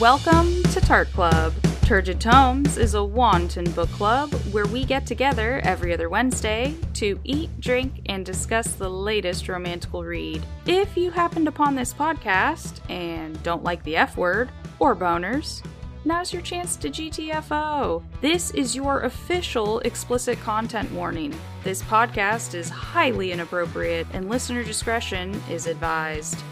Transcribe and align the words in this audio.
Welcome 0.00 0.62
to 0.62 0.80
Tart 0.80 1.12
Club. 1.12 1.52
Turgid 1.82 2.22
Tomes 2.22 2.78
is 2.78 2.94
a 2.94 3.04
wanton 3.04 3.70
book 3.72 3.90
club 3.90 4.32
where 4.50 4.64
we 4.64 4.86
get 4.86 5.04
together 5.04 5.60
every 5.62 5.92
other 5.92 6.08
Wednesday 6.08 6.74
to 6.94 7.20
eat, 7.22 7.50
drink, 7.60 8.00
and 8.06 8.24
discuss 8.24 8.72
the 8.72 8.88
latest 8.88 9.46
romantical 9.46 10.02
read. 10.02 10.42
If 10.64 10.96
you 10.96 11.10
happened 11.10 11.48
upon 11.48 11.74
this 11.74 11.92
podcast 11.92 12.80
and 12.88 13.42
don't 13.42 13.62
like 13.62 13.84
the 13.84 13.96
F 13.96 14.16
word 14.16 14.50
or 14.78 14.96
boners, 14.96 15.62
now's 16.06 16.32
your 16.32 16.40
chance 16.40 16.76
to 16.76 16.88
GTFO. 16.88 18.02
This 18.22 18.52
is 18.52 18.74
your 18.74 19.02
official 19.02 19.80
explicit 19.80 20.40
content 20.40 20.90
warning. 20.92 21.38
This 21.62 21.82
podcast 21.82 22.54
is 22.54 22.70
highly 22.70 23.32
inappropriate 23.32 24.06
and 24.14 24.30
listener 24.30 24.64
discretion 24.64 25.42
is 25.50 25.66
advised. 25.66 26.42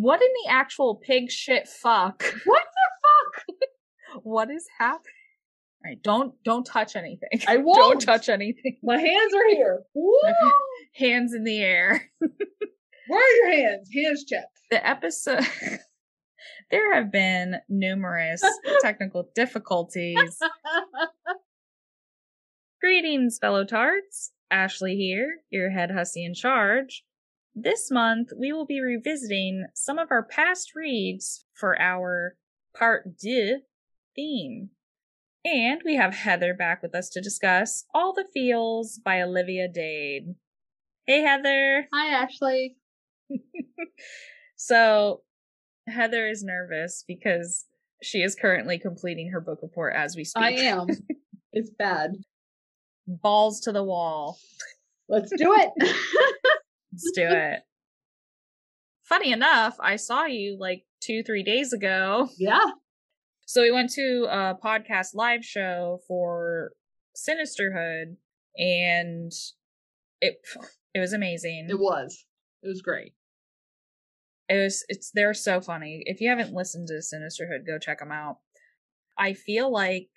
What 0.00 0.22
in 0.22 0.28
the 0.44 0.50
actual 0.50 0.94
pig 0.96 1.30
shit 1.30 1.68
fuck? 1.68 2.22
What 2.46 2.62
the 2.62 2.88
fuck? 3.02 4.22
What 4.22 4.50
is 4.50 4.66
happening? 4.78 5.04
All 5.84 5.90
right, 5.90 6.02
don't 6.02 6.32
don't 6.42 6.64
touch 6.64 6.96
anything. 6.96 7.28
I 7.46 7.56
won't. 7.58 7.76
Don't 7.76 8.00
touch 8.00 8.30
anything. 8.30 8.78
My 8.82 8.96
hands 8.96 9.34
are 9.34 9.48
here. 9.50 9.82
Hands 10.94 11.32
in 11.34 11.44
the 11.44 11.58
air. 11.58 12.10
Where 12.18 13.20
are 13.20 13.36
your 13.36 13.50
hands? 13.68 13.90
Hands 13.94 14.24
check. 14.24 14.46
The 14.70 14.86
episode. 14.88 15.46
there 16.70 16.94
have 16.94 17.12
been 17.12 17.56
numerous 17.68 18.42
technical 18.80 19.28
difficulties. 19.34 20.38
Greetings, 22.80 23.38
fellow 23.38 23.64
tarts. 23.64 24.32
Ashley 24.50 24.96
here, 24.96 25.40
your 25.50 25.70
head 25.70 25.90
hussy 25.90 26.24
in 26.24 26.34
charge. 26.34 27.04
This 27.54 27.90
month, 27.90 28.30
we 28.36 28.52
will 28.52 28.66
be 28.66 28.80
revisiting 28.80 29.66
some 29.74 29.98
of 29.98 30.08
our 30.10 30.22
past 30.22 30.74
reads 30.74 31.44
for 31.54 31.80
our 31.80 32.36
part 32.76 33.18
deux 33.18 33.60
theme. 34.14 34.70
And 35.44 35.80
we 35.84 35.96
have 35.96 36.14
Heather 36.14 36.54
back 36.54 36.82
with 36.82 36.94
us 36.94 37.08
to 37.10 37.20
discuss 37.20 37.84
All 37.94 38.12
the 38.12 38.26
Feels 38.32 38.98
by 39.04 39.22
Olivia 39.22 39.68
Dade. 39.68 40.34
Hey, 41.06 41.22
Heather. 41.22 41.88
Hi, 41.92 42.22
Ashley. 42.22 42.76
So, 44.62 45.22
Heather 45.88 46.28
is 46.28 46.44
nervous 46.44 47.02
because 47.08 47.64
she 48.02 48.20
is 48.20 48.34
currently 48.34 48.78
completing 48.78 49.30
her 49.30 49.40
book 49.40 49.60
report 49.62 49.94
as 49.96 50.16
we 50.16 50.24
speak. 50.24 50.42
I 50.42 50.50
am. 50.50 50.86
it's 51.54 51.70
bad. 51.70 52.12
Balls 53.06 53.60
to 53.60 53.72
the 53.72 53.82
wall. 53.82 54.38
Let's 55.08 55.32
do 55.34 55.54
it. 55.56 55.70
Let's 56.92 57.10
do 57.14 57.26
it. 57.28 57.60
Funny 59.04 59.32
enough, 59.32 59.76
I 59.80 59.96
saw 59.96 60.26
you 60.26 60.56
like 60.58 60.84
two, 61.00 61.22
three 61.22 61.42
days 61.42 61.72
ago. 61.72 62.28
yeah. 62.38 62.70
So 63.46 63.62
we 63.62 63.72
went 63.72 63.90
to 63.94 64.26
a 64.30 64.56
podcast 64.62 65.14
live 65.14 65.44
show 65.44 66.00
for 66.06 66.70
Sinisterhood 67.16 68.16
and 68.56 69.32
it 70.20 70.36
it 70.94 71.00
was 71.00 71.12
amazing. 71.12 71.66
It 71.68 71.78
was. 71.78 72.24
It 72.62 72.68
was 72.68 72.82
great. 72.82 73.14
It 74.48 74.62
was 74.62 74.84
it's 74.88 75.10
they're 75.12 75.34
so 75.34 75.60
funny. 75.60 76.02
If 76.06 76.20
you 76.20 76.28
haven't 76.28 76.52
listened 76.52 76.88
to 76.88 77.02
Sinisterhood, 77.02 77.66
go 77.66 77.78
check 77.78 77.98
them 77.98 78.12
out. 78.12 78.38
I 79.18 79.34
feel 79.34 79.72
like 79.72 80.10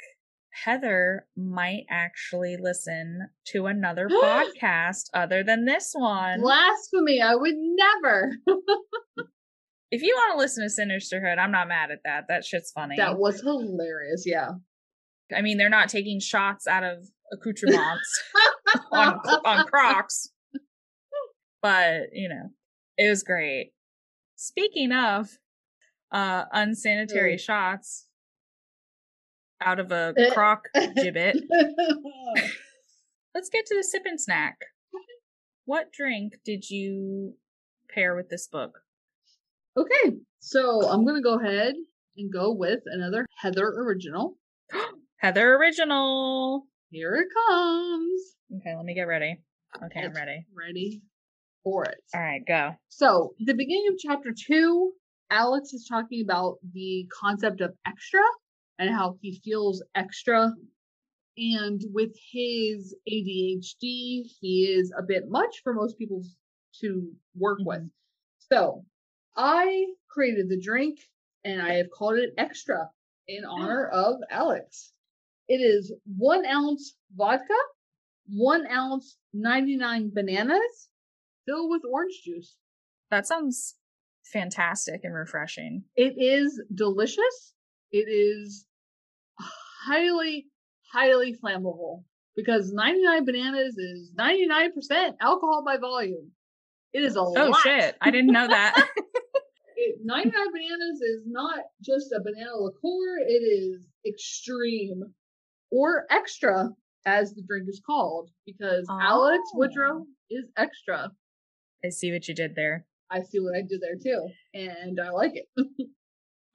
Heather 0.64 1.26
might 1.36 1.84
actually 1.90 2.58
listen 2.60 3.30
to 3.48 3.66
another 3.66 4.08
podcast 4.24 5.06
other 5.14 5.44
than 5.44 5.66
this 5.66 5.92
one. 5.94 6.42
Blasphemy. 6.42 7.22
I 7.22 7.36
would 7.36 7.56
never. 7.58 8.32
If 9.96 10.02
you 10.02 10.16
want 10.16 10.34
to 10.34 10.40
listen 10.40 10.64
to 10.64 10.70
Sinisterhood, 10.72 11.38
I'm 11.38 11.52
not 11.52 11.68
mad 11.68 11.92
at 11.92 12.00
that. 12.04 12.24
That 12.28 12.44
shit's 12.44 12.72
funny. 12.72 12.96
that 12.98 13.20
was 13.20 13.42
hilarious. 13.42 14.24
Yeah. 14.26 14.54
I 15.32 15.44
mean, 15.44 15.60
they're 15.60 15.70
not 15.70 15.88
taking 15.88 16.20
shots 16.20 16.66
out 16.66 16.84
of 16.84 16.98
accoutrements 17.32 18.24
on 18.92 19.20
on 19.46 19.66
Crocs, 19.68 20.30
but 21.62 22.08
you 22.12 22.28
know, 22.28 22.50
it 22.98 23.08
was 23.08 23.22
great. 23.22 23.74
Speaking 24.36 24.92
of 24.92 25.30
uh 26.12 26.46
unsanitary 26.52 27.36
Mm. 27.36 27.40
shots 27.42 28.08
out 29.64 29.80
of 29.80 29.92
a 29.92 30.14
Eh. 30.18 30.30
croc 30.32 30.68
gibbet, 30.76 31.36
let's 33.36 33.50
get 33.50 33.66
to 33.68 33.76
the 33.76 33.84
sip 33.84 34.04
and 34.06 34.20
snack. 34.20 34.58
What 35.66 35.92
drink 35.92 36.34
did 36.46 36.70
you 36.70 37.36
pair 37.90 38.16
with 38.16 38.30
this 38.30 38.48
book? 38.48 38.80
okay. 39.78 40.16
So 40.40 40.88
I'm 40.90 41.06
going 41.06 41.16
to 41.16 41.22
go 41.22 41.40
ahead 41.40 41.74
and 42.18 42.32
go 42.32 42.52
with 42.54 42.82
another 42.86 43.26
Heather 43.38 43.66
original. 43.66 44.38
Heather 45.18 45.56
Original. 45.56 46.68
Here 46.92 47.16
it 47.16 47.28
comes. 47.48 48.22
Okay, 48.58 48.76
let 48.76 48.84
me 48.84 48.94
get 48.94 49.04
ready. 49.08 49.40
Okay, 49.86 50.02
I'm 50.02 50.14
ready. 50.14 50.46
Ready 50.54 51.02
for 51.64 51.86
it. 51.86 51.96
All 52.14 52.22
right, 52.22 52.42
go. 52.46 52.72
So, 52.90 53.34
the 53.40 53.54
beginning 53.54 53.86
of 53.90 53.98
chapter 53.98 54.32
two, 54.38 54.92
Alex 55.32 55.72
is 55.74 55.88
talking 55.90 56.22
about 56.24 56.58
the 56.74 57.08
concept 57.22 57.62
of 57.62 57.74
extra 57.88 58.22
and 58.80 58.90
how 58.90 59.18
he 59.22 59.40
feels 59.44 59.84
extra. 59.96 60.52
And 61.38 61.82
with 61.92 62.12
his 62.32 62.96
ADHD, 63.10 64.24
he 64.40 64.76
is 64.78 64.94
a 64.98 65.04
bit 65.04 65.30
much 65.30 65.62
for 65.64 65.74
most 65.74 65.98
people 65.98 66.24
to 66.82 67.12
work 67.36 67.60
mm-hmm. 67.60 67.68
with. 67.68 67.90
So, 68.52 68.86
I 69.36 69.88
created 70.10 70.50
the 70.50 70.60
drink 70.60 71.00
and 71.44 71.62
I 71.62 71.74
have 71.74 71.90
called 71.90 72.20
it 72.20 72.34
extra 72.38 72.90
in 73.28 73.46
oh. 73.46 73.52
honor 73.52 73.88
of 73.88 74.18
Alex. 74.30 74.94
It 75.48 75.58
is 75.58 75.94
one 76.06 76.46
ounce 76.46 76.96
vodka, 77.16 77.54
one 78.28 78.66
ounce 78.68 79.18
99 79.34 80.12
bananas 80.14 80.90
filled 81.46 81.70
with 81.70 81.82
orange 81.90 82.22
juice. 82.24 82.56
That 83.12 83.28
sounds 83.28 83.76
fantastic 84.24 85.02
and 85.04 85.14
refreshing. 85.14 85.84
It 85.96 86.16
is 86.18 86.62
delicious. 86.74 87.53
It 87.94 88.10
is 88.10 88.66
highly, 89.40 90.48
highly 90.92 91.36
flammable 91.42 92.04
because 92.36 92.74
99 92.74 93.24
bananas 93.26 93.78
is 93.78 94.12
99% 94.20 95.14
alcohol 95.22 95.64
by 95.64 95.78
volume. 95.78 96.32
It 96.92 97.04
is 97.04 97.16
a 97.16 97.20
Oh 97.22 97.32
lot. 97.32 97.62
shit, 97.62 97.96
I 98.02 98.10
didn't 98.12 98.32
know 98.34 98.48
that. 98.48 98.88
It, 99.76 99.96
99 100.04 100.32
bananas 100.54 101.02
is 101.02 101.24
not 101.26 101.60
just 101.84 102.12
a 102.14 102.22
banana 102.24 102.56
liqueur, 102.56 103.18
it 103.28 103.42
is 103.44 103.86
extreme 104.08 105.02
or 105.72 106.06
extra, 106.12 106.70
as 107.08 107.34
the 107.34 107.42
drink 107.46 107.68
is 107.68 107.82
called, 107.86 108.30
because 108.46 108.86
Alex 108.90 109.42
Oh. 109.54 109.58
Woodrow 109.58 110.06
is 110.30 110.46
extra. 110.58 111.10
I 111.84 111.90
see 111.90 112.12
what 112.14 112.28
you 112.30 112.36
did 112.36 112.56
there. 112.56 112.86
I 113.10 113.24
see 113.24 113.40
what 113.40 113.56
I 113.58 113.62
did 113.62 113.82
there 113.82 113.98
too, 114.02 114.30
and 114.54 115.00
I 115.02 115.10
like 115.10 115.34
it. 115.36 115.48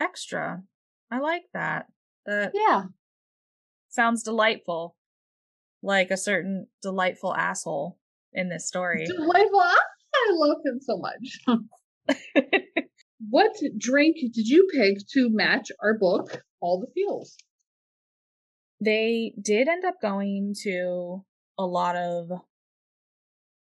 Extra. 0.00 0.62
I 1.10 1.18
like 1.20 1.44
that. 1.54 1.86
That 2.26 2.52
yeah. 2.54 2.84
sounds 3.88 4.22
delightful. 4.22 4.96
Like 5.82 6.10
a 6.10 6.16
certain 6.16 6.66
delightful 6.82 7.34
asshole 7.34 7.98
in 8.32 8.48
this 8.48 8.66
story. 8.66 9.06
Delightful. 9.06 9.60
I 9.60 9.76
I 10.14 10.26
love 10.32 10.56
him 10.64 10.80
so 10.80 10.98
much. 10.98 11.58
what 13.30 13.52
drink 13.78 14.16
did 14.20 14.48
you 14.48 14.66
pick 14.72 14.96
to 15.12 15.28
match 15.30 15.68
our 15.82 15.96
book, 15.98 16.42
All 16.60 16.80
the 16.80 16.88
Feels? 16.94 17.36
they 18.80 19.34
did 19.40 19.66
end 19.68 19.84
up 19.84 19.96
going 20.00 20.54
to 20.62 21.24
a 21.58 21.64
lot 21.66 21.96
of 21.96 22.30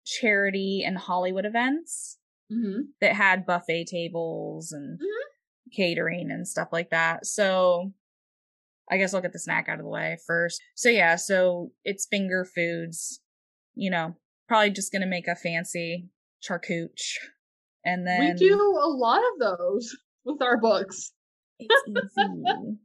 charity 0.06 0.84
and 0.86 0.98
Hollywood 0.98 1.46
events 1.46 2.18
Mm-hmm. 2.52 2.84
that 3.02 3.14
had 3.14 3.46
buffet 3.46 3.88
tables 3.88 4.72
and 4.72 4.98
Mhm. 4.98 5.24
Catering 5.76 6.32
and 6.32 6.48
stuff 6.48 6.70
like 6.72 6.90
that. 6.92 7.26
So 7.26 7.92
I 8.90 8.98
guess 8.98 9.14
I'll 9.14 9.22
get 9.22 9.34
the 9.34 9.40
snack 9.40 9.68
out 9.70 9.80
of 9.80 9.86
the 9.86 9.90
way 9.90 10.18
first. 10.26 10.62
So 10.76 10.90
yeah, 10.90 11.16
so 11.16 11.72
it's 11.84 12.06
finger 12.10 12.46
foods, 12.46 13.20
you 13.76 13.90
know, 13.92 14.16
probably 14.48 14.72
just 14.72 14.92
gonna 14.92 15.06
make 15.08 15.28
a 15.28 15.36
fancy 15.36 16.08
charcuterie. 16.48 16.90
And 17.86 18.06
then 18.06 18.36
We 18.40 18.48
do 18.48 18.56
a 18.56 18.90
lot 18.90 19.22
of 19.34 19.40
those 19.58 19.96
with 20.26 20.42
our 20.42 20.58
books. 20.58 21.12
it's 21.60 21.74
easy. 22.18 22.78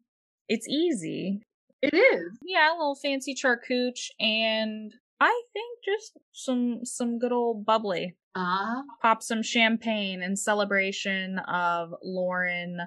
it's 0.48 0.68
easy. 0.68 1.42
It 1.82 1.94
is. 1.94 2.38
Yeah, 2.44 2.70
a 2.72 2.76
little 2.76 2.94
fancy 2.94 3.34
charcuterie 3.34 4.10
and 4.20 4.92
I 5.20 5.42
think 5.52 5.78
just 5.84 6.18
some 6.32 6.80
some 6.84 7.18
good 7.18 7.32
old 7.32 7.64
bubbly. 7.64 8.16
Ah, 8.34 8.82
pop 9.02 9.22
some 9.22 9.42
champagne 9.42 10.22
in 10.22 10.36
celebration 10.36 11.38
of 11.40 11.94
Lauren, 12.02 12.78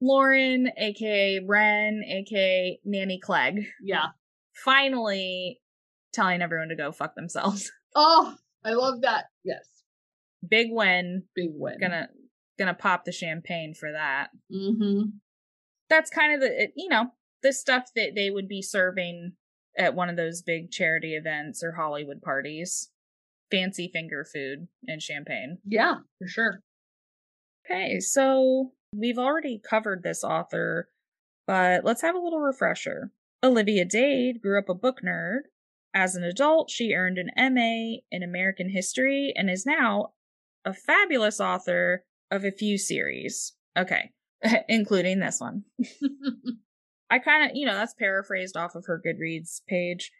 Lauren, 0.00 0.70
aka 0.78 1.40
Ren, 1.46 2.02
aka 2.06 2.80
Nanny 2.84 3.20
Clegg, 3.22 3.66
yeah. 3.82 4.06
finally 4.64 5.60
telling 6.12 6.40
everyone 6.40 6.68
to 6.68 6.76
go 6.76 6.92
fuck 6.92 7.14
themselves. 7.14 7.70
Oh, 7.96 8.34
I 8.62 8.74
love 8.74 9.00
that. 9.00 9.24
Yes. 9.44 9.66
Big 10.46 10.68
win. 10.70 11.24
Big 11.34 11.48
win. 11.54 11.80
Gonna 11.80 12.08
gonna 12.58 12.74
pop 12.74 13.04
the 13.04 13.12
champagne 13.12 13.72
for 13.72 13.90
that. 13.90 14.28
Mm-hmm. 14.52 15.08
That's 15.88 16.10
kind 16.10 16.34
of 16.34 16.40
the 16.40 16.68
you 16.76 16.90
know 16.90 17.06
the 17.42 17.52
stuff 17.52 17.84
that 17.96 18.12
they 18.14 18.30
would 18.30 18.46
be 18.46 18.60
serving 18.60 19.32
at 19.76 19.94
one 19.94 20.10
of 20.10 20.16
those 20.16 20.42
big 20.42 20.70
charity 20.70 21.14
events 21.16 21.62
or 21.64 21.72
Hollywood 21.72 22.20
parties. 22.20 22.90
Fancy 23.50 23.90
finger 23.92 24.24
food 24.24 24.68
and 24.86 25.02
champagne. 25.02 25.58
Yeah, 25.64 25.96
for 26.18 26.28
sure. 26.28 26.62
Okay, 27.64 28.00
so 28.00 28.72
we've 28.94 29.18
already 29.18 29.58
covered 29.58 30.02
this 30.02 30.24
author, 30.24 30.88
but 31.46 31.84
let's 31.84 32.02
have 32.02 32.14
a 32.14 32.20
little 32.20 32.40
refresher. 32.40 33.12
Olivia 33.42 33.84
Dade 33.84 34.40
grew 34.42 34.58
up 34.58 34.68
a 34.68 34.74
book 34.74 34.98
nerd. 35.04 35.40
As 35.94 36.14
an 36.14 36.24
adult, 36.24 36.70
she 36.70 36.92
earned 36.92 37.18
an 37.18 37.30
MA 37.36 37.98
in 38.10 38.22
American 38.22 38.70
history 38.70 39.32
and 39.36 39.48
is 39.48 39.66
now 39.66 40.12
a 40.64 40.74
fabulous 40.74 41.40
author 41.40 42.04
of 42.30 42.44
a 42.44 42.52
few 42.52 42.78
series. 42.78 43.54
Okay, 43.76 44.10
including 44.68 45.20
this 45.20 45.40
one. 45.40 45.64
I 47.10 47.18
kind 47.18 47.50
of, 47.50 47.56
you 47.56 47.64
know, 47.66 47.74
that's 47.74 47.94
paraphrased 47.94 48.56
off 48.56 48.74
of 48.74 48.84
her 48.86 49.00
Goodreads 49.04 49.62
page. 49.66 50.10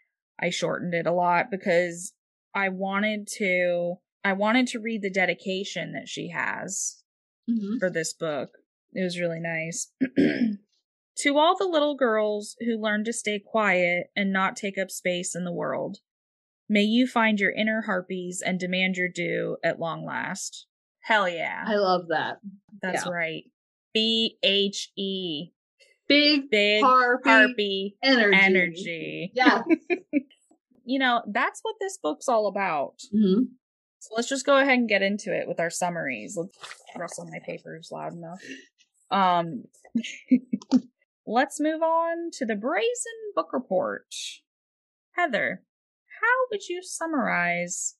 I 0.41 0.49
shortened 0.49 0.93
it 0.93 1.05
a 1.05 1.11
lot 1.11 1.51
because 1.51 2.13
I 2.53 2.69
wanted 2.69 3.27
to 3.37 3.95
I 4.23 4.33
wanted 4.33 4.67
to 4.67 4.79
read 4.79 5.01
the 5.01 5.09
dedication 5.09 5.93
that 5.93 6.07
she 6.07 6.29
has 6.29 7.03
mm-hmm. 7.49 7.77
for 7.79 7.89
this 7.89 8.13
book. 8.13 8.49
It 8.93 9.03
was 9.03 9.19
really 9.19 9.39
nice. 9.39 9.91
to 11.17 11.37
all 11.37 11.57
the 11.57 11.67
little 11.67 11.95
girls 11.95 12.55
who 12.59 12.77
learn 12.77 13.03
to 13.05 13.13
stay 13.13 13.39
quiet 13.39 14.07
and 14.15 14.33
not 14.33 14.55
take 14.55 14.77
up 14.77 14.91
space 14.91 15.35
in 15.35 15.45
the 15.45 15.53
world, 15.53 15.99
may 16.67 16.81
you 16.81 17.07
find 17.07 17.39
your 17.39 17.51
inner 17.51 17.83
harpies 17.83 18.41
and 18.45 18.59
demand 18.59 18.97
your 18.97 19.09
due 19.09 19.57
at 19.63 19.79
long 19.79 20.05
last. 20.05 20.65
Hell 21.01 21.29
yeah. 21.29 21.63
I 21.65 21.75
love 21.75 22.07
that. 22.09 22.39
That's 22.81 23.05
yeah. 23.05 23.11
right. 23.11 23.43
B 23.93 24.37
H 24.43 24.91
E. 24.97 25.51
Big, 26.07 26.49
Big 26.49 26.83
harpy, 26.83 27.29
harpy 27.29 27.97
energy. 28.03 28.37
energy. 28.37 29.31
Yeah. 29.35 29.61
You 30.89 30.97
know, 30.97 31.21
that's 31.31 31.59
what 31.61 31.75
this 31.79 31.99
book's 32.01 32.27
all 32.27 32.47
about. 32.47 32.95
hmm 33.13 33.43
So 33.99 34.15
let's 34.15 34.27
just 34.27 34.43
go 34.43 34.57
ahead 34.57 34.79
and 34.79 34.89
get 34.89 35.03
into 35.03 35.31
it 35.31 35.47
with 35.47 35.59
our 35.59 35.69
summaries. 35.69 36.35
Let's 36.35 36.57
rustle 36.97 37.29
my 37.29 37.37
papers 37.45 37.89
loud 37.91 38.13
enough. 38.13 38.41
Um, 39.11 39.65
let's 41.27 41.59
move 41.59 41.83
on 41.83 42.31
to 42.39 42.45
the 42.47 42.55
Brazen 42.55 43.19
Book 43.35 43.53
Report. 43.53 44.07
Heather, 45.15 45.61
how 46.21 46.47
would 46.49 46.67
you 46.67 46.81
summarize 46.81 47.97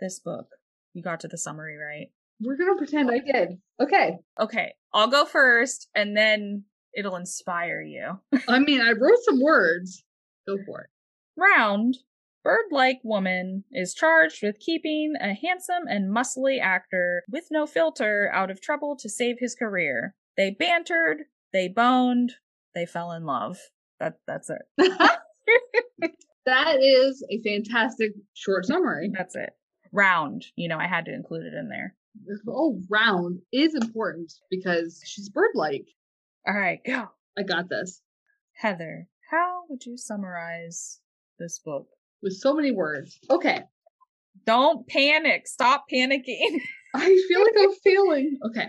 this 0.00 0.18
book? 0.18 0.48
You 0.94 1.04
got 1.04 1.20
to 1.20 1.28
the 1.28 1.38
summary, 1.38 1.76
right? 1.76 2.08
We're 2.40 2.56
gonna 2.56 2.76
pretend 2.76 3.12
I 3.12 3.20
did. 3.20 3.60
Okay. 3.80 4.18
Okay, 4.40 4.74
I'll 4.92 5.06
go 5.06 5.24
first 5.24 5.88
and 5.94 6.16
then 6.16 6.64
it'll 6.96 7.14
inspire 7.14 7.80
you. 7.80 8.18
I 8.48 8.58
mean, 8.58 8.80
I 8.80 8.90
wrote 8.90 9.22
some 9.22 9.40
words. 9.40 10.02
Go 10.48 10.56
for 10.66 10.80
it. 10.80 10.90
Round, 11.36 11.96
bird 12.48 12.64
like 12.70 12.98
woman 13.04 13.62
is 13.72 13.92
charged 13.92 14.42
with 14.42 14.58
keeping 14.58 15.12
a 15.20 15.34
handsome 15.34 15.86
and 15.86 16.10
muscly 16.10 16.58
actor 16.58 17.22
with 17.30 17.44
no 17.50 17.66
filter 17.66 18.30
out 18.32 18.50
of 18.50 18.58
trouble 18.58 18.96
to 18.96 19.06
save 19.06 19.36
his 19.38 19.54
career. 19.54 20.14
They 20.34 20.56
bantered, 20.58 21.24
they 21.52 21.68
boned, 21.68 22.32
they 22.74 22.86
fell 22.86 23.12
in 23.12 23.26
love. 23.26 23.58
That 24.00 24.14
that's 24.26 24.48
it. 24.48 24.62
that 26.46 26.76
is 26.80 27.22
a 27.30 27.42
fantastic 27.42 28.12
short 28.32 28.64
summary. 28.64 29.10
That's 29.12 29.36
it. 29.36 29.50
Round, 29.92 30.46
you 30.56 30.68
know, 30.68 30.78
I 30.78 30.86
had 30.86 31.04
to 31.04 31.12
include 31.12 31.44
it 31.44 31.52
in 31.52 31.68
there. 31.68 31.96
Oh, 32.48 32.80
round 32.88 33.40
is 33.52 33.74
important 33.74 34.32
because 34.50 35.02
she's 35.04 35.28
bird-like. 35.28 35.86
All 36.46 36.54
right, 36.54 36.80
go. 36.86 37.10
I 37.36 37.42
got 37.42 37.68
this 37.68 38.00
Heather, 38.54 39.06
how 39.30 39.64
would 39.68 39.84
you 39.84 39.98
summarize 39.98 41.00
this 41.38 41.58
book? 41.58 41.88
With 42.22 42.34
so 42.34 42.54
many 42.54 42.72
words. 42.72 43.18
Okay. 43.30 43.62
Don't 44.46 44.86
panic. 44.88 45.46
Stop 45.46 45.84
panicking. 45.92 46.60
I 46.94 47.06
feel 47.28 47.40
like 47.42 47.54
I'm 47.58 47.72
failing. 47.84 48.38
Okay. 48.46 48.66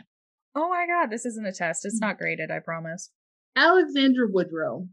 oh 0.55 0.69
my 0.69 0.85
god, 0.87 1.09
this 1.09 1.25
isn't 1.25 1.45
a 1.47 1.53
test. 1.53 1.85
It's 1.85 2.01
not 2.01 2.17
graded, 2.17 2.51
I 2.51 2.59
promise. 2.59 3.11
Alexander 3.55 4.27
Woodrow, 4.27 4.87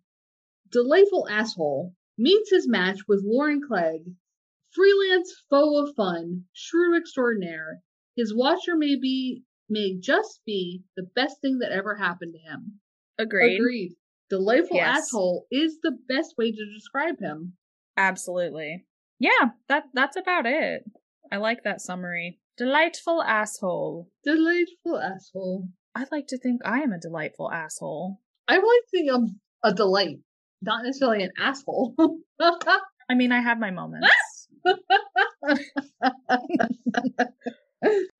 delightful 0.70 1.26
asshole, 1.29 1.93
meets 2.19 2.50
his 2.50 2.69
match 2.69 3.00
with 3.08 3.23
Lauren 3.25 3.61
Clegg, 3.67 4.03
freelance 4.75 5.32
foe 5.50 5.82
of 5.82 5.94
fun, 5.97 6.44
shrew 6.52 6.97
extraordinaire. 6.97 7.81
His 8.17 8.35
watcher 8.35 8.76
may 8.76 8.97
be, 8.97 9.43
may 9.69 9.97
just 9.99 10.41
be 10.47 10.82
the 10.97 11.06
best 11.14 11.41
thing 11.43 11.59
that 11.59 11.73
ever 11.73 11.97
happened 11.97 12.35
to 12.35 12.50
him. 12.50 12.81
Agreed. 13.19 13.56
Agreed. 13.56 13.93
Delightful 14.31 14.76
Yes. 14.76 14.99
asshole 14.99 15.47
is 15.50 15.79
the 15.82 15.97
best 16.09 16.35
way 16.38 16.50
to 16.50 16.75
describe 16.75 17.19
him. 17.20 17.55
Absolutely. 17.97 18.87
Yeah, 19.19 19.51
that 19.69 19.85
that's 19.95 20.17
about 20.17 20.47
it. 20.47 20.85
I 21.33 21.39
like 21.39 21.65
that 21.65 21.81
summary. 21.81 22.39
Delightful 22.57 23.23
asshole. 23.23 24.09
Delightful 24.25 24.99
asshole. 24.99 25.69
I'd 25.95 26.13
like 26.13 26.27
to 26.29 26.39
think 26.39 26.61
I 26.65 26.81
am 26.81 26.93
a 26.93 27.01
delightful 27.01 27.51
asshole. 27.51 28.21
I 28.49 28.57
really 28.57 28.85
think 28.91 29.11
I'm 29.13 29.41
a 29.65 29.75
delight, 29.75 30.19
not 30.63 30.85
necessarily 30.85 31.25
an 31.25 31.33
asshole. 31.39 31.95
I 32.41 33.15
mean, 33.15 33.33
I 33.33 33.41
have 33.41 33.59
my 33.59 33.71
moments. 33.71 34.09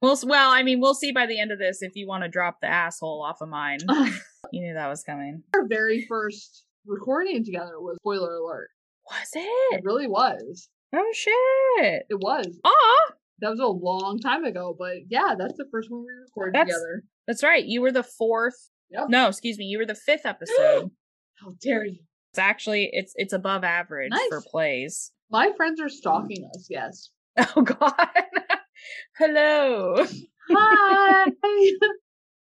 Well, 0.03 0.19
well, 0.25 0.51
I 0.51 0.63
mean, 0.63 0.81
we'll 0.81 0.95
see 0.95 1.13
by 1.13 1.27
the 1.27 1.41
end 1.41 1.51
of 1.51 1.59
this 1.59 1.83
if 1.83 1.97
you 1.97 2.07
want 2.07 2.23
to 2.23 2.29
drop 2.29 2.61
the 2.61 2.69
asshole 2.69 3.23
off 3.23 3.41
of 3.41 3.49
mine. 3.49 3.79
You 4.53 4.61
knew 4.61 4.75
that 4.75 4.87
was 4.87 5.03
coming. 5.03 5.43
Our 5.57 5.67
very 5.67 6.07
first 6.07 6.67
recording 6.87 7.45
together 7.45 7.81
was 7.81 7.97
spoiler 7.97 8.37
alert. 8.37 8.69
Was 9.11 9.29
It 9.35 9.49
it? 9.75 9.85
really 9.85 10.07
was. 10.09 10.69
Oh 10.95 11.11
shit! 11.13 12.05
It 12.09 12.19
was. 12.21 12.59
Ah, 12.65 13.13
That 13.41 13.51
was 13.51 13.61
a 13.61 13.67
long 13.67 14.19
time 14.19 14.45
ago, 14.45 14.75
but 14.79 14.97
yeah, 15.09 15.35
that's 15.39 15.57
the 15.57 15.67
first 15.71 15.91
one 15.91 16.01
we 16.03 16.07
recorded 16.23 16.55
That's- 16.55 16.69
together. 16.75 17.03
that's 17.27 17.43
right. 17.43 17.65
You 17.65 17.83
were 17.83 17.93
the 17.93 18.03
fourth. 18.03 18.55
Yep. 18.91 19.07
No, 19.09 19.29
excuse 19.29 19.59
me. 19.59 19.65
You 19.67 19.79
were 19.79 19.87
the 19.87 19.95
fifth 19.97 20.25
episode. 20.27 20.91
How 21.41 21.53
dare 21.61 21.85
you? 21.85 21.99
it's 22.31 22.39
actually 22.39 22.89
it's 22.93 23.13
it's 23.17 23.33
above 23.33 23.65
average 23.65 24.11
Nice. 24.11 24.29
for 24.29 24.43
plays. 24.51 25.13
My 25.31 25.51
friends 25.57 25.81
are 25.81 25.89
stalking 25.89 26.49
us, 26.55 26.67
yes. 26.71 27.11
Oh 27.57 27.63
God. 27.63 27.93
Hello. 29.19 30.05
Hi! 30.51 31.25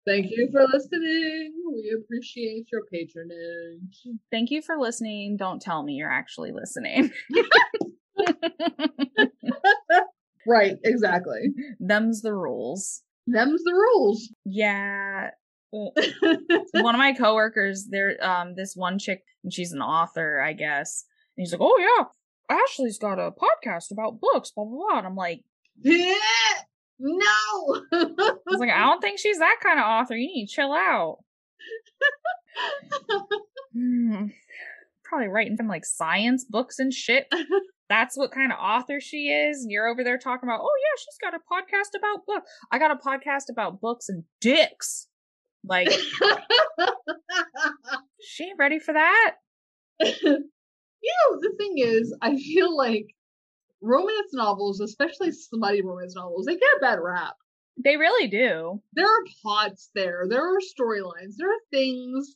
Thank 0.05 0.31
you 0.31 0.49
for 0.51 0.65
listening. 0.71 1.53
We 1.71 1.95
appreciate 1.97 2.67
your 2.71 2.81
patronage. 2.91 4.07
Thank 4.31 4.51
you 4.51 4.61
for 4.61 4.77
listening. 4.77 5.37
Don't 5.37 5.61
tell 5.61 5.83
me 5.83 5.93
you're 5.93 6.11
actually 6.11 6.51
listening. 6.51 7.11
Right, 10.45 10.77
exactly. 10.83 11.53
Them's 11.79 12.21
the 12.21 12.33
rules. 12.33 13.01
Them's 13.27 13.63
the 13.63 13.73
rules. 13.73 14.29
Yeah. 14.45 15.29
One 15.71 16.95
of 16.95 16.99
my 16.99 17.13
coworkers, 17.13 17.87
there, 17.89 18.17
um, 18.23 18.55
this 18.55 18.75
one 18.75 18.99
chick, 18.99 19.23
and 19.43 19.51
she's 19.51 19.71
an 19.71 19.81
author, 19.81 20.39
I 20.39 20.53
guess. 20.53 21.05
And 21.35 21.41
he's 21.41 21.51
like, 21.51 21.61
"Oh 21.63 21.77
yeah, 21.79 22.55
Ashley's 22.55 22.99
got 22.99 23.17
a 23.17 23.31
podcast 23.31 23.91
about 23.91 24.19
books." 24.19 24.51
Blah 24.51 24.65
blah 24.65 24.75
blah. 24.75 24.97
And 24.99 25.07
I'm 25.07 25.15
like, 25.15 25.41
no! 26.99 27.81
I 27.91 28.05
was 28.45 28.59
like, 28.59 28.69
I 28.69 28.79
don't 28.79 29.01
think 29.01 29.19
she's 29.19 29.39
that 29.39 29.57
kind 29.61 29.79
of 29.79 29.85
author. 29.85 30.15
You 30.15 30.27
need 30.27 30.45
to 30.47 30.53
chill 30.53 30.73
out. 30.73 31.17
Hmm. 33.73 34.27
Probably 35.03 35.27
writing 35.27 35.57
some 35.57 35.67
like 35.67 35.85
science 35.85 36.43
books 36.43 36.79
and 36.79 36.91
shit. 36.93 37.27
That's 37.89 38.17
what 38.17 38.31
kind 38.31 38.51
of 38.51 38.57
author 38.59 38.99
she 38.99 39.27
is. 39.27 39.67
You're 39.69 39.87
over 39.87 40.03
there 40.03 40.17
talking 40.17 40.49
about, 40.49 40.61
oh 40.63 40.71
yeah, 40.79 40.95
she's 40.97 41.19
got 41.21 41.35
a 41.35 41.37
podcast 41.37 41.95
about 41.97 42.25
books. 42.25 42.51
I 42.71 42.79
got 42.79 42.89
a 42.91 42.95
podcast 42.95 43.51
about 43.51 43.79
books 43.81 44.09
and 44.09 44.23
dicks. 44.41 45.07
Like, 45.65 45.91
she 48.21 48.45
ain't 48.45 48.57
ready 48.57 48.79
for 48.79 48.93
that. 48.93 49.35
you 49.99 50.11
know, 50.31 51.39
the 51.39 51.53
thing 51.57 51.75
is, 51.77 52.15
I 52.21 52.35
feel 52.35 52.75
like 52.75 53.13
romance 53.83 54.33
novels, 54.33 54.79
especially 54.79 55.31
smutty 55.31 55.81
romance 55.83 56.15
novels, 56.15 56.45
they 56.45 56.53
get 56.55 56.77
a 56.77 56.81
bad 56.81 56.99
rap. 57.01 57.35
They 57.83 57.97
really 57.97 58.27
do. 58.27 58.81
There 58.93 59.05
are 59.07 59.23
plots 59.41 59.89
there, 59.93 60.25
there 60.29 60.41
are 60.41 60.59
storylines, 60.59 61.35
there 61.37 61.49
are 61.49 61.59
things, 61.71 62.35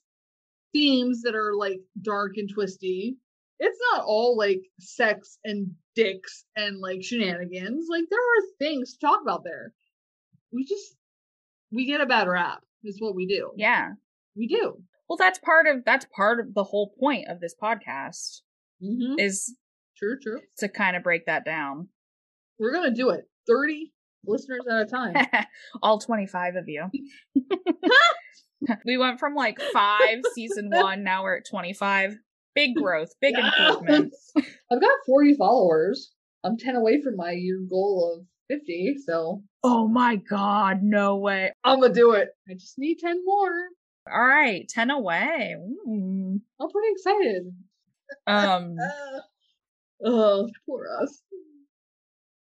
themes 0.73 1.21
that 1.23 1.35
are 1.35 1.55
like 1.55 1.79
dark 2.01 2.33
and 2.37 2.49
twisty. 2.53 3.17
It's 3.59 3.79
not 3.93 4.03
all 4.05 4.37
like 4.37 4.61
sex 4.79 5.39
and 5.43 5.71
dicks 5.95 6.45
and 6.55 6.79
like 6.79 7.03
shenanigans. 7.03 7.87
Like 7.89 8.03
there 8.09 8.19
are 8.19 8.43
things 8.59 8.93
to 8.93 8.99
talk 9.05 9.21
about 9.21 9.43
there. 9.43 9.73
We 10.51 10.65
just 10.65 10.95
we 11.71 11.85
get 11.85 12.01
a 12.01 12.05
bad 12.05 12.27
rap. 12.27 12.59
Is 12.83 13.01
what 13.01 13.15
we 13.15 13.25
do. 13.25 13.51
Yeah. 13.57 13.93
we 14.35 14.47
do. 14.47 14.81
Well, 15.09 15.17
that's 15.17 15.39
part 15.39 15.65
of 15.67 15.83
that's 15.85 16.05
part 16.15 16.39
of 16.39 16.53
the 16.53 16.63
whole 16.63 16.93
point 16.99 17.27
of 17.29 17.39
this 17.39 17.55
podcast 17.61 18.41
Mm-hmm. 18.83 19.17
is 19.17 19.55
True, 19.97 20.17
true. 20.21 20.39
to 20.59 20.69
kind 20.69 20.95
of 20.95 21.03
break 21.03 21.25
that 21.25 21.45
down. 21.45 21.89
We're 22.59 22.73
gonna 22.73 22.93
do 22.93 23.09
it. 23.09 23.25
Thirty 23.47 23.93
listeners 24.25 24.61
at 24.69 24.81
a 24.81 24.85
time. 24.85 25.15
All 25.81 25.99
25 25.99 26.55
of 26.55 26.67
you. 26.67 26.85
we 28.85 28.97
went 28.97 29.19
from 29.19 29.35
like 29.35 29.59
five 29.73 30.19
season 30.33 30.69
one, 30.73 31.03
now 31.03 31.23
we're 31.23 31.37
at 31.37 31.45
25. 31.49 32.15
Big 32.55 32.75
growth, 32.75 33.13
big 33.21 33.35
improvement. 33.37 34.13
I've 34.71 34.81
got 34.81 34.91
40 35.05 35.35
followers. 35.35 36.11
I'm 36.43 36.57
10 36.57 36.75
away 36.75 37.01
from 37.01 37.15
my 37.15 37.31
year 37.31 37.59
goal 37.69 38.17
of 38.19 38.25
50, 38.49 38.95
so. 39.05 39.43
Oh 39.63 39.87
my 39.87 40.15
god, 40.15 40.81
no 40.81 41.17
way. 41.17 41.51
I'm 41.63 41.79
gonna 41.79 41.93
do 41.93 42.11
it. 42.13 42.29
I 42.49 42.53
just 42.55 42.77
need 42.79 42.97
10 42.99 43.21
more. 43.25 43.51
All 44.11 44.25
right, 44.25 44.67
10 44.67 44.89
away. 44.89 45.55
Mm. 45.87 46.39
I'm 46.59 46.69
pretty 46.69 46.87
excited. 46.91 47.53
Um, 48.25 48.75
Uh, 48.79 49.19
oh, 50.03 50.49
poor 50.65 50.87
us. 51.01 51.21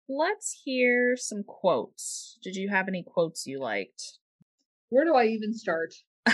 let's 0.08 0.60
hear 0.64 1.16
some 1.16 1.42
quotes. 1.44 2.38
Did 2.42 2.56
you 2.56 2.68
have 2.68 2.88
any 2.88 3.02
quotes 3.02 3.46
you 3.46 3.60
liked? 3.60 4.18
Where 4.90 5.04
do 5.04 5.14
I 5.14 5.26
even 5.26 5.54
start? 5.54 5.94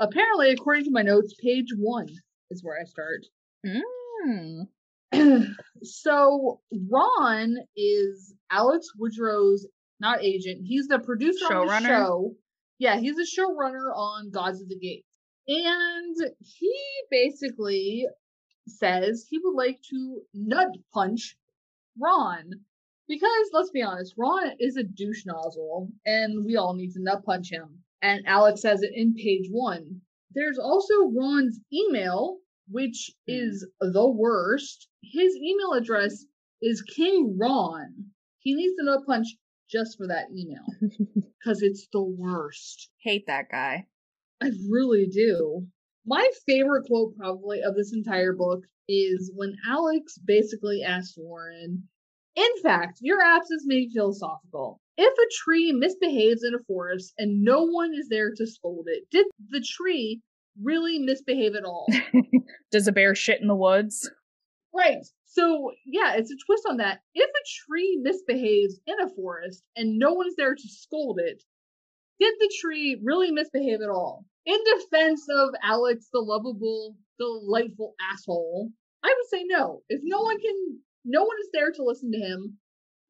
Apparently, 0.00 0.50
according 0.50 0.84
to 0.84 0.90
my 0.90 1.02
notes, 1.02 1.34
page 1.42 1.68
one 1.76 2.08
is 2.50 2.62
where 2.62 2.78
I 2.80 2.84
start. 2.84 3.26
mm. 3.66 4.66
so 5.82 6.60
Ron 6.90 7.56
is 7.76 8.34
Alex 8.50 8.88
Woodrow's 8.98 9.66
not 10.00 10.22
agent. 10.22 10.60
He's 10.64 10.86
the 10.86 10.98
producer 10.98 11.52
on 11.52 11.66
the 11.66 11.88
show. 11.88 12.34
Yeah, 12.78 12.98
he's 12.98 13.16
a 13.18 13.40
showrunner 13.40 13.92
on 13.94 14.30
Gods 14.30 14.62
of 14.62 14.68
the 14.68 14.78
Gate. 14.78 15.04
And 15.48 16.16
he 16.40 16.74
basically 17.10 18.06
says 18.70 19.26
he 19.28 19.38
would 19.38 19.54
like 19.54 19.80
to 19.90 20.22
nut 20.34 20.68
punch 20.92 21.36
Ron. 22.00 22.50
Because 23.08 23.50
let's 23.52 23.70
be 23.70 23.82
honest, 23.82 24.14
Ron 24.16 24.52
is 24.58 24.76
a 24.76 24.82
douche 24.82 25.24
nozzle, 25.24 25.90
and 26.04 26.44
we 26.44 26.56
all 26.56 26.74
need 26.74 26.92
to 26.92 27.02
nut 27.02 27.24
punch 27.24 27.50
him. 27.50 27.82
And 28.02 28.26
Alex 28.26 28.60
says 28.60 28.82
it 28.82 28.92
in 28.94 29.14
page 29.14 29.48
one. 29.50 30.02
There's 30.34 30.58
also 30.58 30.94
Ron's 31.10 31.58
email, 31.72 32.38
which 32.68 33.10
is 33.26 33.66
the 33.80 34.08
worst. 34.08 34.88
His 35.02 35.34
email 35.36 35.72
address 35.72 36.24
is 36.60 36.82
King 36.82 37.36
Ron. 37.38 38.10
He 38.40 38.54
needs 38.54 38.76
to 38.76 38.84
nut 38.84 39.06
punch 39.06 39.26
just 39.70 39.96
for 39.96 40.06
that 40.08 40.30
email 40.30 40.66
because 41.38 41.62
it's 41.62 41.88
the 41.92 42.02
worst. 42.02 42.90
Hate 43.02 43.26
that 43.26 43.50
guy. 43.50 43.86
I 44.40 44.50
really 44.68 45.06
do. 45.06 45.66
My 46.06 46.28
favorite 46.46 46.86
quote, 46.86 47.16
probably, 47.16 47.62
of 47.62 47.74
this 47.74 47.92
entire 47.92 48.32
book 48.32 48.64
is 48.88 49.30
when 49.34 49.56
Alex 49.68 50.18
basically 50.24 50.82
asks 50.82 51.18
Lauren, 51.18 51.88
In 52.36 52.62
fact, 52.62 52.98
your 53.00 53.20
absence 53.22 53.64
made 53.66 53.88
me 53.88 53.92
philosophical. 53.94 54.80
If 54.96 55.12
a 55.12 55.44
tree 55.44 55.72
misbehaves 55.72 56.42
in 56.42 56.54
a 56.54 56.64
forest 56.66 57.12
and 57.18 57.44
no 57.44 57.62
one 57.64 57.92
is 57.94 58.08
there 58.08 58.32
to 58.34 58.46
scold 58.46 58.86
it, 58.88 59.04
did 59.10 59.26
the 59.50 59.60
tree 59.60 60.22
really 60.60 60.98
misbehave 60.98 61.54
at 61.54 61.64
all? 61.64 61.86
Does 62.72 62.88
a 62.88 62.92
bear 62.92 63.14
shit 63.14 63.40
in 63.40 63.46
the 63.46 63.54
woods? 63.54 64.10
right. 64.74 65.04
So, 65.26 65.72
yeah, 65.86 66.14
it's 66.14 66.32
a 66.32 66.36
twist 66.46 66.64
on 66.68 66.78
that. 66.78 67.00
If 67.14 67.28
a 67.28 67.66
tree 67.66 67.98
misbehaves 68.02 68.80
in 68.86 69.00
a 69.00 69.10
forest 69.14 69.62
and 69.76 69.98
no 69.98 70.14
one's 70.14 70.36
there 70.36 70.54
to 70.54 70.68
scold 70.68 71.20
it, 71.22 71.42
did 72.18 72.34
the 72.40 72.52
tree 72.60 73.00
really 73.04 73.30
misbehave 73.30 73.80
at 73.82 73.90
all? 73.90 74.24
In 74.48 74.58
defense 74.64 75.26
of 75.28 75.50
Alex, 75.62 76.08
the 76.10 76.20
lovable, 76.20 76.96
delightful 77.18 77.94
asshole, 78.12 78.70
I 79.04 79.14
would 79.14 79.28
say 79.28 79.44
no. 79.46 79.82
If 79.90 80.00
no 80.02 80.22
one 80.22 80.40
can, 80.40 80.78
no 81.04 81.22
one 81.22 81.36
is 81.42 81.50
there 81.52 81.70
to 81.70 81.84
listen 81.84 82.10
to 82.12 82.18
him, 82.18 82.56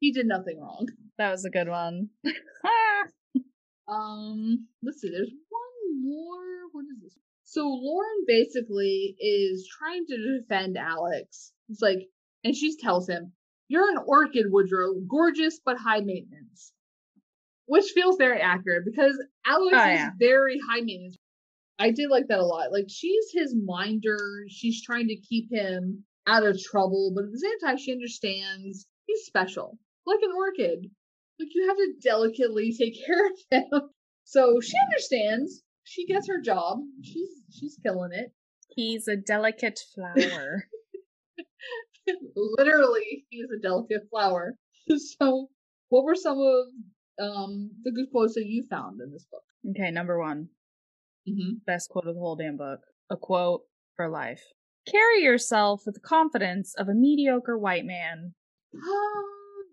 he 0.01 0.11
did 0.11 0.25
nothing 0.25 0.59
wrong. 0.59 0.87
That 1.17 1.31
was 1.31 1.45
a 1.45 1.49
good 1.49 1.69
one. 1.69 2.09
Um, 3.89 4.67
let's 4.83 5.01
see, 5.01 5.09
there's 5.09 5.31
one 5.49 6.03
more. 6.03 6.69
What 6.71 6.85
is 6.95 7.01
this? 7.01 7.17
So 7.43 7.67
Lauren 7.67 8.23
basically 8.27 9.15
is 9.19 9.67
trying 9.79 10.05
to 10.05 10.39
defend 10.39 10.77
Alex. 10.77 11.51
It's 11.69 11.81
like, 11.81 11.97
and 12.43 12.55
she 12.55 12.77
tells 12.77 13.09
him, 13.09 13.31
You're 13.67 13.89
an 13.89 13.97
orchid, 14.05 14.45
Woodrow, 14.49 14.93
gorgeous 15.09 15.59
but 15.65 15.77
high 15.77 16.01
maintenance. 16.01 16.71
Which 17.65 17.85
feels 17.95 18.17
very 18.17 18.39
accurate 18.39 18.83
because 18.85 19.19
Alex 19.45 19.75
Oh, 19.75 19.89
is 19.91 20.01
very 20.19 20.59
high 20.69 20.81
maintenance. 20.81 21.17
I 21.79 21.91
did 21.91 22.09
like 22.09 22.27
that 22.27 22.39
a 22.39 22.45
lot. 22.45 22.71
Like, 22.71 22.87
she's 22.89 23.27
his 23.33 23.55
minder. 23.55 24.17
She's 24.49 24.83
trying 24.83 25.07
to 25.07 25.15
keep 25.15 25.49
him 25.51 26.03
out 26.27 26.45
of 26.45 26.61
trouble, 26.61 27.13
but 27.15 27.23
at 27.23 27.31
the 27.31 27.39
same 27.39 27.59
time, 27.59 27.77
she 27.77 27.93
understands 27.93 28.85
he's 29.07 29.25
special, 29.25 29.77
like 30.05 30.19
an 30.21 30.31
orchid. 30.35 30.91
Like, 31.39 31.49
you 31.55 31.67
have 31.67 31.77
to 31.77 31.93
delicately 32.03 32.75
take 32.77 32.95
care 33.05 33.25
of 33.27 33.39
him. 33.49 33.89
So 34.25 34.59
she 34.61 34.73
understands. 34.87 35.63
She 35.85 36.05
gets 36.05 36.27
her 36.27 36.39
job. 36.39 36.79
She's 37.01 37.29
she's 37.49 37.79
killing 37.81 38.11
it. 38.13 38.31
He's 38.75 39.07
a 39.07 39.15
delicate 39.15 39.79
flower. 39.95 40.65
Literally, 42.35 43.25
he's 43.29 43.49
a 43.55 43.59
delicate 43.61 44.07
flower. 44.09 44.55
So, 45.21 45.49
what 45.89 46.03
were 46.03 46.15
some 46.15 46.39
of 46.39 46.67
um 47.19 47.71
the 47.83 47.91
good 47.91 48.09
quotes 48.11 48.33
that 48.35 48.47
you 48.47 48.65
found 48.69 49.01
in 49.01 49.11
this 49.11 49.25
book? 49.31 49.43
okay, 49.69 49.91
number 49.91 50.19
one. 50.19 50.49
Mm-hmm. 51.29 51.57
Best 51.65 51.89
quote 51.89 52.07
of 52.07 52.15
the 52.15 52.19
whole 52.19 52.35
damn 52.35 52.57
book. 52.57 52.81
A 53.09 53.17
quote 53.17 53.61
for 53.95 54.09
life. 54.09 54.41
Carry 54.89 55.21
yourself 55.21 55.83
with 55.85 55.95
the 55.95 56.01
confidence 56.01 56.73
of 56.77 56.87
a 56.87 56.93
mediocre 56.93 57.57
white 57.57 57.85
man. 57.85 58.33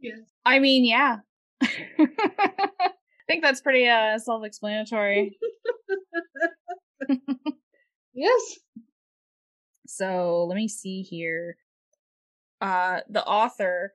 Yes. 0.03 0.19
I 0.45 0.59
mean, 0.59 0.85
yeah. 0.85 1.17
I 1.63 2.91
think 3.27 3.43
that's 3.43 3.63
pretty 3.63 3.89
uh 3.89 4.19
self-explanatory. 4.19 5.39
Yes. 8.17 8.59
So 9.87 10.47
let 10.49 10.57
me 10.57 10.69
see 10.69 11.03
here. 11.03 11.59
Uh, 12.63 13.01
the 13.11 13.25
author 13.25 13.93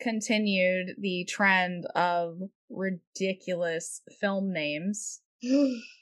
continued 0.00 0.96
the 0.98 1.24
trend 1.26 1.86
of 1.94 2.40
ridiculous 2.68 4.02
film 4.20 4.52
names. 4.52 5.20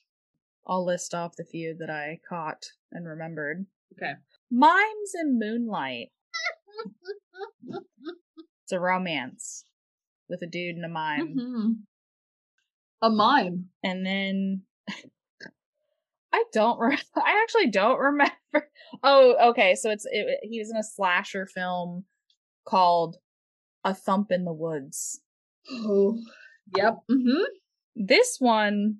I'll 0.69 0.85
list 0.85 1.15
off 1.15 1.37
the 1.37 1.45
few 1.45 1.75
that 1.79 1.91
I 1.91 2.21
caught 2.29 2.67
and 2.93 3.07
remembered. 3.07 3.67
okay. 3.97 4.13
Mimes 4.51 5.15
and 5.15 5.39
Moonlight. 5.39 6.09
It's 8.65 8.73
a 8.73 8.81
romance 8.81 9.65
with 10.29 10.43
a 10.43 10.47
dude 10.47 10.77
and 10.77 10.85
a 10.85 10.89
mime. 10.91 11.35
Mhm. 11.35 11.75
A 13.01 13.09
mime. 13.09 13.71
And 13.83 14.05
then 14.05 14.63
I 16.33 16.45
don't 16.53 16.79
re- 16.79 16.99
I 17.17 17.41
actually 17.43 17.69
don't 17.71 17.99
remember. 17.99 18.35
Oh, 19.03 19.51
okay, 19.51 19.75
so 19.75 19.91
it's 19.91 20.05
it, 20.11 20.41
he 20.43 20.59
was 20.59 20.71
in 20.71 20.77
a 20.77 20.83
slasher 20.83 21.47
film 21.47 22.05
called 22.67 23.17
A 23.85 23.95
Thump 23.95 24.31
in 24.31 24.45
the 24.45 24.53
Woods. 24.53 25.21
Oh. 25.71 26.19
Yep. 26.77 26.99
Mm-hmm. 27.11 27.45
This 27.97 28.37
one 28.39 28.99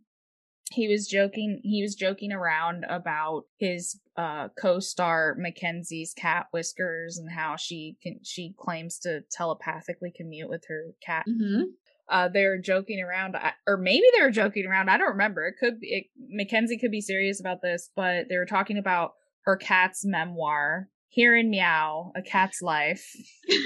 he 0.73 0.89
was 0.89 1.07
joking 1.07 1.61
he 1.63 1.83
was 1.83 1.95
joking 1.95 2.33
around 2.33 2.85
about 2.89 3.45
his 3.59 4.01
uh 4.17 4.49
co-star 4.61 5.35
Mackenzie's 5.39 6.15
cat 6.15 6.47
whiskers 6.53 7.19
and 7.19 7.31
how 7.31 7.57
she 7.57 7.97
can 8.03 8.21
she 8.23 8.55
claims 8.59 8.99
to 9.01 9.23
telepathically 9.31 10.13
commute 10.15 10.49
with 10.49 10.65
her 10.69 10.87
cat. 11.05 11.25
Mm-hmm. 11.29 11.63
uh 12.09 12.29
they're 12.29 12.61
joking 12.61 13.01
around 13.01 13.37
or 13.67 13.77
maybe 13.77 14.07
they 14.17 14.23
were 14.23 14.31
joking 14.31 14.67
around 14.67 14.89
i 14.91 14.97
don't 14.99 15.11
remember 15.11 15.47
it 15.47 15.57
could 15.59 15.81
be 15.81 15.89
it, 15.89 16.05
mackenzie 16.29 16.79
could 16.79 16.91
be 16.91 17.01
serious 17.01 17.41
about 17.41 17.63
this 17.63 17.91
but 17.97 18.29
they 18.29 18.37
were 18.37 18.47
talking 18.47 18.79
about 18.79 19.13
her 19.43 19.57
cat's 19.57 20.05
memoir 20.05 20.89
here 21.09 21.35
in 21.35 21.49
meow 21.49 22.13
a 22.15 22.23
cat's 22.23 22.61
life. 22.61 23.17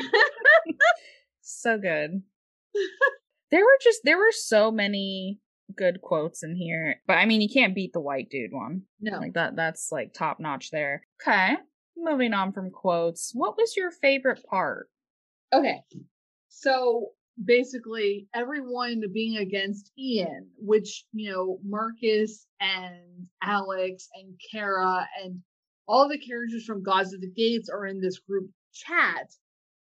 So 1.42 1.78
good. 1.78 2.22
There 3.50 3.60
were 3.60 3.78
just 3.82 4.00
there 4.04 4.16
were 4.16 4.32
so 4.32 4.70
many 4.70 5.38
good 5.76 6.00
quotes 6.02 6.42
in 6.42 6.54
here 6.56 6.96
but 7.06 7.14
i 7.18 7.24
mean 7.26 7.40
you 7.40 7.48
can't 7.52 7.74
beat 7.74 7.92
the 7.92 8.00
white 8.00 8.28
dude 8.30 8.52
one 8.52 8.82
No. 9.00 9.18
like 9.18 9.34
that 9.34 9.56
that's 9.56 9.88
like 9.92 10.12
top 10.12 10.38
notch 10.40 10.70
there 10.70 11.02
okay 11.22 11.54
moving 11.96 12.32
on 12.34 12.52
from 12.52 12.70
quotes 12.70 13.30
what 13.34 13.56
was 13.56 13.76
your 13.76 13.90
favorite 13.90 14.42
part 14.48 14.88
Okay. 15.54 15.82
So 16.48 17.08
basically, 17.44 18.26
everyone 18.34 19.02
being 19.12 19.36
against 19.36 19.92
Ian, 19.98 20.48
which, 20.58 21.04
you 21.12 21.30
know, 21.30 21.58
Marcus 21.62 22.46
and 22.60 23.26
Alex 23.42 24.08
and 24.14 24.32
Kara 24.50 25.06
and 25.22 25.40
all 25.86 26.08
the 26.08 26.16
characters 26.16 26.64
from 26.64 26.82
Gods 26.82 27.12
of 27.12 27.20
the 27.20 27.30
Gates 27.30 27.68
are 27.68 27.86
in 27.86 28.00
this 28.00 28.18
group 28.20 28.48
chat. 28.72 29.30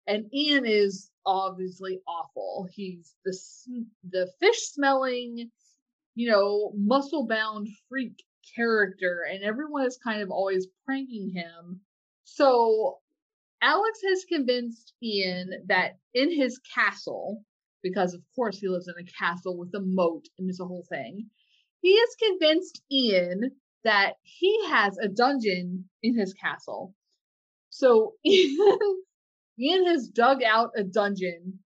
And 0.08 0.26
Ian 0.34 0.66
is 0.66 1.12
obviously 1.28 2.00
awful. 2.08 2.68
He's 2.72 3.14
the 3.24 3.38
the 4.10 4.28
fish 4.40 4.58
smelling, 4.72 5.52
you 6.16 6.30
know, 6.30 6.72
muscle 6.76 7.28
bound 7.28 7.70
freak 7.90 8.24
character, 8.56 9.26
and 9.30 9.44
everyone 9.44 9.86
is 9.86 10.00
kind 10.04 10.22
of 10.22 10.30
always 10.30 10.68
pranking 10.86 11.30
him. 11.30 11.82
So 12.24 13.00
Alex 13.62 14.00
has 14.08 14.26
convinced 14.26 14.94
Ian 15.04 15.66
that 15.68 15.98
in 16.14 16.36
his 16.36 16.60
castle 16.74 17.44
because 17.84 18.14
of 18.14 18.22
course 18.36 18.60
he 18.60 18.68
lives 18.68 18.88
in 18.88 18.96
a 19.00 19.12
castle 19.12 19.58
with 19.58 19.74
a 19.76 19.80
moat 19.80 20.26
and 20.38 20.50
it's 20.50 20.60
a 20.60 20.66
whole 20.66 20.86
thing. 20.90 21.30
He 21.82 21.98
has 21.98 22.16
convinced 22.28 22.82
Ian 22.92 23.52
that 23.84 24.14
he 24.22 24.66
has 24.68 24.98
a 24.98 25.08
dungeon 25.08 25.90
in 26.04 26.18
his 26.18 26.34
castle. 26.34 26.94
So 27.70 28.14
Ian, 28.26 28.58
Ian 29.60 29.86
has 29.88 30.08
dug 30.08 30.44
out 30.44 30.72
a 30.76 30.84
dungeon 30.84 31.60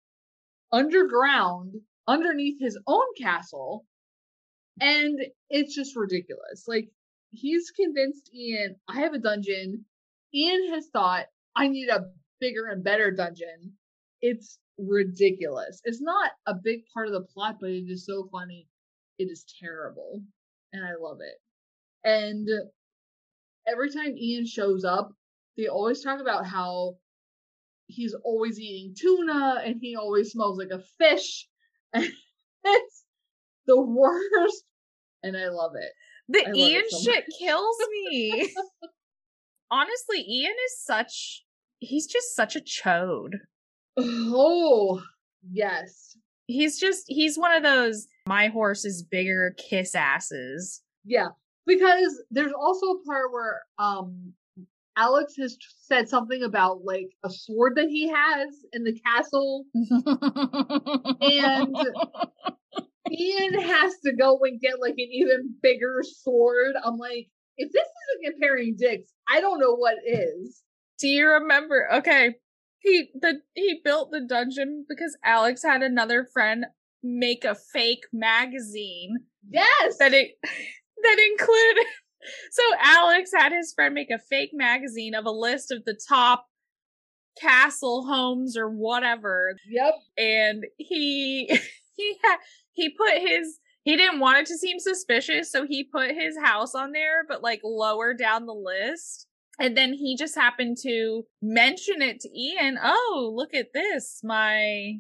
underground 0.73 1.75
underneath 2.07 2.61
his 2.61 2.79
own 2.87 3.07
castle 3.21 3.85
and 4.81 5.19
it's 5.51 5.75
just 5.75 5.97
ridiculous. 5.97 6.67
Like 6.67 6.91
he's 7.31 7.71
convinced 7.71 8.31
Ian, 8.35 8.77
I 8.89 9.01
have 9.01 9.15
a 9.15 9.19
dungeon. 9.19 9.85
Ian 10.35 10.71
has 10.71 10.89
thought 10.89 11.27
I 11.57 11.69
need 11.69 11.89
a 11.89 12.11
bigger 12.41 12.67
and 12.67 12.83
better 12.85 13.11
dungeon. 13.11 13.73
It's 14.21 14.59
ridiculous. 14.79 15.81
It's 15.85 16.01
not 16.01 16.33
a 16.47 16.55
big 16.55 16.83
part 16.93 17.07
of 17.07 17.13
the 17.13 17.21
plot, 17.21 17.59
but 17.61 17.71
it 17.71 17.85
is 17.89 18.07
so 18.07 18.29
funny. 18.33 18.69
It 19.19 19.25
is 19.25 19.45
terrible. 19.61 20.23
And 20.73 20.85
I 20.85 20.95
love 21.01 21.19
it. 21.21 21.41
And 22.05 22.49
every 23.67 23.91
time 23.91 24.17
Ian 24.17 24.47
shows 24.47 24.85
up, 24.85 25.13
they 25.57 25.69
always 25.69 26.03
talk 26.03 26.21
about 26.21 26.47
how 26.47 26.97
he's 27.87 28.15
always 28.25 28.59
eating 28.59 28.95
tuna 28.99 29.63
and 29.65 29.77
he 29.81 29.97
always 29.97 30.33
smells 30.33 30.59
like 30.59 30.71
a 30.71 30.83
fish. 30.99 31.49
It's 32.67 33.04
the 33.67 33.81
worst. 33.81 34.65
And 35.23 35.37
I 35.37 35.49
love 35.49 35.73
it. 35.75 35.93
The 36.29 36.57
Ian 36.57 36.85
so 36.89 36.99
shit 37.01 37.25
kills 37.39 37.77
me. 37.91 38.53
Honestly, 39.71 40.21
Ian 40.21 40.55
is 40.67 40.85
such 40.85 41.45
he's 41.81 42.07
just 42.07 42.35
such 42.35 42.57
a 42.57 42.61
chode. 42.61 43.35
Oh, 43.99 45.03
yes. 45.51 46.17
He's 46.47 46.79
just 46.79 47.05
he's 47.07 47.39
one 47.39 47.55
of 47.55 47.63
those 47.63 48.07
my 48.27 48.49
horse 48.49 48.85
is 48.85 49.03
bigger 49.03 49.55
kiss 49.57 49.95
asses. 49.95 50.83
Yeah. 51.05 51.29
Because 51.67 52.23
there's 52.31 52.53
also 52.53 52.87
a 52.87 53.05
part 53.05 53.33
where 53.33 53.63
um 53.79 54.35
Alex 54.97 55.35
has 55.39 55.57
said 55.81 56.09
something 56.09 56.43
about 56.43 56.85
like 56.85 57.11
a 57.25 57.31
sword 57.31 57.75
that 57.77 57.89
he 57.89 58.09
has 58.09 58.49
in 58.73 58.85
the 58.85 58.99
castle. 59.01 59.65
and 61.21 61.77
Ian 63.11 63.55
has 63.61 63.95
to 64.05 64.13
go 64.13 64.39
and 64.43 64.61
get 64.61 64.81
like 64.81 64.95
an 64.99 65.09
even 65.11 65.55
bigger 65.63 66.03
sword. 66.03 66.75
I'm 66.83 66.97
like, 66.97 67.29
if 67.57 67.71
this 67.73 67.83
isn't 67.83 68.33
comparing 68.33 68.77
dicks, 68.77 69.13
I 69.33 69.41
don't 69.41 69.61
know 69.61 69.75
what 69.75 69.97
is. 70.07 70.63
Do 70.99 71.09
you 71.09 71.29
remember? 71.29 71.89
Okay, 71.93 72.35
he 72.81 73.11
the 73.21 73.41
he 73.55 73.81
built 73.85 74.11
the 74.11 74.21
dungeon 74.21 74.85
because 74.89 75.17
Alex 75.25 75.63
had 75.63 75.83
another 75.83 76.27
friend 76.33 76.67
make 77.03 77.45
a 77.45 77.55
fake 77.55 78.05
magazine. 78.13 79.17
Yes, 79.51 79.99
that 79.99 80.15
it 80.15 80.33
that 81.03 81.19
included. 81.31 81.87
So 82.53 82.63
Alex 82.83 83.33
had 83.37 83.53
his 83.53 83.75
friend 83.75 83.93
make 83.93 84.11
a 84.11 84.19
fake 84.19 84.53
magazine 84.55 85.15
of 85.15 85.27
a 85.27 85.31
list 85.31 85.71
of 85.71 85.85
the 85.85 85.95
top 86.09 86.47
castle 87.41 88.07
homes 88.07 88.57
or 88.57 88.69
whatever. 88.69 89.57
Yep. 89.69 89.95
And 90.19 90.65
he 90.79 91.59
he 91.97 92.19
had 92.23 92.37
he 92.73 92.91
put 92.91 93.19
his 93.19 93.61
he 93.85 93.97
didn't 93.97 94.21
want 94.21 94.39
it 94.39 94.47
to 94.47 94.59
seem 94.59 94.79
suspicious, 94.79 95.53
so 95.53 95.67
he 95.67 95.85
put 95.85 96.11
his 96.13 96.39
house 96.43 96.75
on 96.75 96.93
there, 96.93 97.25
but 97.29 97.43
like 97.43 97.61
lower 97.63 98.15
down 98.15 98.47
the 98.47 98.55
list. 98.55 99.27
And 99.61 99.77
then 99.77 99.93
he 99.93 100.17
just 100.17 100.35
happened 100.35 100.79
to 100.83 101.25
mention 101.41 102.03
it 102.03 102.21
to 102.21 102.29
Ian. 102.37 102.79
Oh, 102.83 103.33
look 103.37 103.55
at 103.55 103.73
this. 103.73 104.21
My, 104.25 104.95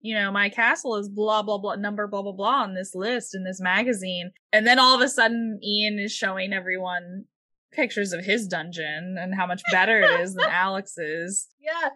you 0.00 0.14
know, 0.14 0.32
my 0.32 0.48
castle 0.48 0.96
is 0.96 1.08
blah, 1.08 1.42
blah, 1.42 1.58
blah, 1.58 1.76
number, 1.76 2.08
blah, 2.08 2.22
blah, 2.22 2.32
blah 2.32 2.62
on 2.62 2.74
this 2.74 2.94
list 2.94 3.34
in 3.34 3.44
this 3.44 3.60
magazine. 3.60 4.32
And 4.52 4.66
then 4.66 4.78
all 4.78 4.94
of 4.94 5.02
a 5.02 5.08
sudden, 5.08 5.60
Ian 5.62 5.98
is 5.98 6.10
showing 6.10 6.52
everyone 6.52 7.26
pictures 7.70 8.12
of 8.12 8.24
his 8.24 8.48
dungeon 8.48 9.16
and 9.20 9.34
how 9.34 9.46
much 9.46 9.62
better 9.70 10.00
it 10.00 10.20
is 10.20 10.34
than 10.34 10.48
Alex's. 10.50 11.48
Yeah. 11.60 11.90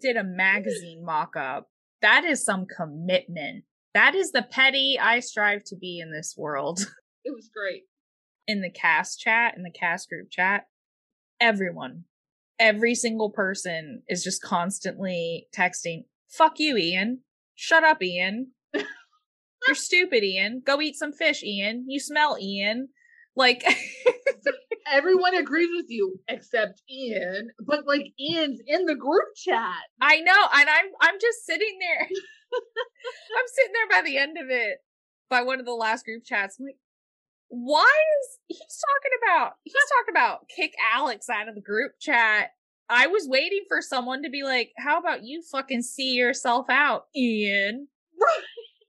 Did 0.00 0.16
a 0.16 0.24
magazine 0.24 1.04
mock 1.04 1.36
up. 1.36 1.68
That 2.00 2.24
is 2.24 2.44
some 2.44 2.66
commitment. 2.66 3.64
That 3.94 4.14
is 4.14 4.32
the 4.32 4.42
petty 4.42 4.98
I 5.00 5.20
strive 5.20 5.64
to 5.64 5.76
be 5.76 5.98
in 6.00 6.12
this 6.12 6.34
world. 6.36 6.80
It 7.22 7.34
was 7.34 7.50
great. 7.54 7.82
In 8.46 8.62
the 8.62 8.70
cast 8.70 9.20
chat, 9.20 9.54
in 9.54 9.62
the 9.62 9.70
cast 9.70 10.08
group 10.08 10.30
chat, 10.30 10.64
everyone, 11.38 12.04
every 12.58 12.94
single 12.94 13.28
person 13.28 14.02
is 14.08 14.24
just 14.24 14.40
constantly 14.40 15.46
texting, 15.54 16.04
fuck 16.30 16.58
you, 16.58 16.78
Ian. 16.78 17.20
Shut 17.56 17.84
up, 17.84 18.02
Ian. 18.02 18.52
You're 19.66 19.74
stupid, 19.74 20.24
Ian. 20.24 20.62
Go 20.64 20.80
eat 20.80 20.96
some 20.96 21.12
fish, 21.12 21.42
Ian. 21.42 21.84
You 21.88 22.00
smell, 22.00 22.38
Ian. 22.40 22.88
Like 23.36 23.64
everyone 24.90 25.34
agrees 25.36 25.68
with 25.74 25.86
you 25.88 26.18
except 26.28 26.82
Ian, 26.90 27.50
but 27.64 27.86
like 27.86 28.12
Ian's 28.18 28.60
in 28.66 28.86
the 28.86 28.94
group 28.94 29.34
chat. 29.36 29.82
I 30.00 30.20
know, 30.20 30.46
and 30.54 30.68
I'm 30.68 30.86
I'm 31.00 31.14
just 31.20 31.44
sitting 31.44 31.78
there. 31.80 32.08
I'm 33.36 33.44
sitting 33.54 33.72
there 33.72 34.00
by 34.00 34.04
the 34.04 34.18
end 34.18 34.38
of 34.38 34.50
it, 34.50 34.78
by 35.28 35.42
one 35.42 35.60
of 35.60 35.66
the 35.66 35.72
last 35.72 36.04
group 36.04 36.24
chats. 36.24 36.58
I'm 36.58 36.66
like, 36.66 36.76
why 37.50 37.90
is 38.22 38.38
he's 38.46 38.58
talking 38.58 39.18
about 39.24 39.52
he's 39.64 39.74
talking 39.74 40.12
about 40.12 40.48
kick 40.54 40.72
Alex 40.94 41.28
out 41.28 41.48
of 41.48 41.54
the 41.54 41.60
group 41.60 41.92
chat. 42.00 42.50
I 42.88 43.06
was 43.08 43.28
waiting 43.28 43.64
for 43.68 43.82
someone 43.82 44.22
to 44.22 44.30
be 44.30 44.42
like, 44.42 44.72
"How 44.78 44.98
about 44.98 45.24
you 45.24 45.42
fucking 45.42 45.82
see 45.82 46.12
yourself 46.12 46.66
out, 46.70 47.06
Ian?" 47.14 47.88
Right. 48.20 48.44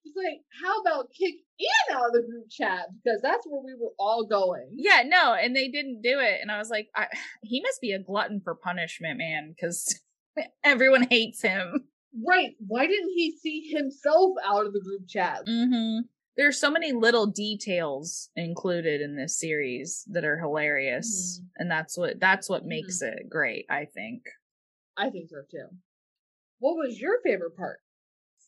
It's 0.05 0.15
like, 0.15 0.41
"How 0.63 0.81
about 0.81 1.09
kick 1.11 1.35
Ian 1.59 1.97
out 1.97 2.07
of 2.07 2.13
the 2.13 2.21
group 2.21 2.49
chat?" 2.49 2.87
Because 3.03 3.21
that's 3.21 3.45
where 3.47 3.61
we 3.61 3.73
were 3.79 3.93
all 3.99 4.25
going. 4.25 4.69
Yeah, 4.73 5.03
no, 5.05 5.33
and 5.33 5.55
they 5.55 5.67
didn't 5.67 6.01
do 6.01 6.19
it, 6.19 6.39
and 6.41 6.51
I 6.51 6.57
was 6.57 6.69
like, 6.69 6.89
I, 6.95 7.07
"He 7.43 7.61
must 7.61 7.81
be 7.81 7.91
a 7.93 7.99
glutton 7.99 8.41
for 8.43 8.55
punishment, 8.55 9.17
man," 9.17 9.53
because 9.55 9.99
everyone 10.63 11.07
hates 11.09 11.41
him. 11.41 11.87
Right? 12.27 12.51
Why 12.65 12.87
didn't 12.87 13.11
he 13.15 13.37
see 13.37 13.71
himself 13.73 14.33
out 14.45 14.65
of 14.65 14.73
the 14.73 14.81
group 14.81 15.07
chat? 15.07 15.45
Mm-hmm 15.47 15.99
there's 16.37 16.59
so 16.59 16.71
many 16.71 16.91
little 16.91 17.27
details 17.27 18.29
included 18.35 19.01
in 19.01 19.15
this 19.15 19.39
series 19.39 20.05
that 20.09 20.23
are 20.23 20.39
hilarious 20.39 21.39
mm-hmm. 21.39 21.45
and 21.57 21.71
that's 21.71 21.97
what 21.97 22.19
that's 22.19 22.49
what 22.49 22.65
makes 22.65 23.01
mm-hmm. 23.01 23.17
it 23.17 23.29
great 23.29 23.65
i 23.69 23.85
think 23.85 24.23
i 24.97 25.09
think 25.09 25.29
so 25.29 25.37
too 25.49 25.67
what 26.59 26.75
was 26.75 26.99
your 26.99 27.19
favorite 27.23 27.55
part 27.55 27.79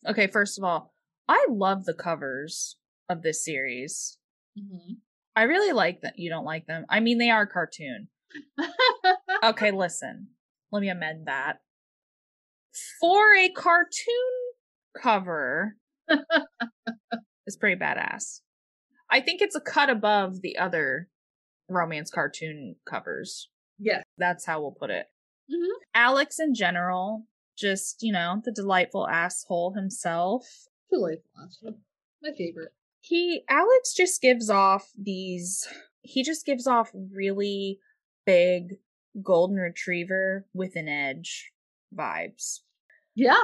okay 0.08 0.28
first 0.28 0.58
of 0.58 0.64
all 0.64 0.94
i 1.28 1.46
love 1.50 1.86
the 1.86 1.94
covers 1.94 2.78
of 3.10 3.22
this 3.22 3.44
series 3.44 4.18
mm-hmm. 4.58 4.94
i 5.36 5.44
really 5.44 5.74
like 5.74 6.02
that 6.02 6.18
you 6.18 6.30
don't 6.30 6.46
like 6.46 6.66
them 6.66 6.86
i 6.90 7.00
mean 7.00 7.18
they 7.18 7.30
are 7.30 7.48
cartoon 7.48 8.08
okay 9.44 9.72
listen 9.72 10.28
let 10.72 10.82
me 10.82 10.90
amend 10.90 11.28
that 11.28 11.60
for 13.00 13.36
a 13.36 13.50
cartoon 13.50 14.14
cover 15.02 15.78
is 17.48 17.58
pretty 17.58 17.80
badass. 17.80 18.42
I 19.10 19.20
think 19.20 19.42
it's 19.42 19.56
a 19.56 19.62
cut 19.62 19.90
above 19.90 20.42
the 20.42 20.58
other 20.58 21.10
romance 21.70 22.10
cartoon 22.10 22.76
covers. 22.90 23.50
Yes. 23.80 24.04
That's 24.18 24.46
how 24.46 24.62
we'll 24.62 24.72
put 24.72 24.90
it. 24.90 25.08
Mm-hmm. 25.52 25.82
Alex 25.94 26.40
in 26.40 26.56
general, 26.56 27.26
just, 27.58 28.02
you 28.02 28.12
know, 28.12 28.42
the 28.44 28.52
delightful 28.52 29.08
asshole 29.08 29.74
himself. 29.74 30.46
Delightful 30.92 31.32
asshole. 31.44 31.80
My 32.22 32.32
favorite. 32.38 32.74
He, 33.02 33.44
Alex 33.50 33.94
just 33.94 34.22
gives 34.22 34.50
off 34.50 34.90
these, 34.98 35.68
he 36.02 36.24
just 36.24 36.46
gives 36.46 36.68
off 36.68 36.90
really 36.94 37.80
big 38.26 38.78
golden 39.22 39.58
retriever 39.58 40.46
with 40.54 40.76
an 40.76 40.88
edge 40.88 41.53
vibes. 41.96 42.60
Yeah. 43.16 43.42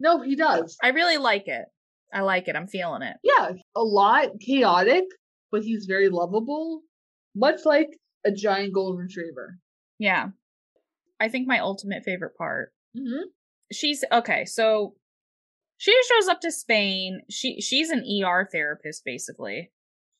No, 0.00 0.20
he 0.20 0.36
does. 0.36 0.76
I 0.82 0.88
really 0.88 1.18
like 1.18 1.46
it. 1.46 1.64
I 2.12 2.22
like 2.22 2.48
it. 2.48 2.56
I'm 2.56 2.66
feeling 2.66 3.02
it. 3.02 3.16
Yeah, 3.22 3.52
a 3.74 3.82
lot 3.82 4.40
chaotic, 4.40 5.04
but 5.50 5.62
he's 5.62 5.86
very 5.86 6.08
lovable, 6.08 6.82
much 7.34 7.60
like 7.64 7.88
a 8.24 8.30
giant 8.32 8.74
golden 8.74 8.98
retriever. 8.98 9.58
Yeah. 9.98 10.28
I 11.20 11.28
think 11.28 11.46
my 11.46 11.60
ultimate 11.60 12.02
favorite 12.04 12.36
part. 12.36 12.72
Mm-hmm. 12.96 13.28
She's 13.72 14.04
okay, 14.12 14.44
so 14.44 14.94
she 15.78 15.96
shows 16.08 16.28
up 16.28 16.40
to 16.42 16.50
Spain. 16.50 17.22
She 17.30 17.60
she's 17.60 17.90
an 17.90 18.04
ER 18.04 18.48
therapist 18.52 19.04
basically. 19.04 19.70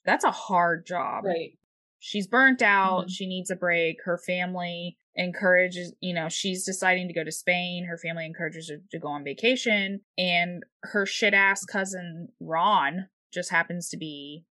That's 0.06 0.24
a 0.24 0.30
hard 0.30 0.86
job. 0.86 1.24
Right. 1.24 1.58
She's 1.98 2.26
burnt 2.26 2.62
out. 2.62 3.02
Mm-hmm. 3.02 3.08
She 3.08 3.26
needs 3.26 3.50
a 3.50 3.56
break. 3.56 3.98
Her 4.04 4.18
family 4.18 4.96
encourages, 5.14 5.92
you 6.00 6.14
know, 6.14 6.28
she's 6.28 6.64
deciding 6.64 7.08
to 7.08 7.14
go 7.14 7.24
to 7.24 7.32
Spain. 7.32 7.84
Her 7.84 7.98
family 7.98 8.26
encourages 8.26 8.70
her 8.70 8.76
to 8.90 8.98
go 8.98 9.08
on 9.08 9.24
vacation. 9.24 10.00
And 10.16 10.62
her 10.82 11.06
shit 11.06 11.34
ass 11.34 11.64
cousin, 11.64 12.28
Ron, 12.40 13.08
just 13.32 13.50
happens 13.50 13.88
to 13.90 13.96
be 13.96 14.44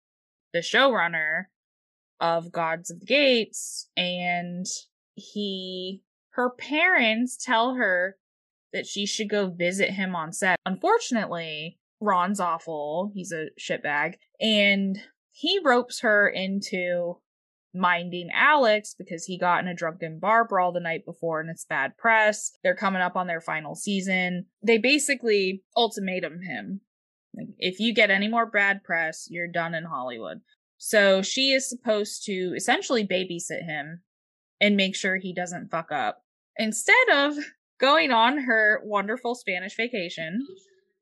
the 0.53 0.59
showrunner 0.59 1.45
of 2.19 2.51
Gods 2.51 2.91
of 2.91 2.99
the 2.99 3.05
Gates. 3.05 3.89
And 3.97 4.65
he, 5.15 6.03
her 6.31 6.51
parents 6.51 7.37
tell 7.43 7.75
her 7.75 8.17
that 8.73 8.85
she 8.85 9.05
should 9.05 9.29
go 9.29 9.49
visit 9.49 9.91
him 9.91 10.15
on 10.15 10.31
set. 10.31 10.57
Unfortunately, 10.65 11.79
Ron's 11.99 12.39
awful. 12.39 13.11
He's 13.13 13.31
a 13.31 13.47
shitbag. 13.59 14.15
And 14.39 14.99
he 15.31 15.59
ropes 15.63 16.01
her 16.01 16.27
into 16.27 17.17
minding 17.73 18.29
Alex 18.33 18.95
because 18.97 19.25
he 19.25 19.37
got 19.37 19.63
in 19.63 19.67
a 19.67 19.75
drunken 19.75 20.19
bar 20.19 20.45
brawl 20.45 20.71
the 20.71 20.79
night 20.79 21.05
before 21.05 21.39
and 21.39 21.49
it's 21.49 21.65
bad 21.65 21.97
press. 21.97 22.51
They're 22.63 22.75
coming 22.75 23.01
up 23.01 23.15
on 23.15 23.27
their 23.27 23.41
final 23.41 23.75
season. 23.75 24.47
They 24.65 24.77
basically 24.77 25.63
ultimatum 25.75 26.41
him. 26.41 26.81
Like, 27.33 27.47
if 27.57 27.79
you 27.79 27.93
get 27.93 28.11
any 28.11 28.27
more 28.27 28.45
bad 28.45 28.83
press, 28.83 29.27
you're 29.29 29.47
done 29.47 29.73
in 29.73 29.85
Hollywood. 29.85 30.41
So 30.77 31.21
she 31.21 31.51
is 31.51 31.69
supposed 31.69 32.25
to 32.25 32.53
essentially 32.55 33.07
babysit 33.07 33.65
him 33.65 34.01
and 34.59 34.75
make 34.75 34.95
sure 34.95 35.17
he 35.17 35.33
doesn't 35.33 35.71
fuck 35.71 35.91
up. 35.91 36.23
Instead 36.57 37.09
of 37.13 37.35
going 37.79 38.11
on 38.11 38.39
her 38.39 38.81
wonderful 38.83 39.33
Spanish 39.35 39.75
vacation, 39.77 40.45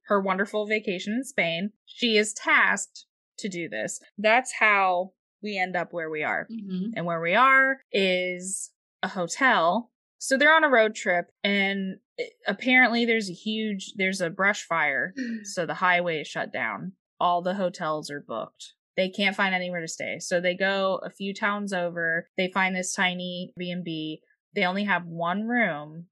her 0.07 0.21
wonderful 0.21 0.67
vacation 0.67 1.13
in 1.13 1.23
Spain, 1.23 1.71
she 1.85 2.17
is 2.17 2.33
tasked 2.33 3.05
to 3.39 3.49
do 3.49 3.69
this. 3.69 3.99
That's 4.17 4.53
how 4.59 5.13
we 5.41 5.57
end 5.57 5.75
up 5.75 5.89
where 5.91 6.09
we 6.09 6.23
are. 6.23 6.47
Mm-hmm. 6.51 6.91
And 6.95 7.05
where 7.05 7.21
we 7.21 7.35
are 7.35 7.77
is 7.91 8.71
a 9.03 9.07
hotel. 9.07 9.91
So 10.17 10.37
they're 10.37 10.55
on 10.55 10.63
a 10.63 10.69
road 10.69 10.95
trip 10.95 11.27
and 11.43 11.97
apparently 12.45 13.05
there's 13.05 13.29
a 13.29 13.33
huge 13.33 13.93
there's 13.95 14.21
a 14.21 14.29
brush 14.29 14.63
fire. 14.63 15.13
So 15.43 15.65
the 15.65 15.75
highway 15.75 16.19
is 16.21 16.27
shut 16.27 16.51
down. 16.51 16.93
All 17.19 17.41
the 17.41 17.53
hotels 17.53 18.09
are 18.11 18.23
booked. 18.25 18.73
They 18.97 19.09
can't 19.09 19.35
find 19.35 19.55
anywhere 19.55 19.81
to 19.81 19.87
stay. 19.87 20.19
So 20.19 20.41
they 20.41 20.55
go 20.55 20.99
a 21.03 21.09
few 21.09 21.33
towns 21.33 21.71
over. 21.71 22.27
They 22.37 22.51
find 22.51 22.75
this 22.75 22.93
tiny 22.93 23.53
B&B. 23.57 24.21
They 24.55 24.65
only 24.65 24.83
have 24.83 25.05
one 25.05 25.47
room 25.47 26.07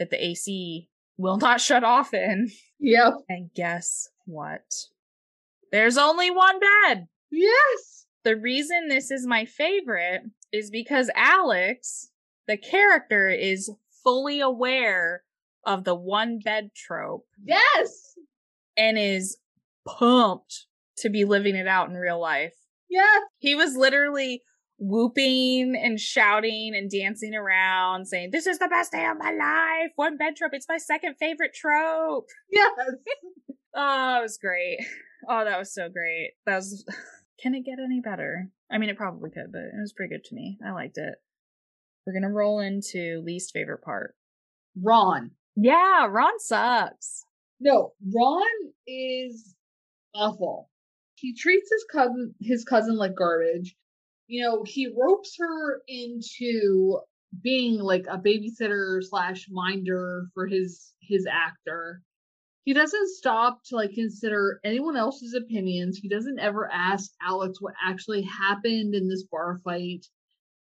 that 0.00 0.10
the 0.10 0.24
AC 0.24 0.88
will 1.16 1.36
not 1.40 1.60
shut 1.60 1.84
off 1.84 2.12
in. 2.12 2.50
Yep. 2.80 3.14
And 3.28 3.50
guess 3.54 4.08
what? 4.26 4.64
There's 5.70 5.96
only 5.96 6.30
one 6.30 6.58
bed. 6.58 7.06
Yes. 7.30 8.03
The 8.24 8.36
reason 8.36 8.88
this 8.88 9.10
is 9.10 9.26
my 9.26 9.44
favorite 9.44 10.22
is 10.52 10.70
because 10.70 11.10
Alex, 11.14 12.10
the 12.46 12.56
character, 12.56 13.28
is 13.28 13.70
fully 14.02 14.40
aware 14.40 15.22
of 15.66 15.84
the 15.84 15.94
one 15.94 16.38
bed 16.38 16.70
trope 16.74 17.26
Yes. 17.44 18.14
and 18.76 18.98
is 18.98 19.36
pumped 19.86 20.66
to 20.98 21.08
be 21.10 21.24
living 21.24 21.56
it 21.56 21.66
out 21.66 21.88
in 21.88 21.94
real 21.96 22.20
life. 22.20 22.54
Yeah. 22.88 23.18
He 23.38 23.54
was 23.54 23.76
literally 23.76 24.42
whooping 24.78 25.74
and 25.76 25.98
shouting 26.00 26.74
and 26.74 26.90
dancing 26.90 27.34
around 27.34 28.06
saying, 28.06 28.30
This 28.32 28.46
is 28.46 28.58
the 28.58 28.68
best 28.68 28.92
day 28.92 29.06
of 29.06 29.18
my 29.18 29.32
life. 29.32 29.92
One 29.96 30.16
bed 30.16 30.36
trope. 30.36 30.52
It's 30.54 30.68
my 30.68 30.78
second 30.78 31.16
favorite 31.18 31.54
trope. 31.54 32.26
Yes. 32.50 32.70
Oh, 33.76 34.18
it 34.20 34.22
was 34.22 34.38
great. 34.38 34.78
Oh, 35.28 35.44
that 35.44 35.58
was 35.58 35.74
so 35.74 35.88
great. 35.88 36.34
That 36.46 36.56
was. 36.58 36.84
Can 37.42 37.54
it 37.54 37.64
get 37.64 37.78
any 37.78 38.00
better? 38.00 38.50
I 38.70 38.78
mean, 38.78 38.90
it 38.90 38.96
probably 38.96 39.30
could, 39.30 39.52
but 39.52 39.62
it 39.62 39.80
was 39.80 39.92
pretty 39.92 40.14
good 40.14 40.24
to 40.24 40.34
me. 40.34 40.58
I 40.64 40.72
liked 40.72 40.98
it. 40.98 41.14
We're 42.06 42.12
gonna 42.12 42.32
roll 42.32 42.60
into 42.60 43.22
least 43.24 43.52
favorite 43.52 43.82
part. 43.82 44.14
Ron. 44.80 45.32
Yeah, 45.56 46.06
Ron 46.08 46.38
sucks. 46.38 47.24
No, 47.60 47.94
Ron 48.14 48.72
is 48.86 49.54
awful. 50.14 50.70
He 51.16 51.34
treats 51.34 51.70
his 51.70 51.84
cousin 51.90 52.34
his 52.40 52.64
cousin 52.64 52.96
like 52.96 53.14
garbage. 53.14 53.76
You 54.26 54.42
know, 54.42 54.64
he 54.66 54.86
ropes 54.96 55.36
her 55.38 55.82
into 55.86 56.98
being 57.42 57.78
like 57.78 58.06
a 58.08 58.18
babysitter 58.18 59.02
slash 59.02 59.46
minder 59.50 60.26
for 60.34 60.46
his 60.46 60.92
his 61.00 61.26
actor. 61.30 62.02
He 62.64 62.72
doesn't 62.72 63.10
stop 63.10 63.62
to 63.64 63.76
like 63.76 63.92
consider 63.92 64.58
anyone 64.64 64.96
else's 64.96 65.34
opinions. 65.34 65.98
He 65.98 66.08
doesn't 66.08 66.38
ever 66.38 66.70
ask 66.72 67.12
Alex 67.20 67.60
what 67.60 67.74
actually 67.82 68.22
happened 68.22 68.94
in 68.94 69.06
this 69.08 69.24
bar 69.24 69.60
fight. 69.62 70.06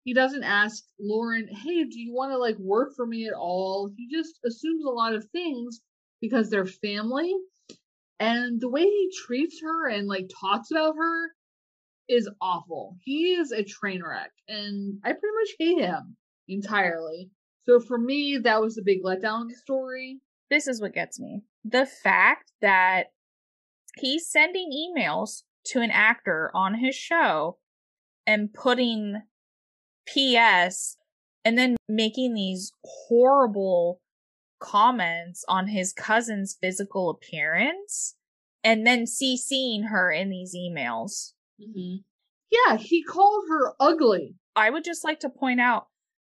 He 0.03 0.13
doesn't 0.13 0.43
ask 0.43 0.83
Lauren, 0.99 1.47
"Hey, 1.47 1.83
do 1.85 1.99
you 1.99 2.13
want 2.13 2.31
to 2.31 2.37
like 2.37 2.57
work 2.59 2.95
for 2.95 3.07
me 3.07 3.27
at 3.27 3.33
all?" 3.33 3.91
He 3.97 4.07
just 4.07 4.39
assumes 4.45 4.85
a 4.85 4.89
lot 4.89 5.15
of 5.15 5.29
things 5.31 5.81
because 6.21 6.49
they're 6.49 6.65
family. 6.65 7.33
And 8.19 8.61
the 8.61 8.69
way 8.69 8.83
he 8.83 9.11
treats 9.25 9.61
her 9.61 9.89
and 9.89 10.07
like 10.07 10.29
talks 10.39 10.69
about 10.71 10.95
her 10.95 11.35
is 12.07 12.29
awful. 12.39 12.97
He 13.03 13.33
is 13.33 13.51
a 13.51 13.63
train 13.63 14.03
wreck, 14.03 14.31
and 14.47 14.99
I 15.03 15.13
pretty 15.13 15.35
much 15.35 15.55
hate 15.57 15.79
him 15.79 16.17
entirely. 16.47 17.31
So 17.65 17.79
for 17.79 17.97
me, 17.97 18.37
that 18.37 18.61
was 18.61 18.77
a 18.77 18.83
big 18.83 19.03
letdown 19.03 19.51
story. 19.51 20.19
This 20.49 20.67
is 20.67 20.81
what 20.81 20.93
gets 20.93 21.19
me. 21.19 21.43
The 21.69 21.85
fact 21.85 22.51
that 22.61 23.07
he's 23.97 24.27
sending 24.27 24.71
emails 24.71 25.43
to 25.65 25.81
an 25.81 25.91
actor 25.91 26.51
on 26.53 26.75
his 26.75 26.95
show 26.95 27.57
and 28.25 28.53
putting 28.53 29.21
PS 30.07 30.97
and 31.45 31.57
then 31.57 31.77
making 31.87 32.33
these 32.33 32.71
horrible 32.83 34.01
comments 34.59 35.45
on 35.47 35.67
his 35.67 35.93
cousin's 35.93 36.57
physical 36.59 37.09
appearance 37.09 38.15
and 38.63 38.85
then 38.85 39.05
CCing 39.05 39.89
her 39.89 40.11
in 40.11 40.29
these 40.29 40.55
emails. 40.55 41.33
Mm-hmm. 41.61 41.97
Yeah, 42.51 42.77
he 42.77 43.03
called 43.03 43.45
her 43.49 43.73
ugly. 43.79 44.35
I 44.55 44.69
would 44.69 44.83
just 44.83 45.03
like 45.03 45.19
to 45.21 45.29
point 45.29 45.61
out 45.61 45.87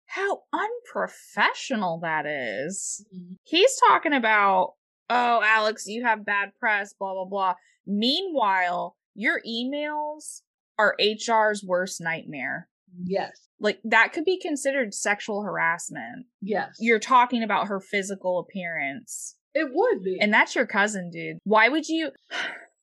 how 0.06 0.42
unprofessional 0.52 2.00
that 2.02 2.26
is. 2.26 3.04
He's 3.44 3.76
talking 3.88 4.12
about, 4.12 4.74
oh, 5.10 5.40
Alex, 5.44 5.86
you 5.86 6.04
have 6.04 6.24
bad 6.26 6.50
press, 6.60 6.94
blah, 6.98 7.12
blah, 7.14 7.24
blah. 7.24 7.54
Meanwhile, 7.86 8.96
your 9.14 9.40
emails 9.46 10.42
are 10.78 10.96
HR's 11.00 11.64
worst 11.64 12.00
nightmare. 12.00 12.68
Yes, 13.04 13.32
Like, 13.60 13.80
that 13.84 14.12
could 14.12 14.24
be 14.24 14.38
considered 14.40 14.94
sexual 14.94 15.42
harassment. 15.42 16.26
yes. 16.40 16.76
You're 16.80 16.98
talking 16.98 17.42
about 17.42 17.68
her 17.68 17.80
physical 17.80 18.38
appearance. 18.38 19.36
it 19.54 19.68
would 19.72 20.02
be. 20.02 20.18
And 20.20 20.32
that's 20.32 20.54
your 20.54 20.66
cousin, 20.66 21.10
dude. 21.10 21.38
Why 21.44 21.68
would 21.68 21.88
you? 21.88 22.10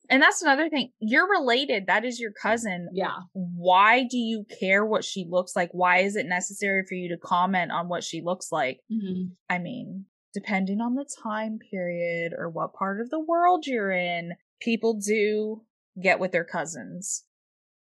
And 0.08 0.22
that's 0.22 0.40
another 0.40 0.68
thing. 0.70 0.90
You're 1.00 1.28
related. 1.28 1.88
That 1.88 2.04
is 2.04 2.20
your 2.20 2.30
cousin. 2.30 2.88
yeah, 2.92 3.16
Why 3.32 4.04
do 4.08 4.18
you 4.18 4.44
care 4.60 4.86
what 4.86 5.02
she 5.04 5.26
looks 5.28 5.56
like? 5.56 5.70
Why 5.72 5.98
is 5.98 6.14
it 6.14 6.26
necessary 6.26 6.84
for 6.88 6.94
you 6.94 7.08
to 7.08 7.16
comment 7.18 7.72
on 7.72 7.88
what 7.88 8.04
she 8.04 8.22
looks 8.22 8.52
like? 8.52 8.78
mm-hmm. 8.88 9.32
I 9.50 9.58
mean, 9.58 10.04
depending 10.36 10.82
on 10.82 10.94
the 10.94 11.08
time 11.22 11.58
period 11.70 12.34
or 12.36 12.50
what 12.50 12.74
part 12.74 13.00
of 13.00 13.08
the 13.08 13.18
world 13.18 13.66
you're 13.66 13.90
in, 13.90 14.34
people 14.60 14.92
do 14.92 15.62
get 16.02 16.20
with 16.20 16.30
their 16.30 16.44
cousins. 16.44 17.24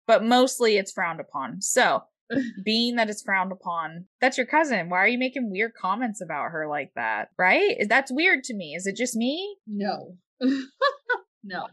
But 0.06 0.22
mostly 0.22 0.76
it's 0.76 0.92
frowned 0.92 1.18
upon. 1.18 1.60
So, 1.60 2.04
being 2.64 2.94
that 2.94 3.10
it's 3.10 3.24
frowned 3.24 3.50
upon, 3.50 4.04
that's 4.20 4.36
your 4.38 4.46
cousin. 4.46 4.88
Why 4.88 4.98
are 4.98 5.08
you 5.08 5.18
making 5.18 5.50
weird 5.50 5.72
comments 5.74 6.20
about 6.20 6.52
her 6.52 6.68
like 6.68 6.92
that? 6.94 7.30
Right? 7.36 7.78
That's 7.88 8.12
weird 8.12 8.44
to 8.44 8.54
me. 8.54 8.74
Is 8.76 8.86
it 8.86 8.94
just 8.94 9.16
me? 9.16 9.56
no, 9.66 10.16
no. 11.42 11.66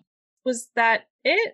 Was 0.43 0.69
that 0.75 1.01
it? 1.23 1.53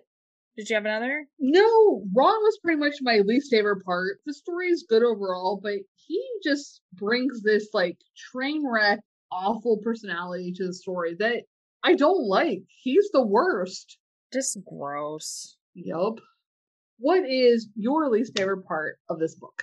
Did 0.56 0.70
you 0.70 0.76
have 0.76 0.86
another? 0.86 1.26
No, 1.38 2.04
Ron 2.14 2.40
was 2.42 2.58
pretty 2.64 2.80
much 2.80 2.94
my 3.02 3.18
least 3.18 3.50
favorite 3.50 3.84
part. 3.84 4.16
The 4.24 4.32
story 4.32 4.68
is 4.68 4.86
good 4.88 5.02
overall, 5.02 5.60
but 5.62 5.74
he 5.94 6.22
just 6.42 6.80
brings 6.92 7.42
this 7.42 7.68
like 7.72 7.98
train 8.32 8.62
wreck, 8.66 9.00
awful 9.32 9.78
personality 9.82 10.52
to 10.56 10.66
the 10.66 10.74
story 10.74 11.14
that 11.18 11.42
I 11.82 11.94
don't 11.94 12.26
like. 12.26 12.62
He's 12.82 13.08
the 13.12 13.24
worst. 13.26 13.98
Just 14.32 14.58
gross. 14.68 15.56
Yup. 15.74 16.18
What 16.98 17.22
is 17.28 17.68
your 17.76 18.08
least 18.10 18.36
favorite 18.36 18.64
part 18.66 18.98
of 19.08 19.18
this 19.18 19.34
book, 19.34 19.62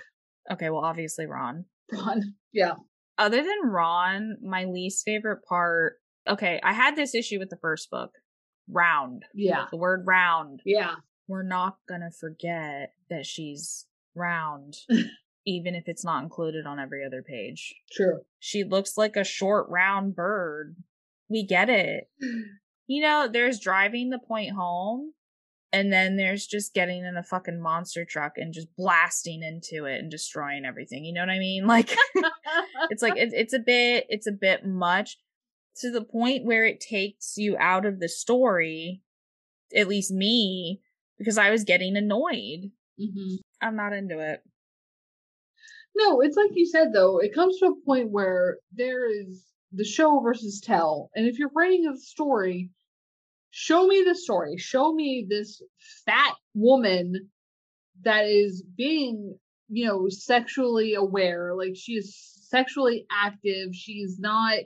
Okay, 0.50 0.70
well, 0.70 0.84
obviously 0.84 1.26
Ron. 1.26 1.64
Ron? 1.92 2.34
Yeah. 2.52 2.74
other 3.18 3.36
than 3.42 3.60
Ron, 3.70 4.36
my 4.42 4.64
least 4.64 5.04
favorite 5.04 5.40
part. 5.48 5.94
Okay, 6.28 6.60
I 6.62 6.72
had 6.72 6.96
this 6.96 7.14
issue 7.14 7.38
with 7.38 7.50
the 7.50 7.58
first 7.60 7.90
book. 7.90 8.10
Round. 8.70 9.24
Yeah. 9.34 9.66
The 9.70 9.76
word 9.78 10.04
round. 10.06 10.60
Yeah. 10.66 10.96
We're 11.28 11.42
not 11.42 11.76
gonna 11.88 12.10
forget 12.10 12.92
that 13.10 13.24
she's 13.26 13.86
round, 14.14 14.76
even 15.46 15.74
if 15.74 15.84
it's 15.86 16.04
not 16.04 16.22
included 16.22 16.66
on 16.66 16.78
every 16.78 17.04
other 17.04 17.22
page. 17.22 17.74
True. 17.90 18.20
She 18.38 18.64
looks 18.64 18.96
like 18.96 19.16
a 19.16 19.24
short, 19.24 19.68
round 19.68 20.14
bird. 20.14 20.76
We 21.28 21.44
get 21.44 21.68
it. 21.68 22.08
You 22.90 23.02
know, 23.02 23.28
there's 23.30 23.60
driving 23.60 24.08
the 24.08 24.18
point 24.18 24.52
home, 24.52 25.12
and 25.74 25.92
then 25.92 26.16
there's 26.16 26.46
just 26.46 26.72
getting 26.72 27.04
in 27.04 27.18
a 27.18 27.22
fucking 27.22 27.60
monster 27.60 28.06
truck 28.06 28.38
and 28.38 28.54
just 28.54 28.74
blasting 28.78 29.42
into 29.42 29.84
it 29.84 29.98
and 29.98 30.10
destroying 30.10 30.64
everything. 30.64 31.04
You 31.04 31.12
know 31.12 31.20
what 31.20 31.28
I 31.28 31.38
mean? 31.38 31.66
Like, 31.66 31.94
it's 32.88 33.02
like 33.02 33.18
it, 33.18 33.34
it's 33.34 33.52
a 33.52 33.58
bit 33.58 34.06
it's 34.08 34.26
a 34.26 34.32
bit 34.32 34.64
much 34.64 35.18
to 35.80 35.90
the 35.90 36.02
point 36.02 36.44
where 36.44 36.64
it 36.64 36.80
takes 36.80 37.36
you 37.36 37.56
out 37.58 37.86
of 37.86 38.00
the 38.00 38.08
story 38.08 39.02
at 39.74 39.88
least 39.88 40.10
me 40.10 40.80
because 41.18 41.38
i 41.38 41.50
was 41.50 41.64
getting 41.64 41.96
annoyed 41.96 42.70
hmm 42.98 43.34
i'm 43.60 43.76
not 43.76 43.92
into 43.92 44.18
it 44.18 44.42
No, 45.98 46.20
it's 46.20 46.36
like 46.36 46.52
you 46.54 46.64
said 46.64 46.92
though. 46.92 47.18
It 47.18 47.34
comes 47.34 47.58
to 47.58 47.66
a 47.66 47.84
point 47.84 48.10
where 48.10 48.58
there 48.72 49.10
is 49.10 49.44
the 49.72 49.84
show 49.84 50.20
versus 50.20 50.60
tell, 50.60 51.10
and 51.14 51.26
if 51.26 51.38
you're 51.38 51.50
writing 51.54 51.86
a 51.88 51.96
story, 51.96 52.70
show 53.50 53.86
me 53.86 54.04
the 54.04 54.14
story. 54.14 54.56
Show 54.58 54.92
me 54.94 55.26
this 55.28 55.60
fat 56.06 56.34
woman 56.54 57.30
that 58.02 58.26
is 58.26 58.62
being, 58.62 59.38
you 59.68 59.86
know, 59.86 60.08
sexually 60.08 60.94
aware. 60.94 61.54
Like 61.54 61.74
she 61.74 61.94
is 61.94 62.16
sexually 62.48 63.06
active. 63.10 63.74
She's 63.74 64.18
not 64.20 64.58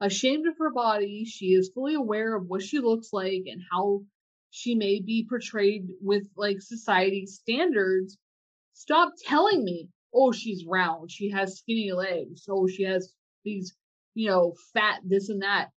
ashamed 0.00 0.48
of 0.48 0.58
her 0.58 0.72
body. 0.72 1.24
She 1.24 1.54
is 1.54 1.70
fully 1.72 1.94
aware 1.94 2.34
of 2.34 2.46
what 2.48 2.62
she 2.62 2.80
looks 2.80 3.12
like 3.12 3.44
and 3.46 3.62
how 3.70 4.02
she 4.50 4.74
may 4.74 5.00
be 5.00 5.26
portrayed 5.28 5.86
with 6.00 6.24
like 6.36 6.60
society 6.60 7.24
standards. 7.26 8.18
Stop 8.74 9.12
telling 9.24 9.64
me, 9.64 9.88
oh, 10.14 10.32
she's 10.32 10.64
round. 10.66 11.10
She 11.10 11.30
has 11.30 11.58
skinny 11.58 11.92
legs. 11.92 12.44
Oh, 12.48 12.66
she 12.66 12.84
has 12.84 13.12
these, 13.44 13.74
you 14.14 14.28
know, 14.28 14.54
fat 14.74 15.00
this 15.04 15.28
and 15.28 15.42
that 15.42 15.70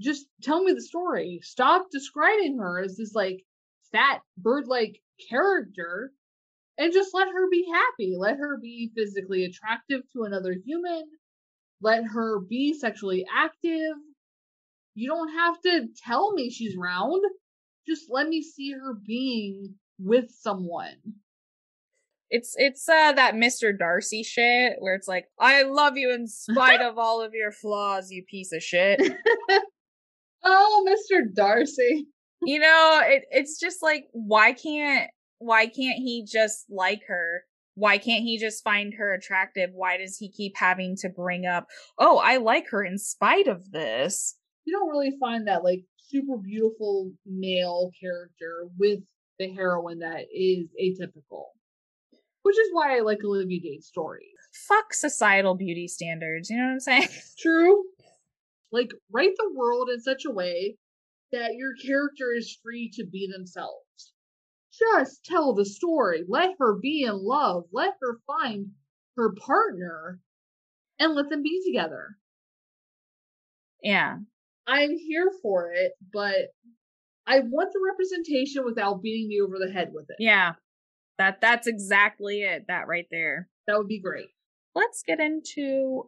just 0.00 0.26
tell 0.42 0.62
me 0.62 0.72
the 0.72 0.80
story. 0.82 1.40
Stop 1.42 1.88
describing 1.92 2.58
her 2.58 2.82
as 2.82 2.96
this 2.96 3.14
like 3.14 3.44
fat 3.92 4.22
bird 4.36 4.66
like 4.66 5.00
character 5.28 6.12
and 6.78 6.92
just 6.92 7.12
let 7.12 7.28
her 7.28 7.50
be 7.50 7.66
happy. 7.72 8.14
Let 8.16 8.38
her 8.38 8.58
be 8.60 8.90
physically 8.96 9.44
attractive 9.44 10.00
to 10.12 10.22
another 10.22 10.54
human. 10.64 11.04
Let 11.82 12.04
her 12.04 12.40
be 12.40 12.74
sexually 12.74 13.26
active. 13.34 13.96
You 14.94 15.08
don't 15.08 15.32
have 15.32 15.60
to 15.62 15.88
tell 16.04 16.32
me 16.32 16.50
she's 16.50 16.76
round. 16.76 17.22
Just 17.86 18.06
let 18.10 18.28
me 18.28 18.42
see 18.42 18.72
her 18.72 18.94
being 18.94 19.74
with 19.98 20.30
someone. 20.30 20.96
It's 22.30 22.54
it's 22.56 22.88
uh 22.88 23.12
that 23.12 23.34
Mr. 23.34 23.76
Darcy 23.76 24.22
shit 24.22 24.74
where 24.78 24.94
it's 24.94 25.08
like, 25.08 25.26
I 25.38 25.64
love 25.64 25.96
you 25.96 26.12
in 26.12 26.26
spite 26.28 26.80
of 26.80 26.98
all 26.98 27.22
of 27.22 27.34
your 27.34 27.52
flaws, 27.52 28.10
you 28.10 28.24
piece 28.28 28.52
of 28.52 28.62
shit. 28.62 29.00
Oh, 30.42 30.86
Mr. 30.88 31.22
Darcy. 31.32 32.06
You 32.42 32.58
know, 32.58 33.00
it 33.04 33.24
it's 33.30 33.60
just 33.60 33.82
like 33.82 34.04
why 34.12 34.52
can't 34.52 35.10
why 35.38 35.66
can't 35.66 35.98
he 35.98 36.24
just 36.30 36.64
like 36.70 37.02
her? 37.08 37.44
Why 37.74 37.98
can't 37.98 38.22
he 38.22 38.38
just 38.38 38.64
find 38.64 38.94
her 38.94 39.12
attractive? 39.12 39.70
Why 39.74 39.98
does 39.98 40.16
he 40.16 40.30
keep 40.30 40.56
having 40.56 40.96
to 41.00 41.08
bring 41.08 41.44
up, 41.46 41.66
"Oh, 41.98 42.18
I 42.18 42.38
like 42.38 42.68
her 42.70 42.82
in 42.82 42.96
spite 42.98 43.46
of 43.46 43.70
this?" 43.70 44.36
You 44.64 44.72
don't 44.72 44.88
really 44.88 45.12
find 45.20 45.46
that 45.48 45.64
like 45.64 45.80
super 45.98 46.38
beautiful 46.38 47.12
male 47.26 47.90
character 48.00 48.68
with 48.78 49.00
the 49.38 49.52
heroine 49.52 49.98
that 49.98 50.24
is 50.34 50.68
atypical. 50.82 51.44
Which 52.42 52.58
is 52.58 52.68
why 52.72 52.96
I 52.96 53.00
like 53.00 53.18
Olivia 53.24 53.60
Dade's 53.60 53.86
stories. 53.86 54.26
Fuck 54.68 54.94
societal 54.94 55.54
beauty 55.54 55.86
standards, 55.86 56.50
you 56.50 56.56
know 56.56 56.64
what 56.64 56.72
I'm 56.72 56.80
saying? 56.80 57.08
True. 57.38 57.84
Like, 58.72 58.90
write 59.12 59.34
the 59.36 59.52
world 59.54 59.88
in 59.92 60.00
such 60.00 60.24
a 60.26 60.32
way 60.32 60.76
that 61.32 61.54
your 61.54 61.74
character 61.74 62.32
is 62.36 62.58
free 62.62 62.90
to 62.94 63.04
be 63.04 63.28
themselves. 63.30 64.12
Just 64.78 65.24
tell 65.24 65.54
the 65.54 65.64
story. 65.64 66.24
Let 66.28 66.50
her 66.58 66.78
be 66.80 67.02
in 67.02 67.24
love. 67.24 67.64
Let 67.72 67.94
her 68.00 68.20
find 68.26 68.68
her 69.16 69.34
partner 69.34 70.20
and 70.98 71.14
let 71.14 71.28
them 71.28 71.42
be 71.42 71.62
together. 71.66 72.16
Yeah. 73.82 74.18
I'm 74.66 74.96
here 74.96 75.30
for 75.42 75.72
it, 75.72 75.92
but 76.12 76.54
I 77.26 77.40
want 77.40 77.72
the 77.72 77.80
representation 77.90 78.64
without 78.64 79.02
beating 79.02 79.28
me 79.28 79.40
over 79.40 79.58
the 79.58 79.72
head 79.72 79.90
with 79.92 80.06
it. 80.10 80.16
Yeah. 80.18 80.52
That 81.20 81.42
that's 81.42 81.66
exactly 81.66 82.40
it. 82.40 82.64
That 82.68 82.88
right 82.88 83.06
there. 83.10 83.50
That 83.66 83.76
would 83.76 83.88
be 83.88 84.00
great. 84.00 84.30
Let's 84.74 85.02
get 85.06 85.20
into 85.20 86.04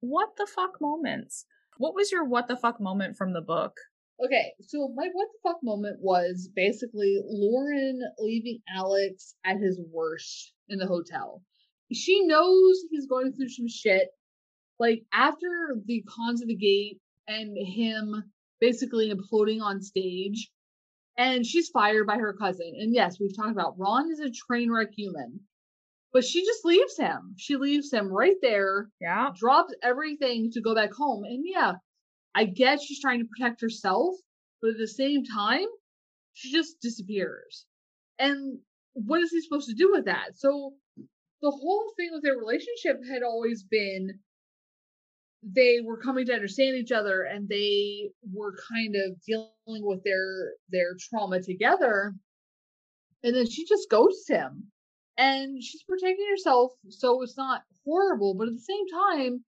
what 0.00 0.30
the 0.36 0.46
fuck 0.52 0.80
moments. 0.80 1.46
What 1.78 1.94
was 1.94 2.10
your 2.10 2.24
what 2.24 2.48
the 2.48 2.56
fuck 2.56 2.80
moment 2.80 3.16
from 3.16 3.32
the 3.32 3.42
book? 3.42 3.76
Okay, 4.20 4.50
so 4.60 4.92
my 4.92 5.06
what 5.12 5.28
the 5.32 5.48
fuck 5.48 5.58
moment 5.62 5.98
was 6.00 6.50
basically 6.52 7.20
Lauren 7.24 8.00
leaving 8.18 8.58
Alex 8.68 9.36
at 9.44 9.58
his 9.58 9.80
worst 9.92 10.52
in 10.68 10.80
the 10.80 10.86
hotel. 10.88 11.44
She 11.92 12.26
knows 12.26 12.80
he's 12.90 13.06
going 13.06 13.32
through 13.32 13.50
some 13.50 13.68
shit. 13.68 14.08
Like 14.80 15.04
after 15.12 15.76
the 15.86 16.02
cons 16.08 16.42
of 16.42 16.48
the 16.48 16.56
gate 16.56 16.98
and 17.28 17.56
him 17.56 18.24
basically 18.60 19.12
imploding 19.12 19.62
on 19.62 19.80
stage, 19.80 20.50
and 21.20 21.44
she's 21.44 21.68
fired 21.68 22.06
by 22.06 22.16
her 22.16 22.32
cousin. 22.32 22.72
And 22.78 22.94
yes, 22.94 23.18
we've 23.20 23.36
talked 23.36 23.50
about 23.50 23.78
Ron 23.78 24.10
is 24.10 24.20
a 24.20 24.30
train 24.30 24.72
wreck 24.72 24.88
human. 24.96 25.40
But 26.14 26.24
she 26.24 26.42
just 26.42 26.64
leaves 26.64 26.96
him. 26.96 27.34
She 27.36 27.56
leaves 27.56 27.92
him 27.92 28.08
right 28.08 28.36
there. 28.40 28.88
Yeah. 29.02 29.28
Drops 29.36 29.74
everything 29.82 30.50
to 30.52 30.62
go 30.62 30.74
back 30.74 30.94
home. 30.94 31.24
And 31.24 31.44
yeah, 31.46 31.74
I 32.34 32.44
guess 32.44 32.82
she's 32.82 33.02
trying 33.02 33.20
to 33.20 33.28
protect 33.28 33.60
herself, 33.60 34.14
but 34.62 34.70
at 34.70 34.78
the 34.78 34.88
same 34.88 35.22
time, 35.24 35.66
she 36.32 36.50
just 36.50 36.80
disappears. 36.80 37.66
And 38.18 38.58
what 38.94 39.20
is 39.20 39.30
he 39.30 39.42
supposed 39.42 39.68
to 39.68 39.74
do 39.74 39.90
with 39.92 40.06
that? 40.06 40.36
So 40.36 40.72
the 41.42 41.50
whole 41.50 41.92
thing 41.98 42.10
with 42.12 42.22
their 42.22 42.38
relationship 42.38 42.96
had 43.12 43.22
always 43.22 43.62
been 43.62 44.18
they 45.42 45.80
were 45.82 45.96
coming 45.96 46.26
to 46.26 46.34
understand 46.34 46.76
each 46.76 46.92
other 46.92 47.22
and 47.22 47.48
they 47.48 48.10
were 48.32 48.54
kind 48.72 48.94
of 48.94 49.20
dealing 49.26 49.48
with 49.66 50.02
their 50.04 50.52
their 50.68 50.96
trauma 50.98 51.40
together. 51.40 52.14
And 53.22 53.36
then 53.36 53.48
she 53.48 53.66
just 53.66 53.90
ghosts 53.90 54.28
him. 54.28 54.70
And 55.16 55.62
she's 55.62 55.82
protecting 55.82 56.26
herself 56.30 56.72
so 56.88 57.22
it's 57.22 57.36
not 57.36 57.62
horrible 57.84 58.34
but 58.34 58.48
at 58.48 58.54
the 58.54 58.60
same 58.60 58.86
time 58.88 59.44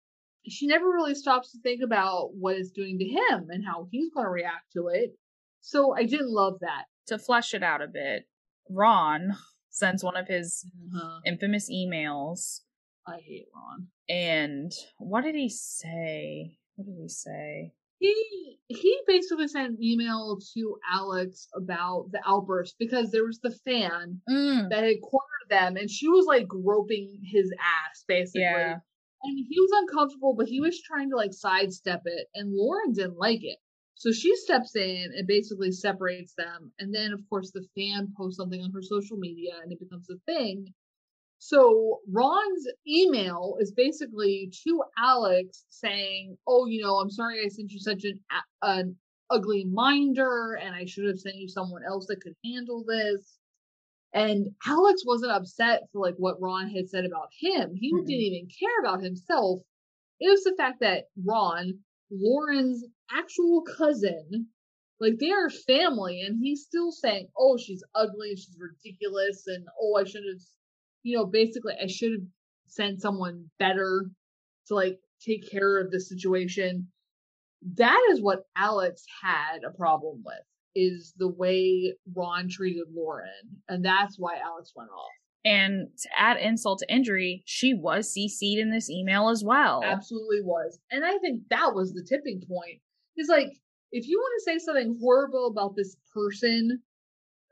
she 0.48 0.66
never 0.66 0.86
really 0.86 1.14
stops 1.14 1.52
to 1.52 1.60
think 1.60 1.82
about 1.82 2.30
what 2.34 2.56
it's 2.56 2.70
doing 2.70 2.98
to 2.98 3.04
him 3.04 3.46
and 3.50 3.64
how 3.64 3.86
he's 3.90 4.10
going 4.12 4.26
to 4.26 4.30
react 4.30 4.72
to 4.74 4.88
it. 4.88 5.16
So 5.60 5.94
i 5.94 6.04
didn't 6.04 6.32
love 6.32 6.54
that. 6.60 6.84
To 7.08 7.18
flesh 7.18 7.54
it 7.54 7.62
out 7.62 7.82
a 7.82 7.86
bit 7.86 8.26
ron 8.68 9.36
sends 9.70 10.04
one 10.04 10.16
of 10.16 10.28
his 10.28 10.66
uh-huh. 10.94 11.20
infamous 11.24 11.70
emails. 11.70 12.60
I 13.06 13.18
hate 13.18 13.46
ron 13.54 13.88
and 14.12 14.72
what 14.98 15.24
did 15.24 15.34
he 15.34 15.48
say 15.48 16.58
what 16.76 16.86
did 16.86 16.96
he 17.00 17.08
say 17.08 17.72
he 17.98 18.58
he 18.68 19.00
basically 19.06 19.48
sent 19.48 19.70
an 19.70 19.78
email 19.82 20.38
to 20.54 20.76
Alex 20.90 21.48
about 21.54 22.08
the 22.10 22.20
outburst 22.26 22.74
because 22.78 23.10
there 23.10 23.24
was 23.24 23.38
the 23.42 23.54
fan 23.64 24.20
mm. 24.28 24.68
that 24.70 24.84
had 24.84 25.00
cornered 25.02 25.48
them 25.48 25.76
and 25.76 25.90
she 25.90 26.08
was 26.08 26.26
like 26.26 26.48
groping 26.48 27.20
his 27.24 27.52
ass 27.60 28.04
basically. 28.08 28.42
Yeah. 28.42 28.78
And 29.24 29.38
he 29.48 29.60
was 29.60 29.70
uncomfortable, 29.82 30.34
but 30.36 30.48
he 30.48 30.60
was 30.60 30.82
trying 30.82 31.10
to 31.10 31.16
like 31.16 31.32
sidestep 31.32 32.02
it, 32.06 32.26
and 32.34 32.52
Lauren 32.52 32.92
didn't 32.92 33.18
like 33.18 33.44
it. 33.44 33.58
So 33.94 34.10
she 34.10 34.34
steps 34.34 34.74
in 34.74 35.12
and 35.16 35.28
basically 35.28 35.70
separates 35.70 36.34
them. 36.34 36.72
And 36.80 36.92
then, 36.92 37.12
of 37.12 37.20
course, 37.30 37.52
the 37.52 37.64
fan 37.76 38.12
posts 38.16 38.36
something 38.36 38.60
on 38.60 38.72
her 38.72 38.82
social 38.82 39.16
media 39.16 39.52
and 39.62 39.70
it 39.70 39.78
becomes 39.78 40.10
a 40.10 40.16
thing. 40.26 40.74
So 41.44 41.98
Ron's 42.08 42.68
email 42.86 43.56
is 43.58 43.72
basically 43.72 44.52
to 44.62 44.84
Alex 44.96 45.64
saying, 45.70 46.38
"Oh, 46.46 46.66
you 46.66 46.80
know, 46.80 47.00
I'm 47.00 47.10
sorry 47.10 47.44
I 47.44 47.48
sent 47.48 47.72
you 47.72 47.80
such 47.80 48.04
an 48.04 48.20
an 48.62 48.96
ugly 49.28 49.64
minder, 49.64 50.54
and 50.54 50.72
I 50.72 50.84
should 50.84 51.06
have 51.06 51.18
sent 51.18 51.34
you 51.34 51.48
someone 51.48 51.82
else 51.84 52.06
that 52.06 52.20
could 52.20 52.36
handle 52.44 52.84
this." 52.84 53.40
And 54.12 54.54
Alex 54.64 55.04
wasn't 55.04 55.32
upset 55.32 55.88
for 55.90 56.00
like 56.00 56.14
what 56.14 56.40
Ron 56.40 56.68
had 56.68 56.88
said 56.88 57.04
about 57.04 57.30
him. 57.36 57.74
He 57.74 57.92
mm-hmm. 57.92 58.06
didn't 58.06 58.22
even 58.22 58.48
care 58.48 58.78
about 58.78 59.02
himself. 59.02 59.62
It 60.20 60.30
was 60.30 60.44
the 60.44 60.54
fact 60.56 60.78
that 60.78 61.08
Ron, 61.24 61.82
Lauren's 62.08 62.84
actual 63.10 63.62
cousin, 63.62 64.48
like 65.00 65.18
they 65.18 65.32
are 65.32 65.50
family, 65.50 66.20
and 66.22 66.38
he's 66.38 66.62
still 66.62 66.92
saying, 66.92 67.32
"Oh, 67.36 67.56
she's 67.56 67.82
ugly, 67.96 68.36
she's 68.36 68.56
ridiculous," 68.56 69.48
and 69.48 69.66
"Oh, 69.80 69.96
I 69.96 70.04
should 70.04 70.22
have." 70.24 70.40
You 71.02 71.16
know, 71.16 71.26
basically 71.26 71.74
I 71.80 71.86
should 71.86 72.12
have 72.12 72.28
sent 72.66 73.00
someone 73.00 73.50
better 73.58 74.06
to 74.68 74.74
like 74.74 74.98
take 75.24 75.50
care 75.50 75.80
of 75.80 75.90
the 75.90 76.00
situation. 76.00 76.88
That 77.76 78.00
is 78.10 78.20
what 78.20 78.44
Alex 78.56 79.04
had 79.22 79.60
a 79.66 79.76
problem 79.76 80.22
with 80.24 80.44
is 80.74 81.12
the 81.16 81.28
way 81.28 81.94
Ron 82.14 82.48
treated 82.48 82.86
Lauren. 82.94 83.28
And 83.68 83.84
that's 83.84 84.16
why 84.18 84.38
Alex 84.44 84.72
went 84.74 84.90
off. 84.90 85.10
And 85.44 85.88
to 86.02 86.08
add 86.16 86.38
insult 86.38 86.78
to 86.78 86.94
injury, 86.94 87.42
she 87.46 87.74
was 87.74 88.14
CC'd 88.16 88.58
in 88.58 88.70
this 88.70 88.88
email 88.88 89.28
as 89.28 89.42
well. 89.44 89.82
Absolutely 89.84 90.40
was. 90.42 90.78
And 90.90 91.04
I 91.04 91.18
think 91.18 91.42
that 91.50 91.74
was 91.74 91.92
the 91.92 92.06
tipping 92.08 92.42
point. 92.48 92.80
It's 93.16 93.28
like, 93.28 93.48
if 93.90 94.06
you 94.08 94.18
want 94.18 94.32
to 94.38 94.50
say 94.50 94.64
something 94.64 94.96
horrible 95.00 95.48
about 95.48 95.74
this 95.76 95.96
person, 96.14 96.80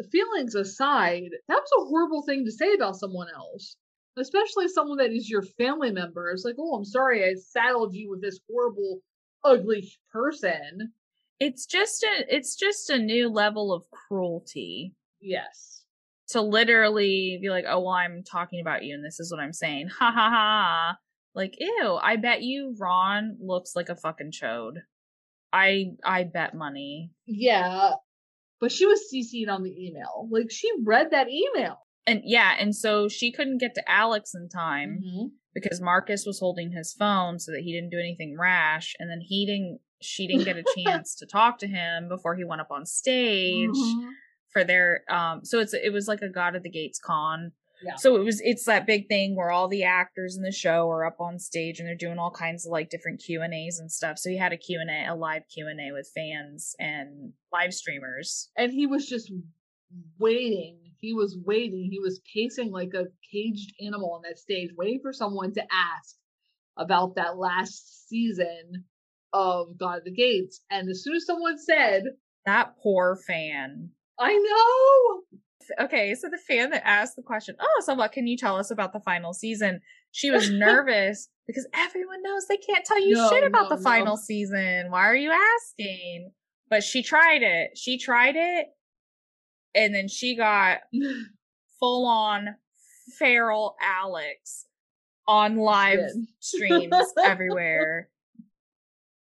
feelings 0.04 0.54
aside, 0.54 1.30
that 1.48 1.60
was 1.60 1.70
a 1.78 1.88
horrible 1.88 2.22
thing 2.22 2.44
to 2.44 2.52
say 2.52 2.72
about 2.74 2.96
someone 2.96 3.28
else, 3.34 3.76
especially 4.18 4.68
someone 4.68 4.98
that 4.98 5.12
is 5.12 5.28
your 5.28 5.42
family 5.42 5.90
member. 5.90 6.30
It's 6.30 6.44
like, 6.44 6.56
oh, 6.58 6.74
I'm 6.74 6.84
sorry 6.84 7.24
I 7.24 7.34
saddled 7.34 7.94
you 7.94 8.10
with 8.10 8.22
this 8.22 8.40
horrible, 8.50 9.00
ugly 9.44 9.90
person. 10.12 10.92
It's 11.38 11.66
just 11.66 12.02
a, 12.02 12.34
it's 12.34 12.54
just 12.56 12.90
a 12.90 12.98
new 12.98 13.28
level 13.28 13.72
of 13.72 13.84
cruelty. 13.90 14.94
Yes. 15.20 15.84
To 16.30 16.42
literally 16.42 17.38
be 17.40 17.50
like, 17.50 17.64
oh, 17.68 17.80
well, 17.80 17.94
I'm 17.94 18.22
talking 18.22 18.60
about 18.60 18.84
you 18.84 18.94
and 18.94 19.04
this 19.04 19.18
is 19.20 19.32
what 19.32 19.40
I'm 19.40 19.52
saying. 19.52 19.88
Ha 19.98 20.12
ha 20.12 20.30
ha. 20.30 20.96
Like, 21.34 21.54
ew, 21.58 21.98
I 22.02 22.16
bet 22.16 22.42
you 22.42 22.74
Ron 22.78 23.36
looks 23.40 23.72
like 23.74 23.88
a 23.88 23.96
fucking 23.96 24.32
chode. 24.32 24.78
I 25.52 25.92
I 26.04 26.24
bet 26.24 26.54
money. 26.54 27.10
Yeah, 27.26 27.92
but 28.61 28.70
she 28.73 28.87
was 28.87 29.01
CC'd 29.12 29.49
on 29.49 29.62
the 29.62 29.75
email. 29.87 30.29
Like 30.31 30.51
she 30.51 30.70
read 30.85 31.11
that 31.11 31.29
email. 31.29 31.79
And 32.07 32.23
yeah, 32.25 32.55
and 32.59 32.75
so 32.75 33.09
she 33.09 33.31
couldn't 33.33 33.59
get 33.59 33.75
to 33.75 33.90
Alex 33.90 34.33
in 34.35 34.49
time 34.49 35.01
Mm-hmm. 35.05 35.27
because 35.55 35.81
Marcus 35.81 36.25
was 36.27 36.38
holding 36.40 36.73
his 36.73 36.92
phone 36.92 37.38
so 37.38 37.53
that 37.53 37.61
he 37.61 37.73
didn't 37.73 37.90
do 37.90 37.99
anything 37.99 38.37
rash, 38.38 38.94
and 38.99 39.11
then 39.11 39.20
he 39.20 39.46
didn't. 39.46 39.81
She 40.03 40.27
didn't 40.27 40.44
get 40.44 40.57
a 40.57 40.64
chance 40.85 41.14
to 41.16 41.27
talk 41.27 41.59
to 41.59 41.66
him 41.66 42.09
before 42.09 42.35
he 42.35 42.44
went 42.44 42.62
up 42.62 42.70
on 42.70 42.87
stage 42.87 43.68
Mhm. 43.70 44.09
for 44.53 44.64
their. 44.64 45.03
Um, 45.11 45.44
so 45.44 45.59
it's 45.61 45.75
it 45.75 45.92
was 45.92 46.09
like 46.09 46.23
a 46.23 46.29
God 46.31 46.57
of 46.57 46.62
the 46.62 46.70
Gates 46.70 46.99
con. 46.99 47.53
Yeah. 47.83 47.95
So 47.97 48.16
it 48.16 48.25
was 48.25 48.40
it's 48.45 48.64
that 48.64 48.87
big 48.87 49.09
thing 49.09 49.37
where 49.37 49.51
all 49.51 49.69
the 49.69 49.85
actors 49.85 50.37
in 50.37 50.43
the 50.43 50.53
show 50.53 50.88
are 50.90 51.05
up 51.05 51.21
on 51.21 51.38
stage 51.38 51.79
and 51.79 51.88
they're 51.88 51.95
doing 51.95 52.19
all 52.19 52.31
kinds 52.31 52.66
of 52.66 52.73
like 52.73 52.90
different 52.90 53.23
Q 53.25 53.43
and 53.43 53.55
A's 53.55 53.79
and 53.79 53.90
stuff. 53.90 54.19
So 54.19 54.31
he 54.31 54.37
had 54.37 54.53
a 54.53 54.57
Q 54.57 54.79
and 54.81 54.90
A, 54.90 55.12
a 55.12 55.14
live 55.14 55.43
Q 55.53 55.69
and 55.69 55.81
A 55.81 55.93
with 55.93 56.11
fans 56.14 56.75
and 56.79 57.33
live 57.53 57.73
streamers. 57.73 58.51
And 58.57 58.73
he 58.73 58.87
was 58.87 59.07
just 59.07 59.33
waiting. 60.19 60.79
He 60.99 61.14
was 61.14 61.38
waiting. 61.45 61.88
He 61.90 61.99
was 61.99 62.21
pacing 62.35 62.71
like 62.71 62.93
a 62.95 63.07
caged 63.33 63.75
animal 63.81 64.12
on 64.12 64.23
that 64.23 64.38
stage, 64.38 64.71
waiting 64.77 65.01
for 65.03 65.12
someone 65.12 65.55
to 65.55 65.62
ask 65.62 66.16
about 66.77 67.16
that 67.16 67.38
last 67.38 68.09
season 68.09 68.85
of 69.33 69.79
God 69.79 69.99
of 69.99 70.05
the 70.05 70.12
Gates. 70.12 70.61
And 70.71 70.88
as 70.88 71.03
soon 71.03 71.16
as 71.16 71.27
someone 71.27 71.59
said, 71.59 72.05
That 72.47 72.75
poor 72.83 73.16
fan. 73.27 73.90
I 74.19 74.37
know. 74.37 75.38
Okay, 75.78 76.14
so 76.14 76.28
the 76.28 76.38
fan 76.38 76.70
that 76.70 76.87
asked 76.87 77.16
the 77.16 77.22
question, 77.22 77.56
"Oh, 77.61 77.83
so 77.85 77.94
what 77.94 78.12
can 78.12 78.26
you 78.26 78.37
tell 78.37 78.56
us 78.56 78.70
about 78.70 78.92
the 78.92 79.00
final 79.00 79.33
season?" 79.33 79.80
She 80.12 80.30
was 80.30 80.50
nervous 80.50 81.28
because 81.46 81.66
everyone 81.74 82.22
knows 82.22 82.46
they 82.46 82.56
can't 82.56 82.85
tell 82.85 83.00
you 83.00 83.14
No, 83.14 83.30
shit 83.30 83.44
about 83.44 83.70
no, 83.70 83.76
the 83.76 83.83
final 83.83 84.16
no. 84.16 84.20
season. 84.22 84.90
Why 84.90 85.06
are 85.06 85.16
you 85.16 85.30
asking? 85.33 86.33
But 86.68 86.83
she 86.83 87.02
tried 87.02 87.42
it. 87.42 87.76
She 87.76 87.98
tried 87.98 88.37
it, 88.37 88.66
and 89.74 89.94
then 89.94 90.09
she 90.09 90.37
got 90.37 90.78
full 91.80 92.06
on 92.06 92.56
feral 93.18 93.76
Alex 93.83 94.66
on 95.26 95.56
live 95.56 95.98
Shit. 95.98 96.24
streams 96.40 96.94
everywhere. 97.24 98.09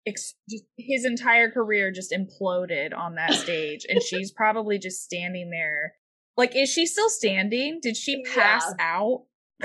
Ex- 0.06 0.36
his 0.78 1.04
entire 1.04 1.52
career 1.52 1.92
just 1.92 2.14
imploded 2.14 2.96
on 2.98 3.16
that 3.16 3.34
stage, 3.34 3.86
and 3.90 4.02
she's 4.02 4.32
probably 4.32 4.80
just 4.80 5.04
standing 5.04 5.50
there. 5.50 5.96
Like, 6.38 6.56
is 6.56 6.70
she 6.70 6.86
still 6.86 7.10
standing? 7.10 7.80
Did 7.82 7.98
she 7.98 8.22
pass 8.24 8.72
out? 8.80 9.24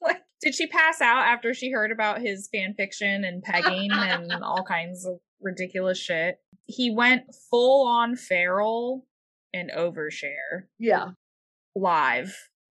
like, 0.00 0.22
did 0.40 0.54
she 0.54 0.68
pass 0.68 1.00
out 1.00 1.26
after 1.26 1.52
she 1.52 1.72
heard 1.72 1.90
about 1.90 2.20
his 2.20 2.48
fan 2.52 2.74
fiction 2.74 3.24
and 3.24 3.42
pegging 3.42 3.90
and 3.92 4.32
all 4.42 4.62
kinds 4.62 5.04
of 5.04 5.18
ridiculous 5.40 5.98
shit? 5.98 6.38
He 6.66 6.90
went 6.90 7.24
full 7.50 7.86
on 7.86 8.14
feral 8.14 9.06
and 9.52 9.70
overshare 9.76 10.66
yeah. 10.78 11.08
live 11.74 12.34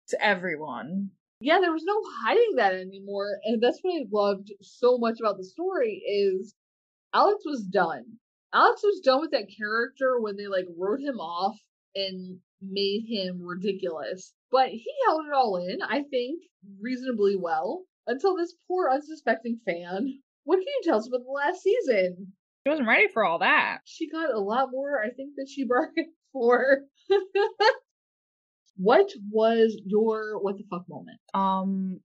to 0.09 0.25
everyone. 0.25 1.11
Yeah, 1.41 1.59
there 1.61 1.73
was 1.73 1.85
no 1.85 2.01
hiding 2.23 2.57
that 2.57 2.75
anymore. 2.75 3.39
And 3.45 3.63
that's 3.63 3.81
what 3.83 4.01
I 4.01 4.05
loved 4.11 4.53
so 4.63 4.97
much 4.97 5.19
about 5.21 5.37
the 5.37 5.45
story 5.45 6.03
is 6.07 6.55
Alex 7.13 7.43
was 7.45 7.65
done. 7.65 8.05
Alex 8.55 8.83
was 8.83 9.01
done 9.05 9.21
with 9.21 9.33
that 9.33 9.49
character 9.57 10.21
when 10.21 10.37
they 10.37 10.47
like 10.47 10.67
wrote 10.79 11.01
him 11.01 11.19
off 11.19 11.57
and 11.95 12.39
made 12.71 13.05
him 13.09 13.41
ridiculous. 13.43 14.33
But 14.51 14.69
he 14.69 14.85
held 15.07 15.27
it 15.27 15.33
all 15.33 15.57
in, 15.57 15.83
I 15.83 16.03
think, 16.03 16.43
reasonably 16.81 17.37
well 17.37 17.85
until 18.07 18.37
this 18.37 18.55
poor 18.69 18.89
unsuspecting 18.91 19.61
fan. 19.67 20.21
What 20.45 20.57
can 20.57 20.67
you 20.67 20.81
tell 20.85 20.99
us 20.99 21.09
about 21.09 21.25
the 21.25 21.31
last 21.31 21.63
season? 21.63 22.33
She 22.65 22.71
wasn't 22.71 22.89
ready 22.89 23.09
for 23.09 23.25
all 23.25 23.39
that. 23.41 23.79
She 23.85 24.09
got 24.11 24.33
a 24.33 24.39
lot 24.39 24.71
more, 24.71 25.03
I 25.03 25.11
think, 25.11 25.35
than 25.37 25.47
she 25.47 25.65
bargained 25.69 26.09
for. 26.33 26.81
what 28.77 29.11
was 29.31 29.81
your 29.85 30.41
what 30.41 30.57
the 30.57 30.65
fuck 30.71 30.89
moment? 30.89 31.19
Um, 31.33 32.01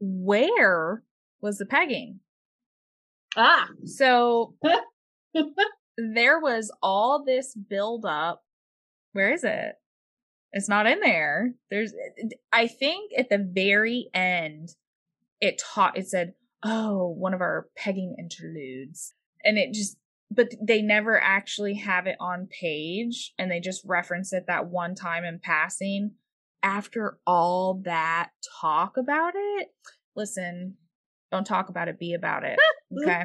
where 0.00 1.02
was 1.40 1.58
the 1.58 1.66
pegging? 1.66 2.20
Ah, 3.36 3.68
So 3.84 4.54
there 5.96 6.38
was 6.40 6.70
all 6.82 7.24
this 7.24 7.54
build 7.54 8.04
up. 8.04 8.42
Where 9.12 9.32
is 9.32 9.44
it? 9.44 9.74
It's 10.52 10.68
not 10.68 10.86
in 10.86 11.00
there. 11.00 11.54
There's, 11.70 11.92
I 12.52 12.66
think 12.66 13.12
at 13.16 13.30
the 13.30 13.38
very 13.38 14.08
end, 14.12 14.70
it 15.40 15.60
taught, 15.60 15.96
it 15.96 16.08
said, 16.08 16.34
oh, 16.62 17.08
one 17.08 17.34
of 17.34 17.40
our 17.40 17.68
pegging 17.76 18.16
interludes. 18.18 19.14
And 19.44 19.58
it 19.58 19.72
just, 19.72 19.96
but 20.30 20.52
they 20.60 20.82
never 20.82 21.20
actually 21.20 21.74
have 21.74 22.06
it 22.06 22.16
on 22.20 22.48
page 22.48 23.32
and 23.38 23.50
they 23.50 23.60
just 23.60 23.82
reference 23.84 24.32
it 24.32 24.44
that 24.46 24.68
one 24.68 24.94
time 24.94 25.24
in 25.24 25.40
passing. 25.42 26.12
After 26.62 27.18
all 27.26 27.82
that 27.84 28.30
talk 28.60 28.96
about 28.96 29.32
it, 29.34 29.68
listen, 30.14 30.76
don't 31.32 31.46
talk 31.46 31.68
about 31.68 31.88
it, 31.88 31.98
be 31.98 32.14
about 32.14 32.44
it. 32.44 32.58
Okay 33.02 33.24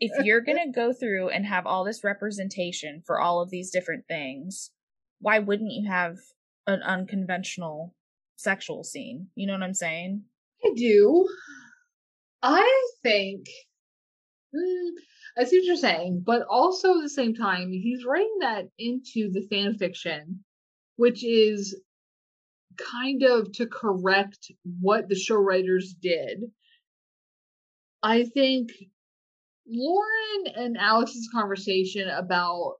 if 0.00 0.24
you're 0.24 0.40
going 0.40 0.58
to 0.58 0.72
go 0.72 0.92
through 0.92 1.30
and 1.30 1.46
have 1.46 1.66
all 1.66 1.84
this 1.84 2.04
representation 2.04 3.02
for 3.06 3.20
all 3.20 3.40
of 3.40 3.50
these 3.50 3.70
different 3.70 4.06
things, 4.06 4.70
why 5.20 5.38
wouldn't 5.38 5.72
you 5.72 5.88
have 5.88 6.18
an 6.66 6.82
unconventional 6.82 7.94
sexual 8.36 8.84
scene? 8.84 9.28
You 9.34 9.46
know 9.46 9.54
what 9.54 9.62
I'm 9.62 9.74
saying? 9.74 10.22
I 10.64 10.70
do. 10.76 11.28
I 12.42 12.82
think. 13.02 13.46
Mm, 14.54 14.90
I 15.38 15.44
see 15.44 15.58
what 15.58 15.66
you're 15.66 15.76
saying, 15.76 16.22
but 16.26 16.42
also 16.48 16.96
at 16.96 17.02
the 17.02 17.08
same 17.08 17.34
time, 17.34 17.72
he's 17.72 18.04
writing 18.04 18.38
that 18.40 18.68
into 18.78 19.30
the 19.30 19.46
fan 19.50 19.78
fiction, 19.78 20.44
which 20.96 21.24
is 21.24 21.80
kind 22.76 23.22
of 23.22 23.52
to 23.52 23.66
correct 23.66 24.50
what 24.80 25.08
the 25.08 25.14
show 25.14 25.36
writers 25.36 25.94
did. 25.94 26.44
I 28.02 28.24
think 28.24 28.72
Lauren 29.66 30.46
and 30.56 30.76
Alex's 30.76 31.28
conversation 31.32 32.08
about 32.08 32.74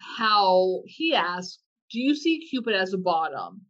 how 0.00 0.82
he 0.86 1.14
asked, 1.14 1.60
Do 1.90 2.00
you 2.00 2.14
see 2.14 2.46
Cupid 2.48 2.74
as 2.74 2.92
a 2.92 2.98
bottom? 2.98 3.62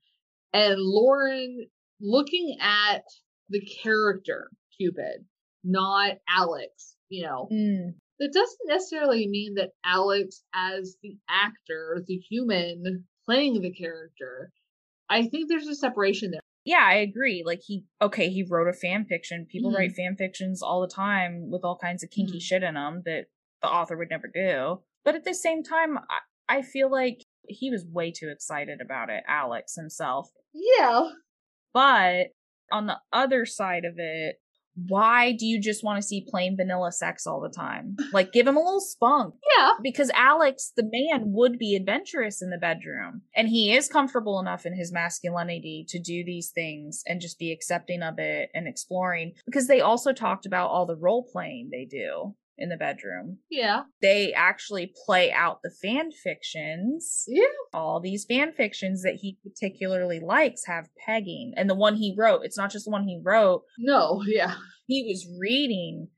And 0.52 0.76
Lauren 0.81 1.66
looking 2.00 2.57
at 2.61 3.04
the 3.48 3.61
character 3.61 4.50
Cupid, 4.76 5.24
not 5.64 6.18
Alex, 6.28 6.96
you 7.09 7.24
know, 7.24 7.48
Mm. 7.52 7.94
that 8.18 8.33
doesn't 8.33 8.66
necessarily 8.66 9.26
mean 9.28 9.54
that 9.54 9.70
Alex, 9.85 10.42
as 10.54 10.96
the 11.02 11.16
actor, 11.28 12.02
the 12.07 12.16
human 12.16 13.07
playing 13.24 13.61
the 13.61 13.72
character, 13.72 14.52
I 15.09 15.26
think 15.26 15.48
there's 15.48 15.66
a 15.68 15.74
separation 15.74 16.31
there. 16.31 16.40
Yeah, 16.64 16.83
I 16.85 16.94
agree. 16.96 17.42
Like 17.44 17.62
he, 17.66 17.85
okay, 18.02 18.28
he 18.28 18.42
wrote 18.42 18.68
a 18.68 18.72
fan 18.72 19.07
fiction. 19.07 19.46
People 19.46 19.70
Mhm. 19.70 19.76
write 19.76 19.92
fan 19.92 20.16
fictions 20.16 20.62
all 20.62 20.81
the 20.81 20.87
time 20.92 21.50
with 21.50 21.64
all 21.64 21.76
kinds 21.78 22.02
of 22.02 22.11
kinky 22.11 22.38
Mhm. 22.38 22.42
shit 22.42 22.62
in 22.62 22.74
them 22.74 23.02
that 23.04 23.26
the 23.62 23.68
author 23.68 23.96
would 23.96 24.11
never 24.11 24.28
do. 24.28 24.83
But 25.04 25.14
at 25.14 25.24
the 25.24 25.35
same 25.35 25.62
time, 25.62 25.98
I, 25.98 26.20
I 26.48 26.62
feel 26.62 26.90
like 26.90 27.24
he 27.49 27.71
was 27.71 27.85
way 27.85 28.11
too 28.11 28.29
excited 28.29 28.81
about 28.81 29.11
it, 29.11 29.23
Alex 29.27 29.75
himself. 29.77 30.31
Yeah. 30.53 31.11
But 31.73 32.29
on 32.73 32.87
the 32.87 32.99
other 33.13 33.45
side 33.47 33.85
of 33.85 33.95
it, 33.99 34.37
why 34.87 35.33
do 35.33 35.45
you 35.45 35.61
just 35.61 35.83
want 35.83 36.01
to 36.01 36.07
see 36.07 36.25
plain 36.29 36.57
vanilla 36.57 36.93
sex 36.93 37.27
all 37.27 37.41
the 37.41 37.49
time? 37.49 37.97
Like, 38.13 38.33
give 38.33 38.47
him 38.47 38.57
a 38.57 38.61
little 38.61 38.81
spunk. 38.81 39.35
Yeah. 39.57 39.71
Because 39.83 40.11
Alex, 40.15 40.73
the 40.77 40.89
man, 40.91 41.33
would 41.33 41.59
be 41.59 41.77
adventurous 41.77 42.41
in 42.41 42.51
the 42.51 42.57
bedroom. 42.57 43.23
And 43.37 43.49
he 43.49 43.75
is 43.77 43.89
comfortable 43.89 44.41
enough 44.41 44.65
in 44.65 44.75
his 44.75 44.93
masculinity 44.93 45.85
to 45.89 45.99
do 45.99 46.25
these 46.25 46.51
things 46.51 47.03
and 47.07 47.21
just 47.21 47.39
be 47.39 47.53
accepting 47.53 48.03
of 48.03 48.19
it 48.19 48.51
and 48.55 48.67
exploring. 48.67 49.35
Because 49.47 49.67
they 49.67 49.81
also 49.81 50.13
talked 50.13 50.47
about 50.47 50.71
all 50.71 50.87
the 50.87 50.97
role 50.97 51.29
playing 51.31 51.69
they 51.71 51.85
do 51.85 52.35
in 52.59 52.68
the 52.68 52.77
bedroom. 52.77 53.38
Yeah. 53.51 53.85
They 54.03 54.33
actually 54.33 54.92
play 55.06 55.31
out 55.33 55.61
the 55.63 55.71
fan 55.71 56.11
fictions 56.11 57.25
Yeah. 57.29 57.44
all 57.73 58.00
these 58.00 58.25
fan 58.25 58.52
fictions 58.52 59.02
that 59.02 59.17
he 59.21 59.38
particularly 59.42 60.21
likes 60.21 60.67
have 60.67 60.88
pegging. 61.06 61.52
And 61.56 61.71
the 61.71 61.75
one 61.75 61.96
he 61.96 62.15
wrote, 62.17 62.40
it's 62.44 62.59
not 62.59 62.71
just 62.71 62.85
the 62.85 62.90
one 62.90 63.06
he 63.06 63.21
wrote, 63.23 63.63
No. 63.79 64.23
Yeah. 64.27 64.54
he 64.87 65.04
was 65.09 65.27
reading 65.40 66.09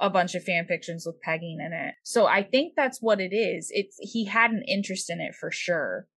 a 0.00 0.10
bunch 0.10 0.34
of 0.34 0.42
fan 0.42 0.66
fictions 0.66 1.04
with 1.06 1.20
pegging 1.20 1.58
in 1.64 1.72
it. 1.72 1.94
So 2.02 2.26
I 2.26 2.42
think 2.42 2.72
that's 2.76 3.00
what 3.00 3.20
it 3.20 3.32
is. 3.34 3.70
It's 3.72 3.96
he 4.00 4.24
had 4.24 4.50
an 4.50 4.64
interest 4.66 5.08
in 5.08 5.20
it 5.20 5.34
for 5.38 5.50
sure. 5.52 6.08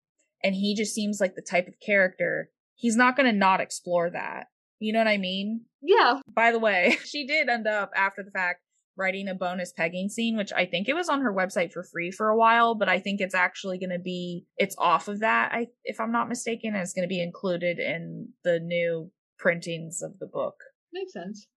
And 0.43 0.55
he 0.55 0.75
just 0.75 0.93
seems 0.95 1.19
like 1.21 1.36
the 1.36 1.41
type 1.47 1.67
of 1.67 1.80
character. 1.86 2.49
He's 2.75 2.95
not 2.95 3.15
going 3.15 3.32
to 3.32 3.38
not 3.38 3.61
explore 3.61 4.09
that. 4.09 4.47
You 4.80 4.93
know 4.93 4.99
what 4.99 5.07
I 5.07 5.17
mean? 5.17 5.65
Yeah. 5.82 6.19
By 6.34 6.51
the 6.51 6.59
way, 6.59 6.97
she 7.05 7.25
did 7.28 7.49
end 7.49 7.67
up 7.67 7.91
after 7.95 8.23
the 8.23 8.32
fact 8.32 8.61
writing 8.97 9.27
a 9.27 9.35
bonus 9.35 9.71
pegging 9.71 10.09
scene, 10.09 10.35
which 10.37 10.51
I 10.53 10.65
think 10.65 10.89
it 10.89 10.95
was 10.95 11.09
on 11.09 11.21
her 11.21 11.33
website 11.33 11.71
for 11.71 11.83
free 11.83 12.11
for 12.11 12.29
a 12.29 12.37
while, 12.37 12.75
but 12.75 12.89
I 12.89 12.99
think 12.99 13.21
it's 13.21 13.35
actually 13.35 13.77
going 13.77 13.91
to 13.91 13.99
be 13.99 14.45
it's 14.57 14.75
off 14.77 15.07
of 15.07 15.19
that. 15.19 15.51
I 15.53 15.67
if 15.83 15.99
I'm 15.99 16.11
not 16.11 16.29
mistaken, 16.29 16.73
and 16.73 16.81
it's 16.81 16.93
going 16.93 17.07
to 17.07 17.13
be 17.13 17.21
included 17.21 17.79
in 17.79 18.29
the 18.43 18.59
new 18.59 19.11
printings 19.39 20.01
of 20.01 20.17
the 20.19 20.27
book. 20.27 20.55
Makes 20.93 21.13
sense. 21.13 21.47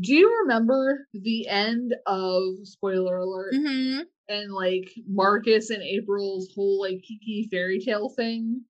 Do 0.00 0.14
you 0.14 0.30
remember 0.42 1.06
the 1.12 1.48
end 1.48 1.94
of 2.06 2.42
spoiler 2.64 3.18
alert 3.18 3.52
Mm-hmm. 3.54 4.00
and 4.28 4.52
like 4.52 4.90
Marcus 5.08 5.70
and 5.70 5.82
April's 5.82 6.52
whole 6.54 6.80
like 6.80 7.02
Kiki 7.06 7.48
fairy 7.50 7.80
tale 7.80 8.08
thing? 8.08 8.62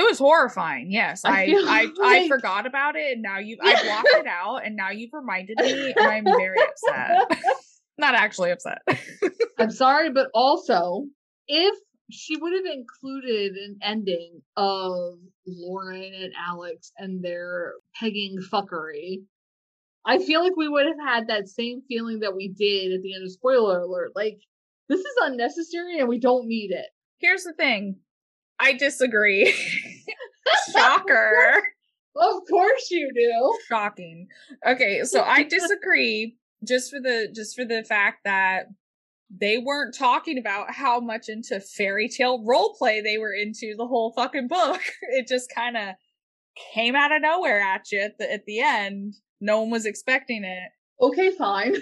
It 0.00 0.04
was 0.08 0.18
horrifying. 0.18 0.90
Yes, 0.90 1.26
I 1.26 1.54
I 1.66 1.86
I, 2.02 2.18
I, 2.24 2.28
forgot 2.28 2.66
about 2.66 2.96
it, 2.96 3.12
and 3.12 3.22
now 3.22 3.38
you 3.38 3.58
I 3.62 3.82
blocked 3.84 4.08
it 4.12 4.26
out, 4.26 4.64
and 4.64 4.74
now 4.74 4.88
you've 4.88 5.12
reminded 5.12 5.58
me, 5.60 5.92
and 5.94 6.06
I'm 6.06 6.24
very 6.24 6.56
upset. 6.58 7.38
Not 7.98 8.14
actually 8.14 8.50
upset. 8.50 8.78
I'm 9.58 9.70
sorry, 9.70 10.10
but 10.10 10.28
also 10.32 11.04
if 11.48 11.74
she 12.10 12.38
would 12.38 12.54
have 12.54 12.64
included 12.64 13.56
an 13.56 13.78
ending 13.82 14.40
of 14.56 15.18
Lauren 15.46 16.14
and 16.14 16.32
Alex 16.48 16.92
and 16.96 17.22
their 17.22 17.74
pegging 17.94 18.38
fuckery, 18.50 19.24
I 20.06 20.18
feel 20.18 20.42
like 20.42 20.56
we 20.56 20.68
would 20.68 20.86
have 20.86 21.06
had 21.06 21.28
that 21.28 21.46
same 21.46 21.82
feeling 21.88 22.20
that 22.20 22.34
we 22.34 22.48
did 22.48 22.92
at 22.92 23.02
the 23.02 23.14
end 23.14 23.24
of 23.24 23.32
spoiler 23.32 23.80
alert. 23.80 24.12
Like, 24.14 24.38
this 24.88 25.00
is 25.00 25.14
unnecessary 25.20 25.98
and 25.98 26.08
we 26.08 26.18
don't 26.18 26.48
need 26.48 26.70
it. 26.70 26.86
Here's 27.18 27.44
the 27.44 27.52
thing. 27.52 27.96
I 28.60 28.74
disagree. 28.74 29.52
Shocker. 30.72 31.62
Of 32.16 32.42
course 32.48 32.90
you 32.90 33.10
do. 33.14 33.58
Shocking. 33.68 34.28
Okay, 34.66 35.02
so 35.04 35.22
I 35.22 35.42
disagree 35.48 36.36
just 36.66 36.90
for 36.90 37.00
the 37.00 37.28
just 37.34 37.56
for 37.56 37.64
the 37.64 37.84
fact 37.84 38.18
that 38.24 38.64
they 39.30 39.58
weren't 39.58 39.94
talking 39.96 40.38
about 40.38 40.72
how 40.72 40.98
much 40.98 41.28
into 41.28 41.60
fairy 41.60 42.08
tale 42.08 42.44
role 42.44 42.74
play 42.76 43.00
they 43.00 43.16
were 43.16 43.32
into 43.32 43.74
the 43.76 43.86
whole 43.86 44.12
fucking 44.12 44.48
book. 44.48 44.80
It 45.12 45.28
just 45.28 45.52
kind 45.54 45.76
of 45.76 45.94
came 46.74 46.96
out 46.96 47.12
of 47.12 47.22
nowhere 47.22 47.60
at 47.60 47.90
you 47.92 48.00
at 48.00 48.18
the 48.18 48.32
at 48.32 48.44
the 48.44 48.60
end. 48.60 49.14
No 49.40 49.60
one 49.60 49.70
was 49.70 49.86
expecting 49.86 50.44
it. 50.44 50.70
Okay, 51.00 51.30
fine. 51.30 51.76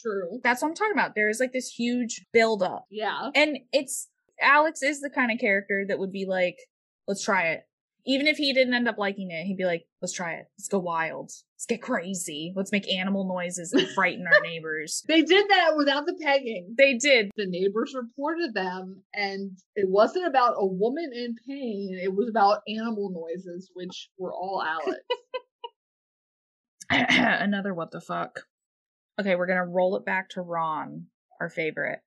True. 0.00 0.38
That's 0.44 0.62
what 0.62 0.68
I'm 0.68 0.74
talking 0.74 0.92
about. 0.92 1.14
There 1.14 1.28
is 1.28 1.40
like 1.40 1.52
this 1.52 1.68
huge 1.68 2.26
build 2.32 2.62
up. 2.62 2.84
Yeah. 2.90 3.30
And 3.34 3.58
it's 3.72 4.08
Alex 4.40 4.82
is 4.82 5.00
the 5.00 5.10
kind 5.10 5.30
of 5.32 5.38
character 5.38 5.84
that 5.88 5.98
would 5.98 6.12
be 6.12 6.26
like, 6.26 6.56
let's 7.06 7.24
try 7.24 7.48
it. 7.48 7.62
Even 8.06 8.26
if 8.26 8.36
he 8.36 8.52
didn't 8.52 8.74
end 8.74 8.86
up 8.86 8.98
liking 8.98 9.30
it, 9.30 9.44
he'd 9.44 9.56
be 9.56 9.64
like, 9.64 9.86
let's 10.02 10.12
try 10.12 10.34
it. 10.34 10.44
Let's 10.58 10.68
go 10.68 10.78
wild. 10.78 11.30
Let's 11.56 11.64
get 11.66 11.80
crazy. 11.80 12.52
Let's 12.54 12.70
make 12.70 12.92
animal 12.92 13.26
noises 13.26 13.72
and 13.72 13.88
frighten 13.94 14.26
our 14.26 14.40
neighbors. 14.42 15.02
They 15.08 15.22
did 15.22 15.48
that 15.48 15.74
without 15.74 16.04
the 16.04 16.14
pegging. 16.20 16.74
They 16.76 16.98
did. 16.98 17.30
The 17.36 17.46
neighbors 17.46 17.94
reported 17.96 18.52
them, 18.52 19.02
and 19.14 19.52
it 19.74 19.88
wasn't 19.88 20.26
about 20.26 20.56
a 20.58 20.66
woman 20.66 21.12
in 21.14 21.34
pain. 21.48 21.98
It 22.02 22.14
was 22.14 22.28
about 22.28 22.60
animal 22.68 23.10
noises, 23.10 23.70
which 23.72 24.10
were 24.18 24.34
all 24.34 24.62
Alex. 24.62 25.00
Another 26.90 27.72
what 27.72 27.90
the 27.90 28.00
fuck. 28.02 28.40
Okay, 29.18 29.34
we're 29.36 29.46
gonna 29.46 29.64
roll 29.64 29.96
it 29.96 30.04
back 30.04 30.28
to 30.30 30.42
Ron, 30.42 31.06
our 31.40 31.48
favorite. 31.48 32.00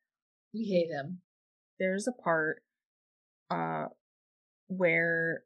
we 0.54 0.66
hate 0.66 0.90
him. 0.94 1.22
There's 1.80 2.08
a 2.08 2.12
part 2.12 2.62
uh 3.50 3.86
where 4.68 5.44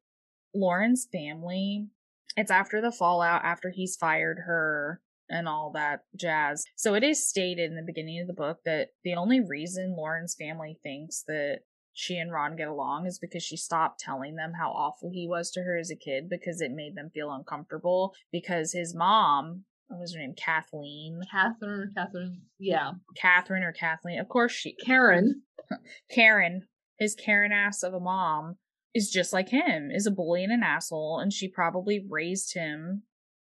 Lauren's 0.53 1.07
family 1.11 1.87
it's 2.37 2.51
after 2.51 2.81
the 2.81 2.91
fallout, 2.91 3.43
after 3.43 3.69
he's 3.69 3.95
fired 3.95 4.39
her 4.45 5.01
and 5.29 5.47
all 5.47 5.71
that 5.73 6.01
jazz. 6.15 6.65
So 6.75 6.93
it 6.93 7.03
is 7.03 7.27
stated 7.27 7.69
in 7.69 7.75
the 7.75 7.83
beginning 7.85 8.21
of 8.21 8.27
the 8.27 8.33
book 8.33 8.59
that 8.65 8.89
the 9.03 9.15
only 9.15 9.39
reason 9.39 9.95
Lauren's 9.97 10.35
family 10.35 10.77
thinks 10.83 11.23
that 11.27 11.59
she 11.93 12.17
and 12.17 12.31
Ron 12.31 12.55
get 12.55 12.67
along 12.67 13.05
is 13.05 13.19
because 13.19 13.43
she 13.43 13.57
stopped 13.57 13.99
telling 13.99 14.35
them 14.35 14.53
how 14.59 14.71
awful 14.71 15.11
he 15.11 15.27
was 15.27 15.51
to 15.51 15.61
her 15.61 15.77
as 15.77 15.91
a 15.91 15.95
kid 15.95 16.29
because 16.29 16.61
it 16.61 16.71
made 16.71 16.95
them 16.95 17.11
feel 17.13 17.31
uncomfortable 17.31 18.13
because 18.31 18.71
his 18.71 18.95
mom 18.95 19.65
what 19.91 19.99
was 19.99 20.13
her 20.13 20.19
name 20.19 20.33
Kathleen 20.35 21.21
Catherine, 21.29 21.91
Catherine, 21.95 22.41
yeah. 22.59 22.91
Catherine 23.15 23.63
or 23.63 23.73
Kathleen 23.73 24.19
of 24.19 24.29
course 24.29 24.51
she 24.51 24.75
Karen. 24.85 25.43
Karen, 26.11 26.67
his 26.99 27.15
Karen 27.15 27.51
ass 27.51 27.83
of 27.83 27.93
a 27.93 27.99
mom, 27.99 28.57
is 28.93 29.09
just 29.09 29.31
like 29.33 29.49
him, 29.49 29.89
is 29.91 30.05
a 30.05 30.11
bully 30.11 30.43
and 30.43 30.51
an 30.51 30.63
asshole, 30.63 31.19
and 31.19 31.31
she 31.31 31.47
probably 31.47 32.05
raised 32.09 32.53
him 32.53 33.03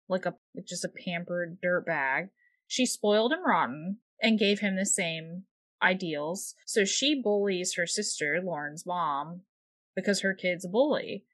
like 0.07 0.25
a 0.25 0.35
just 0.67 0.85
a 0.85 0.89
pampered 0.89 1.57
dirtbag. 1.63 2.29
She 2.67 2.85
spoiled 2.85 3.33
him 3.33 3.45
rotten 3.45 3.97
and 4.21 4.39
gave 4.39 4.59
him 4.59 4.75
the 4.75 4.85
same 4.85 5.43
ideals. 5.81 6.55
So 6.65 6.85
she 6.85 7.21
bullies 7.21 7.75
her 7.75 7.85
sister, 7.85 8.39
Lauren's 8.43 8.85
mom, 8.85 9.41
because 9.95 10.21
her 10.21 10.33
kid's 10.33 10.65
a 10.65 10.69
bully. 10.69 11.25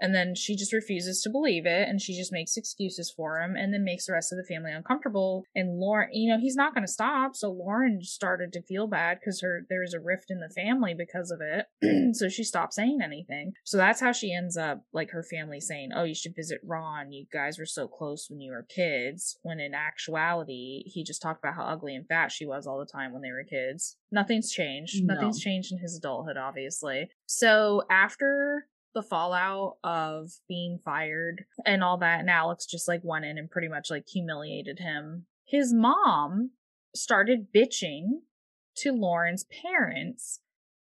And 0.00 0.14
then 0.14 0.34
she 0.34 0.56
just 0.56 0.72
refuses 0.72 1.22
to 1.22 1.30
believe 1.30 1.66
it 1.66 1.88
and 1.88 2.00
she 2.00 2.16
just 2.16 2.32
makes 2.32 2.56
excuses 2.56 3.12
for 3.14 3.40
him 3.40 3.56
and 3.56 3.72
then 3.72 3.84
makes 3.84 4.06
the 4.06 4.12
rest 4.12 4.32
of 4.32 4.38
the 4.38 4.54
family 4.54 4.72
uncomfortable. 4.72 5.44
And 5.54 5.78
Lauren, 5.78 6.10
you 6.12 6.30
know, 6.30 6.38
he's 6.40 6.56
not 6.56 6.74
going 6.74 6.86
to 6.86 6.92
stop. 6.92 7.34
So 7.34 7.50
Lauren 7.50 8.02
started 8.02 8.52
to 8.52 8.62
feel 8.62 8.86
bad 8.86 9.18
because 9.20 9.40
her, 9.40 9.66
there 9.68 9.80
was 9.80 9.94
a 9.94 10.00
rift 10.00 10.26
in 10.30 10.40
the 10.40 10.50
family 10.54 10.94
because 10.94 11.30
of 11.30 11.40
it. 11.40 12.14
so 12.16 12.28
she 12.28 12.44
stopped 12.44 12.74
saying 12.74 12.98
anything. 13.02 13.52
So 13.64 13.76
that's 13.76 14.00
how 14.00 14.12
she 14.12 14.34
ends 14.34 14.56
up 14.56 14.82
like 14.92 15.10
her 15.10 15.22
family 15.22 15.60
saying, 15.60 15.90
Oh, 15.94 16.04
you 16.04 16.14
should 16.14 16.36
visit 16.36 16.60
Ron. 16.64 17.12
You 17.12 17.26
guys 17.32 17.58
were 17.58 17.66
so 17.66 17.88
close 17.88 18.26
when 18.28 18.40
you 18.40 18.52
were 18.52 18.66
kids. 18.68 19.38
When 19.42 19.60
in 19.60 19.74
actuality, 19.74 20.82
he 20.86 21.04
just 21.04 21.22
talked 21.22 21.42
about 21.42 21.54
how 21.54 21.64
ugly 21.64 21.94
and 21.94 22.06
fat 22.06 22.32
she 22.32 22.46
was 22.46 22.66
all 22.66 22.78
the 22.78 22.86
time 22.86 23.12
when 23.12 23.22
they 23.22 23.30
were 23.30 23.44
kids. 23.44 23.96
Nothing's 24.12 24.50
changed. 24.50 25.02
No. 25.04 25.14
Nothing's 25.14 25.40
changed 25.40 25.72
in 25.72 25.78
his 25.78 25.96
adulthood, 25.96 26.36
obviously. 26.36 27.08
So 27.26 27.82
after 27.90 28.66
the 28.96 29.02
fallout 29.02 29.76
of 29.84 30.30
being 30.48 30.80
fired 30.82 31.44
and 31.66 31.84
all 31.84 31.98
that 31.98 32.18
and 32.18 32.30
Alex 32.30 32.64
just 32.64 32.88
like 32.88 33.02
went 33.04 33.26
in 33.26 33.36
and 33.36 33.50
pretty 33.50 33.68
much 33.68 33.90
like 33.90 34.08
humiliated 34.08 34.78
him. 34.78 35.26
His 35.44 35.72
mom 35.72 36.52
started 36.94 37.52
bitching 37.54 38.22
to 38.78 38.92
Lauren's 38.92 39.44
parents 39.62 40.40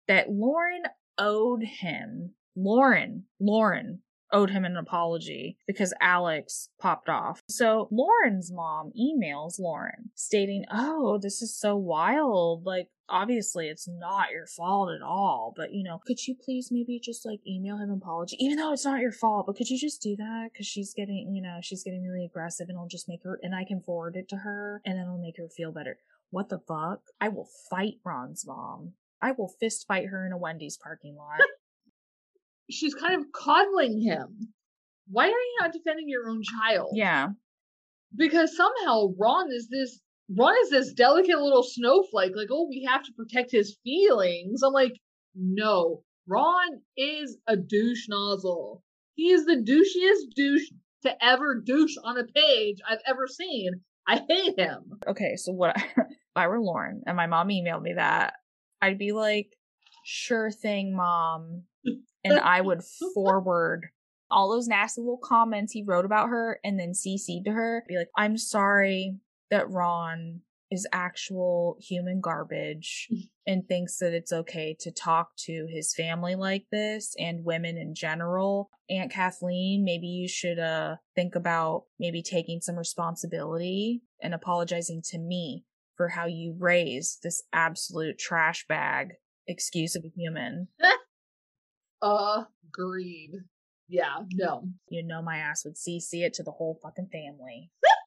that 0.07 0.31
Lauren 0.31 0.83
owed 1.19 1.65
him 1.81 2.35
Lauren 2.55 3.25
Lauren 3.41 4.03
owed 4.33 4.51
him 4.51 4.64
an 4.64 4.76
apology 4.76 5.57
because 5.66 5.95
Alex 6.01 6.68
popped 6.81 7.09
off. 7.09 7.41
So 7.49 7.89
Lauren's 7.91 8.53
mom 8.53 8.93
emails 8.99 9.59
Lauren 9.59 10.11
stating, 10.14 10.64
"Oh, 10.70 11.18
this 11.18 11.43
is 11.43 11.59
so 11.59 11.76
wild. 11.76 12.64
Like 12.64 12.89
obviously 13.09 13.68
it's 13.68 13.89
not 13.89 14.31
your 14.31 14.47
fault 14.47 14.91
at 14.91 15.03
all, 15.03 15.55
but 15.57 15.72
you 15.72 15.83
know, 15.83 15.99
could 16.07 16.26
you 16.26 16.35
please 16.35 16.68
maybe 16.70 17.01
just 17.03 17.24
like 17.24 17.41
email 17.47 17.76
him 17.76 17.91
an 17.91 18.01
apology 18.03 18.37
even 18.39 18.59
though 18.59 18.72
it's 18.72 18.85
not 18.85 19.01
your 19.01 19.12
fault, 19.12 19.47
but 19.47 19.57
could 19.57 19.70
you 19.70 19.79
just 19.79 20.03
do 20.03 20.14
that 20.16 20.51
cuz 20.55 20.66
she's 20.66 20.93
getting, 20.95 21.35
you 21.35 21.43
know, 21.43 21.59
she's 21.62 21.83
getting 21.83 22.03
really 22.03 22.24
aggressive 22.24 22.68
and 22.68 22.76
it'll 22.76 22.89
just 22.89 23.09
make 23.09 23.22
her 23.24 23.39
and 23.43 23.55
I 23.55 23.64
can 23.64 23.81
forward 23.81 24.16
it 24.16 24.29
to 24.29 24.37
her 24.37 24.83
and 24.85 24.99
it'll 24.99 25.18
make 25.18 25.39
her 25.39 25.49
feel 25.49 25.72
better." 25.72 25.99
What 26.31 26.51
the 26.51 26.59
fuck? 26.59 27.01
I 27.20 27.29
will 27.29 27.49
fight 27.70 28.01
Ron's 28.05 28.47
mom. 28.47 28.93
I 29.20 29.33
will 29.33 29.49
fist 29.49 29.87
fight 29.87 30.09
her 30.09 30.26
in 30.26 30.33
a 30.33 30.39
Wendy's 30.39 30.76
parking 30.76 31.16
lot. 31.16 31.41
She's 32.71 32.95
kind 32.95 33.21
of 33.21 33.33
coddling 33.33 34.01
him. 34.01 34.53
Why 35.11 35.25
are 35.25 35.29
you 35.29 35.57
not 35.61 35.73
defending 35.73 36.09
your 36.09 36.29
own 36.29 36.43
child? 36.43 36.91
yeah. 36.95 37.29
Because 38.16 38.57
somehow 38.57 39.09
Ron 39.19 39.53
is 39.53 39.69
this 39.69 40.01
Ron 40.35 40.55
is 40.62 40.71
this 40.71 40.93
delicate 40.93 41.39
little 41.39 41.62
snowflake, 41.62 42.33
like, 42.35 42.49
oh, 42.51 42.66
we 42.69 42.87
have 42.91 43.03
to 43.05 43.12
protect 43.12 43.51
his 43.51 43.77
feelings. 43.85 44.62
I'm 44.62 44.73
like, 44.73 44.99
no. 45.35 46.03
Ron 46.27 46.83
is 46.97 47.39
a 47.47 47.57
douche 47.57 48.07
nozzle. 48.09 48.83
He 49.14 49.31
is 49.31 49.47
the 49.47 49.57
douchiest 49.57 50.35
douche 50.35 50.71
to 51.03 51.25
ever 51.25 51.61
douche 51.64 51.97
on 52.05 52.19
a 52.19 52.25
page 52.25 52.79
I've 52.89 53.01
ever 53.07 53.27
seen. 53.27 53.81
I 54.07 54.23
hate 54.29 54.59
him. 54.59 55.01
okay, 55.07 55.37
so 55.37 55.53
what 55.53 55.77
if 55.97 56.07
I 56.37 56.47
were 56.49 56.61
Lauren 56.61 57.03
and 57.07 57.16
my 57.16 57.27
mom 57.27 57.49
emailed 57.49 57.83
me 57.83 57.95
that, 57.95 58.35
I'd 58.81 58.99
be 58.99 59.12
like, 59.12 59.57
sure 60.05 60.51
thing, 60.51 60.95
mom. 60.95 61.64
And 62.24 62.39
I 62.41 62.61
would 62.61 62.83
forward 63.14 63.87
all 64.31 64.51
those 64.51 64.68
nasty 64.68 65.01
little 65.01 65.20
comments 65.22 65.72
he 65.72 65.85
wrote 65.85 66.05
about 66.05 66.29
her 66.29 66.61
and 66.64 66.79
then 66.79 66.93
CC'd 66.93 67.47
to 67.47 67.53
her. 67.53 67.85
Be 67.89 67.97
like, 67.97 68.11
I'm 68.16 68.37
sorry 68.37 69.16
that 69.51 69.70
Ron 69.70 70.41
is 70.70 70.87
actual 70.93 71.79
human 71.81 72.20
garbage 72.20 73.09
and 73.47 73.66
thinks 73.66 73.99
that 73.99 74.12
it's 74.12 74.33
okay 74.33 74.76
to 74.81 74.93
talk 74.93 75.31
to 75.39 75.66
his 75.70 75.95
family 75.95 76.35
like 76.35 76.66
this 76.70 77.14
and 77.18 77.45
women 77.45 77.76
in 77.79 77.95
general. 77.95 78.70
Aunt 78.91 79.11
Kathleen, 79.11 79.85
maybe 79.85 80.07
you 80.07 80.29
should 80.29 80.59
uh 80.59 80.97
think 81.14 81.35
about 81.35 81.85
maybe 81.99 82.22
taking 82.22 82.61
some 82.61 82.76
responsibility 82.76 84.03
and 84.22 84.35
apologizing 84.35 85.03
to 85.07 85.18
me 85.18 85.64
for 85.97 86.09
how 86.09 86.26
you 86.26 86.55
raised 86.59 87.22
this 87.22 87.43
absolute 87.53 88.18
trash 88.18 88.66
bag 88.68 89.14
excuse 89.47 89.97
of 89.97 90.05
a 90.05 90.12
human. 90.14 90.68
Agreed. 92.03 93.33
Yeah, 93.89 94.17
no. 94.35 94.65
You 94.91 95.03
know 95.03 95.23
my 95.23 95.39
ass 95.39 95.65
would 95.65 95.77
CC 95.77 96.25
it 96.25 96.35
to 96.35 96.43
the 96.43 96.51
whole 96.51 96.79
fucking 96.83 97.09
family. 97.11 97.71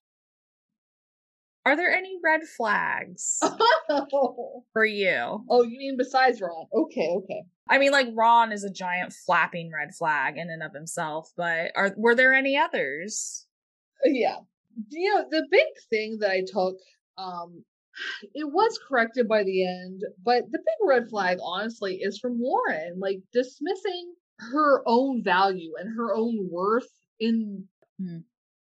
Are 1.65 1.75
there 1.75 1.91
any 1.91 2.17
red 2.23 2.41
flags 2.43 3.39
oh, 3.89 4.63
for 4.73 4.83
you? 4.83 5.45
Oh, 5.47 5.63
you 5.63 5.77
mean 5.77 5.95
besides 5.95 6.41
Ron? 6.41 6.65
Okay, 6.73 7.07
okay. 7.07 7.43
I 7.69 7.77
mean, 7.77 7.91
like 7.91 8.07
Ron 8.15 8.51
is 8.51 8.63
a 8.63 8.71
giant 8.71 9.13
flapping 9.13 9.71
red 9.71 9.93
flag 9.93 10.37
in 10.37 10.49
and 10.49 10.63
of 10.63 10.73
himself, 10.73 11.31
but 11.37 11.71
are 11.75 11.93
were 11.97 12.15
there 12.15 12.33
any 12.33 12.57
others? 12.57 13.45
Yeah. 14.03 14.37
you 14.89 15.13
know, 15.13 15.25
the 15.29 15.47
big 15.51 15.67
thing 15.91 16.17
that 16.21 16.31
I 16.31 16.41
took, 16.41 16.77
um, 17.19 17.63
it 18.33 18.51
was 18.51 18.79
corrected 18.87 19.27
by 19.27 19.43
the 19.43 19.65
end, 19.67 20.01
but 20.23 20.43
the 20.51 20.59
big 20.59 20.87
red 20.87 21.09
flag, 21.09 21.37
honestly, 21.43 21.97
is 21.97 22.19
from 22.19 22.39
Lauren, 22.41 22.99
like 22.99 23.19
dismissing 23.33 24.13
her 24.39 24.81
own 24.87 25.23
value 25.23 25.73
and 25.77 25.95
her 25.95 26.15
own 26.15 26.49
worth 26.51 26.89
in 27.19 27.67
Hmm. 28.01 28.19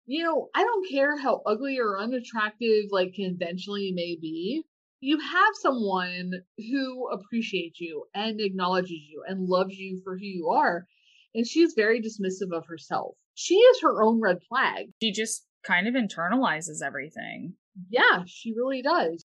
you 0.05 0.23
know, 0.23 0.49
I 0.53 0.63
don't 0.63 0.89
care 0.89 1.17
how 1.17 1.41
ugly 1.45 1.79
or 1.79 1.97
unattractive, 1.97 2.85
like 2.91 3.13
conventionally 3.13 3.83
you 3.83 3.95
may 3.95 4.17
be. 4.19 4.65
You 4.99 5.19
have 5.19 5.53
someone 5.61 6.33
who 6.57 7.09
appreciates 7.09 7.79
you 7.79 8.05
and 8.13 8.41
acknowledges 8.41 8.91
you 8.91 9.23
and 9.27 9.47
loves 9.47 9.75
you 9.75 10.01
for 10.03 10.17
who 10.17 10.25
you 10.25 10.49
are. 10.49 10.85
And 11.33 11.47
she's 11.47 11.73
very 11.73 12.01
dismissive 12.01 12.51
of 12.51 12.67
herself. 12.67 13.15
She 13.33 13.55
is 13.55 13.81
her 13.81 14.03
own 14.03 14.19
red 14.19 14.39
flag. 14.49 14.91
She 15.01 15.11
just 15.11 15.47
kind 15.63 15.87
of 15.87 15.93
internalizes 15.93 16.83
everything. 16.85 17.55
Yeah, 17.89 18.23
she 18.25 18.53
really 18.53 18.81
does. 18.81 19.25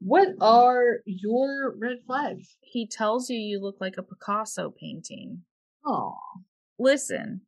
What 0.00 0.28
are 0.40 0.98
your 1.04 1.74
red 1.76 1.98
flags? 2.06 2.56
He 2.60 2.86
tells 2.86 3.28
you 3.30 3.38
you 3.38 3.60
look 3.60 3.76
like 3.80 3.96
a 3.98 4.02
Picasso 4.02 4.70
painting. 4.70 5.42
Oh, 5.84 6.14
Listen, 6.78 7.40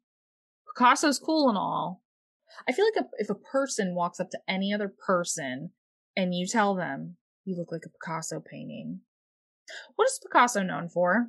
Picasso's 0.76 1.20
cool 1.20 1.48
and 1.48 1.56
all. 1.56 2.02
I 2.68 2.72
feel 2.72 2.84
like 2.84 3.04
a, 3.04 3.08
if 3.18 3.30
a 3.30 3.34
person 3.36 3.94
walks 3.94 4.18
up 4.18 4.30
to 4.30 4.40
any 4.48 4.74
other 4.74 4.92
person 5.06 5.70
and 6.16 6.34
you 6.34 6.46
tell 6.46 6.74
them 6.74 7.16
you 7.44 7.56
look 7.56 7.70
like 7.70 7.84
a 7.86 7.90
Picasso 7.90 8.40
painting, 8.40 9.00
what 9.94 10.06
is 10.08 10.20
Picasso 10.20 10.62
known 10.62 10.88
for? 10.88 11.28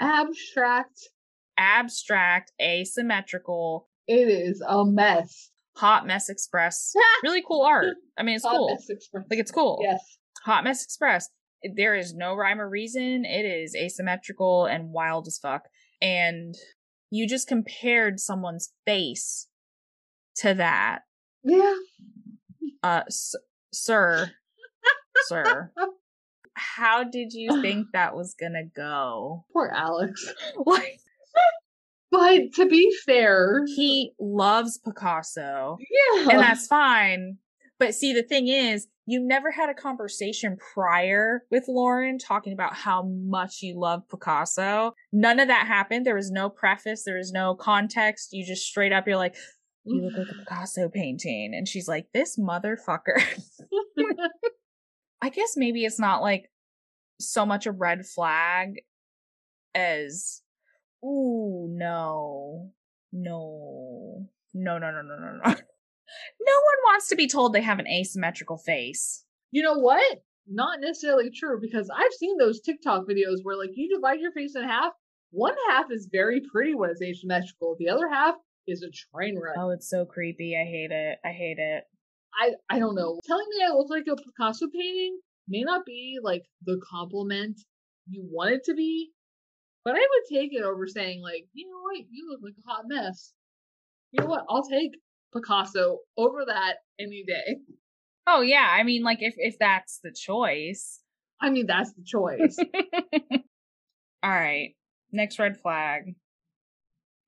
abstract. 0.00 1.08
Abstract, 1.56 2.52
asymmetrical, 2.62 3.88
It 4.06 4.28
is 4.28 4.62
a 4.66 4.84
mess. 4.84 5.50
Hot 5.78 6.06
mess 6.06 6.28
express. 6.28 6.92
really 7.22 7.42
cool 7.46 7.62
art. 7.62 7.96
I 8.18 8.22
mean, 8.22 8.36
it's 8.36 8.44
Hot 8.44 8.56
cool. 8.56 8.68
mess 8.70 8.86
express. 8.88 9.24
Like, 9.30 9.38
it's 9.38 9.50
cool. 9.50 9.78
Yes. 9.82 10.00
Hot 10.44 10.64
Mess 10.64 10.84
Express. 10.84 11.28
There 11.76 11.96
is 11.96 12.14
no 12.14 12.34
rhyme 12.34 12.60
or 12.60 12.68
reason. 12.68 13.24
It 13.24 13.44
is 13.44 13.74
asymmetrical 13.74 14.66
and 14.66 14.92
wild 14.92 15.26
as 15.26 15.38
fuck. 15.38 15.62
And 16.00 16.54
you 17.10 17.26
just 17.28 17.48
compared 17.48 18.20
someone's 18.20 18.72
face 18.86 19.48
to 20.36 20.54
that. 20.54 21.00
Yeah. 21.42 21.74
Uh, 22.82 23.02
s- 23.08 23.34
sir, 23.72 24.30
sir, 25.26 25.72
how 26.54 27.02
did 27.02 27.32
you 27.32 27.60
think 27.60 27.88
that 27.92 28.14
was 28.14 28.34
gonna 28.40 28.64
go? 28.64 29.44
Poor 29.52 29.72
Alex. 29.74 30.32
Like, 30.64 31.00
But 32.10 32.52
to 32.54 32.66
be 32.66 32.90
fair, 33.04 33.64
he 33.66 34.12
loves 34.18 34.78
Picasso, 34.78 35.76
yeah. 35.78 36.30
and 36.30 36.40
that's 36.40 36.66
fine. 36.66 37.36
But 37.78 37.94
see, 37.94 38.12
the 38.12 38.22
thing 38.22 38.48
is, 38.48 38.88
you 39.06 39.20
never 39.20 39.50
had 39.50 39.70
a 39.70 39.74
conversation 39.74 40.58
prior 40.74 41.44
with 41.50 41.64
Lauren 41.66 42.18
talking 42.18 42.52
about 42.52 42.74
how 42.74 43.04
much 43.04 43.62
you 43.62 43.78
love 43.78 44.02
Picasso. 44.10 44.92
None 45.12 45.40
of 45.40 45.48
that 45.48 45.66
happened. 45.66 46.04
There 46.04 46.14
was 46.14 46.30
no 46.30 46.50
preface. 46.50 47.04
There 47.04 47.16
was 47.16 47.32
no 47.32 47.54
context. 47.54 48.32
You 48.32 48.44
just 48.44 48.66
straight 48.66 48.92
up, 48.92 49.06
you're 49.06 49.16
like, 49.16 49.36
you 49.84 50.02
look 50.02 50.18
like 50.18 50.26
a 50.28 50.38
Picasso 50.40 50.90
painting. 50.90 51.54
And 51.54 51.66
she's 51.66 51.88
like, 51.88 52.08
this 52.12 52.38
motherfucker. 52.38 53.22
I 55.22 55.30
guess 55.30 55.54
maybe 55.56 55.84
it's 55.84 55.98
not 55.98 56.20
like 56.20 56.50
so 57.18 57.46
much 57.46 57.66
a 57.66 57.72
red 57.72 58.04
flag 58.04 58.80
as, 59.74 60.42
Ooh, 61.04 61.68
no. 61.70 62.70
No. 63.12 64.26
No, 64.54 64.78
no, 64.78 64.90
no, 64.90 65.02
no, 65.02 65.16
no, 65.16 65.32
no. 65.32 65.40
no 65.44 65.52
one 65.52 66.78
wants 66.84 67.08
to 67.08 67.16
be 67.16 67.28
told 67.28 67.52
they 67.52 67.62
have 67.62 67.78
an 67.78 67.86
asymmetrical 67.86 68.58
face. 68.58 69.24
You 69.50 69.62
know 69.62 69.78
what? 69.78 70.20
Not 70.46 70.80
necessarily 70.80 71.30
true 71.30 71.58
because 71.60 71.90
I've 71.94 72.12
seen 72.12 72.38
those 72.38 72.60
TikTok 72.60 73.04
videos 73.08 73.38
where 73.42 73.56
like 73.56 73.70
you 73.74 73.94
divide 73.94 74.20
your 74.20 74.32
face 74.32 74.54
in 74.56 74.64
half, 74.64 74.92
one 75.30 75.54
half 75.68 75.86
is 75.90 76.08
very 76.10 76.40
pretty 76.50 76.74
when 76.74 76.90
it's 76.90 77.02
asymmetrical, 77.02 77.76
the 77.78 77.90
other 77.90 78.08
half 78.08 78.34
is 78.66 78.82
a 78.82 78.90
train 78.90 79.38
wreck. 79.38 79.56
Oh, 79.58 79.70
it's 79.70 79.88
so 79.88 80.04
creepy. 80.04 80.56
I 80.56 80.64
hate 80.64 80.90
it. 80.90 81.18
I 81.24 81.30
hate 81.30 81.58
it. 81.58 81.84
I 82.34 82.52
I 82.70 82.78
don't 82.78 82.94
know. 82.94 83.18
Telling 83.26 83.46
me 83.50 83.64
I 83.64 83.72
look 83.72 83.90
like 83.90 84.04
a 84.10 84.16
Picasso 84.16 84.66
painting 84.72 85.18
may 85.48 85.62
not 85.62 85.84
be 85.84 86.18
like 86.22 86.44
the 86.64 86.80
compliment 86.90 87.58
you 88.08 88.26
want 88.30 88.52
it 88.52 88.64
to 88.64 88.74
be, 88.74 89.10
but 89.84 89.94
I 89.94 90.00
would 90.00 90.36
take 90.38 90.52
it 90.52 90.62
over 90.62 90.86
saying 90.86 91.22
like, 91.22 91.46
you 91.52 91.66
know 91.68 91.80
what, 91.82 92.04
you 92.10 92.28
look 92.30 92.40
like 92.42 92.54
a 92.64 92.68
hot 92.70 92.84
mess. 92.86 93.32
You 94.12 94.22
know 94.22 94.28
what? 94.28 94.44
I'll 94.48 94.66
take 94.66 94.92
Picasso 95.32 95.98
over 96.16 96.44
that 96.46 96.76
any 96.98 97.24
day. 97.26 97.58
Oh 98.26 98.40
yeah, 98.42 98.68
I 98.70 98.82
mean 98.82 99.02
like 99.02 99.22
if 99.22 99.34
if 99.36 99.58
that's 99.58 100.00
the 100.02 100.12
choice. 100.12 101.00
I 101.40 101.50
mean, 101.50 101.66
that's 101.66 101.92
the 101.92 102.02
choice. 102.04 102.56
All 104.22 104.30
right. 104.30 104.74
Next 105.12 105.38
red 105.38 105.56
flag. 105.60 106.14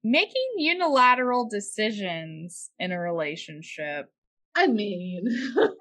Making 0.03 0.49
unilateral 0.57 1.49
decisions 1.49 2.71
in 2.79 2.91
a 2.91 2.99
relationship. 2.99 4.07
I 4.57 4.67
mean, 4.67 5.29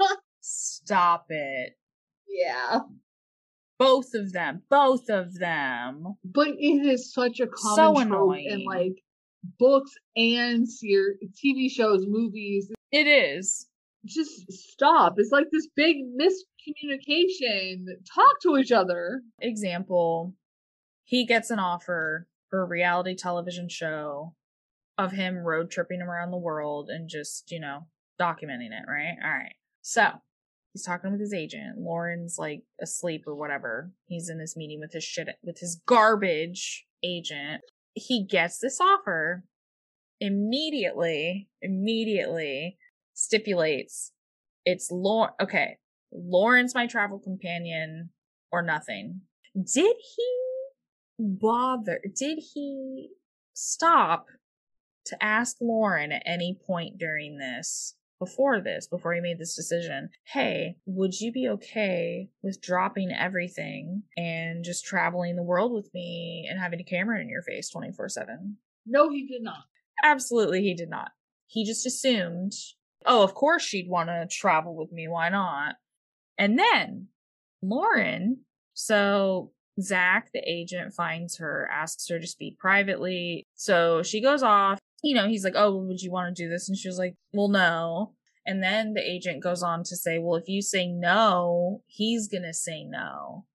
Stop 0.42 1.26
it. 1.30 1.74
yeah. 2.28 2.80
Both 3.80 4.14
of 4.14 4.32
them. 4.34 4.62
Both 4.70 5.10
of 5.10 5.34
them. 5.36 6.16
But 6.24 6.50
it 6.50 6.86
is 6.86 7.14
such 7.14 7.40
a 7.40 7.48
common 7.48 7.76
So 7.76 7.94
trope 7.94 8.06
annoying. 8.08 8.48
in 8.50 8.66
like 8.66 9.02
books 9.58 9.92
and 10.16 10.70
ser- 10.70 11.16
TV 11.44 11.72
shows, 11.72 12.06
movies. 12.06 12.70
It 12.92 13.08
is. 13.08 13.68
Just 14.06 14.52
stop. 14.52 15.16
It's 15.18 15.32
like 15.32 15.48
this 15.52 15.68
big 15.76 15.98
miscommunication. 16.20 17.86
Talk 18.14 18.42
to 18.44 18.58
each 18.58 18.72
other. 18.72 19.22
Example. 19.42 20.34
He 21.04 21.26
gets 21.26 21.50
an 21.50 21.60
offer 21.60 22.28
for 22.50 22.62
a 22.62 22.66
reality 22.68 23.16
television 23.16 23.70
show 23.70 24.36
of 24.98 25.12
him 25.12 25.38
road 25.38 25.72
tripping 25.72 26.02
around 26.02 26.32
the 26.32 26.38
world 26.38 26.90
and 26.90 27.10
just, 27.10 27.52
you 27.52 27.60
know, 27.60 27.88
documenting 28.20 28.72
it, 28.72 28.86
right? 28.88 29.16
All 29.24 29.32
right. 29.32 29.56
So 29.82 30.10
he's 30.74 30.84
talking 30.84 31.12
with 31.12 31.22
his 31.22 31.34
agent. 31.34 31.78
Lauren's 31.78 32.36
like 32.38 32.62
asleep 32.82 33.24
or 33.28 33.36
whatever. 33.36 33.92
He's 34.08 34.30
in 34.30 34.38
this 34.38 34.56
meeting 34.58 34.80
with 34.80 34.94
his 34.94 35.04
shit, 35.04 35.28
with 35.44 35.60
his 35.60 35.82
garbage 35.86 36.86
agent. 37.04 37.62
He 37.94 38.26
gets 38.26 38.60
this 38.60 38.80
offer 38.80 39.44
immediately, 40.20 41.50
immediately 41.62 42.78
stipulates 43.14 44.12
it's 44.66 44.92
Lauren. 44.92 45.34
Okay. 45.42 45.78
Lauren's 46.12 46.76
my 46.76 46.88
travel 46.88 47.20
companion 47.20 48.10
or 48.52 48.62
nothing. 48.62 49.22
Did 49.56 49.96
he 50.16 50.38
bother? 51.20 52.02
Did 52.16 52.40
he 52.54 53.10
stop 53.54 54.28
to 55.06 55.24
ask 55.24 55.58
Lauren 55.60 56.12
at 56.12 56.24
any 56.26 56.58
point 56.68 56.98
during 56.98 57.38
this, 57.38 57.96
before 58.20 58.62
this, 58.62 58.88
before 58.88 59.14
he 59.14 59.22
made 59.22 59.40
this 59.40 59.56
decision? 59.56 60.10
Hey, 60.26 60.76
would 60.86 61.20
you 61.20 61.32
be 61.32 61.48
okay 61.50 62.30
with 62.42 62.62
dropping 62.62 63.12
everything 63.12 64.04
and 64.18 64.64
just 64.64 64.86
traveling 64.86 65.36
the 65.36 65.44
world 65.44 65.74
with 65.74 65.90
me 65.94 66.48
and 66.50 66.60
having 66.60 66.80
a 66.80 66.84
camera 66.84 67.20
in 67.22 67.30
your 67.30 67.42
face 67.42 67.70
24 67.70 68.10
7? 68.10 68.58
No, 68.86 69.10
he 69.10 69.26
did 69.26 69.42
not. 69.42 69.64
Absolutely, 70.04 70.62
he 70.62 70.74
did 70.74 70.90
not. 70.90 71.12
He 71.48 71.66
just 71.66 71.86
assumed, 71.86 72.54
oh, 73.06 73.24
of 73.24 73.34
course 73.34 73.64
she'd 73.64 73.90
want 73.90 74.10
to 74.10 74.28
travel 74.30 74.76
with 74.76 74.92
me. 74.92 75.08
Why 75.08 75.30
not? 75.30 75.76
And 76.38 76.58
then 76.58 77.08
Lauren, 77.62 78.42
so 78.74 79.52
Zach, 79.82 80.30
the 80.34 80.42
agent, 80.46 80.94
finds 80.94 81.38
her, 81.38 81.70
asks 81.72 82.08
her 82.10 82.20
to 82.20 82.28
speak 82.28 82.58
privately. 82.58 83.46
So 83.56 84.04
she 84.04 84.22
goes 84.22 84.44
off. 84.44 84.79
You 85.04 85.16
know, 85.16 85.28
he's 85.28 85.44
like, 85.44 85.54
oh, 85.56 85.76
would 85.78 86.02
you 86.02 86.12
want 86.12 86.36
to 86.36 86.44
do 86.44 86.50
this? 86.50 86.68
And 86.68 86.78
she 86.78 86.88
was 86.88 86.98
like, 86.98 87.16
well, 87.34 87.50
no. 87.50 88.14
And 88.46 88.64
then 88.64 88.94
the 88.94 89.08
agent 89.08 89.44
goes 89.44 89.62
on 89.62 89.84
to 89.84 89.96
say, 89.96 90.18
well, 90.18 90.36
if 90.36 90.48
you 90.48 90.62
say 90.62 90.88
no, 90.88 91.84
he's 91.86 92.28
going 92.28 92.44
to 92.44 92.54
say 92.54 92.84
no 92.84 93.46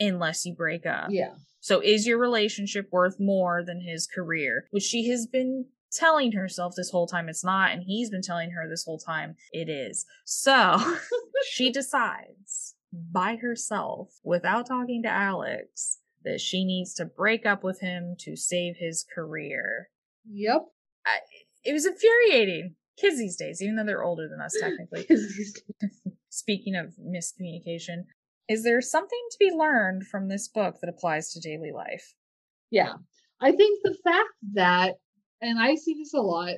unless 0.00 0.46
you 0.46 0.54
break 0.54 0.86
up. 0.86 1.08
Yeah. 1.10 1.34
So 1.60 1.80
is 1.80 2.06
your 2.06 2.18
relationship 2.18 2.88
worth 2.92 3.18
more 3.18 3.64
than 3.64 3.80
his 3.80 4.06
career? 4.06 4.66
Which 4.70 4.84
she 4.84 5.08
has 5.08 5.26
been 5.26 5.66
telling 5.90 6.32
herself 6.32 6.74
this 6.76 6.90
whole 6.90 7.06
time 7.06 7.28
it's 7.28 7.44
not, 7.44 7.72
and 7.72 7.82
he's 7.82 8.10
been 8.10 8.22
telling 8.22 8.50
her 8.52 8.68
this 8.68 8.84
whole 8.84 8.98
time 8.98 9.36
it 9.52 9.68
is. 9.68 10.06
So 10.24 10.78
she 11.50 11.70
decides 11.70 12.74
by 12.92 13.36
herself, 13.36 14.18
without 14.22 14.66
talking 14.66 15.02
to 15.02 15.10
Alex, 15.10 15.98
that 16.24 16.40
she 16.40 16.64
needs 16.64 16.94
to 16.94 17.04
break 17.04 17.46
up 17.46 17.62
with 17.62 17.80
him 17.80 18.16
to 18.20 18.36
save 18.36 18.76
his 18.76 19.04
career. 19.14 19.88
Yep. 20.30 20.66
It 21.64 21.72
was 21.72 21.86
infuriating. 21.86 22.74
Kids 22.98 23.18
these 23.18 23.36
days, 23.36 23.62
even 23.62 23.76
though 23.76 23.84
they're 23.84 24.02
older 24.02 24.28
than 24.28 24.40
us 24.40 24.56
technically. 24.60 25.06
Speaking 26.30 26.74
of 26.74 26.94
miscommunication, 26.98 28.04
is 28.48 28.64
there 28.64 28.80
something 28.80 29.22
to 29.30 29.36
be 29.38 29.50
learned 29.54 30.06
from 30.06 30.28
this 30.28 30.48
book 30.48 30.76
that 30.80 30.88
applies 30.88 31.30
to 31.32 31.40
daily 31.40 31.70
life? 31.72 32.14
Yeah. 32.70 32.94
I 33.40 33.52
think 33.52 33.80
the 33.84 33.96
fact 34.02 34.30
that, 34.54 34.94
and 35.40 35.60
I 35.60 35.76
see 35.76 35.94
this 35.94 36.14
a 36.14 36.20
lot, 36.20 36.54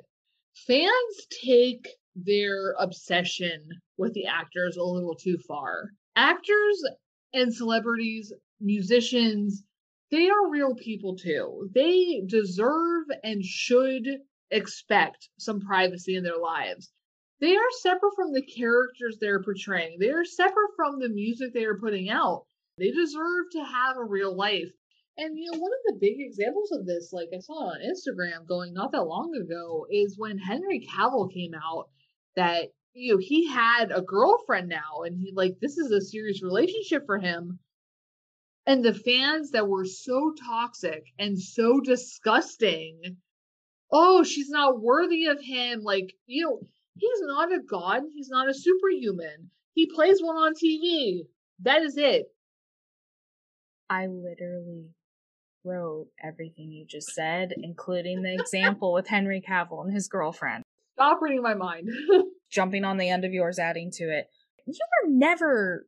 fans 0.67 1.27
take 1.43 1.89
their 2.17 2.75
obsession 2.79 3.69
with 3.99 4.15
the 4.15 4.27
actors 4.27 4.77
a 4.77 4.83
little 4.83 5.15
too 5.15 5.37
far. 5.47 5.91
Actors 6.17 6.83
and 7.35 7.55
celebrities, 7.55 8.33
musicians, 8.61 9.63
they 10.11 10.29
are 10.29 10.51
real 10.51 10.75
people 10.75 11.17
too. 11.17 11.71
They 11.75 12.23
deserve 12.27 13.05
and 13.23 13.45
should 13.45 14.07
expect 14.51 15.29
some 15.39 15.61
privacy 15.61 16.17
in 16.17 16.25
their 16.25 16.39
lives. 16.39 16.91
They 17.41 17.57
are 17.57 17.71
separate 17.81 18.15
from 18.15 18.33
the 18.33 18.43
characters 18.43 19.19
they're 19.19 19.43
portraying. 19.43 19.99
They 19.99 20.11
are 20.11 20.25
separate 20.25 20.75
from 20.77 20.99
the 20.99 21.09
music 21.09 21.53
they 21.53 21.65
are 21.65 21.79
putting 21.79 22.11
out. 22.11 22.45
They 22.79 22.91
deserve 22.91 23.47
to 23.53 23.65
have 23.65 23.97
a 23.97 24.05
real 24.05 24.35
life. 24.37 24.71
And 25.17 25.39
you 25.39 25.51
know, 25.51 25.59
one 25.59 25.73
of 25.73 25.95
the 25.95 25.99
big 26.01 26.17
examples 26.19 26.71
of 26.73 26.87
this, 26.87 27.13
like 27.13 27.29
I 27.35 27.39
saw 27.41 27.71
on 27.71 27.81
Instagram 27.81 28.47
going 28.47 28.73
not 28.73 28.93
that 28.93 29.05
long 29.05 29.35
ago, 29.35 29.87
is 29.91 30.19
when 30.19 30.39
Henry 30.39 30.87
Cavill 30.87 31.33
came 31.33 31.55
out 31.55 31.89
that 32.37 32.69
you 32.95 33.15
know 33.15 33.19
he 33.19 33.47
had 33.47 33.93
a 33.93 34.03
girlfriend 34.03 34.69
now 34.69 35.03
and 35.05 35.19
he 35.19 35.33
like 35.35 35.59
this 35.61 35.79
is 35.79 35.91
a 35.91 36.01
serious 36.01 36.43
relationship 36.43 37.07
for 37.07 37.19
him 37.19 37.59
and 38.67 38.85
the 38.85 38.95
fans 38.95 39.51
that 39.53 39.69
were 39.69 39.85
so 39.85 40.33
toxic 40.45 41.05
and 41.19 41.41
so 41.41 41.81
disgusting 41.81 43.17
oh 43.93 44.23
she's 44.23 44.51
not 44.51 44.81
worthy 44.81 45.27
of 45.27 45.41
him 45.43 45.83
like 45.83 46.15
you 46.27 46.45
know 46.45 46.59
he's 46.97 47.21
not 47.23 47.53
a 47.53 47.61
god 47.61 48.03
he's 48.15 48.29
not 48.29 48.49
a 48.49 48.55
superhuman 48.55 49.51
he 49.73 49.87
plays 49.87 50.21
one 50.21 50.37
on 50.37 50.55
tv 50.55 51.21
that 51.61 51.83
is 51.83 51.97
it 51.97 52.27
i 53.89 54.07
literally 54.07 54.89
wrote 55.65 56.07
everything 56.23 56.71
you 56.73 56.87
just 56.87 57.13
said 57.15 57.53
including 57.59 58.23
the 58.23 58.33
example 58.33 58.93
with 58.93 59.09
henry 59.09 59.43
cavill 59.47 59.85
and 59.85 59.93
his 59.93 60.09
girlfriend 60.09 60.63
stop 60.95 61.21
reading 61.21 61.43
my 61.43 61.55
mind 61.55 61.89
jumping 62.51 62.85
on 62.85 62.99
the 62.99 63.09
end 63.09 63.25
of 63.25 63.33
yours, 63.33 63.59
adding 63.59 63.91
to 63.93 64.05
it. 64.05 64.29
You 64.67 64.75
are 64.75 65.11
never 65.11 65.87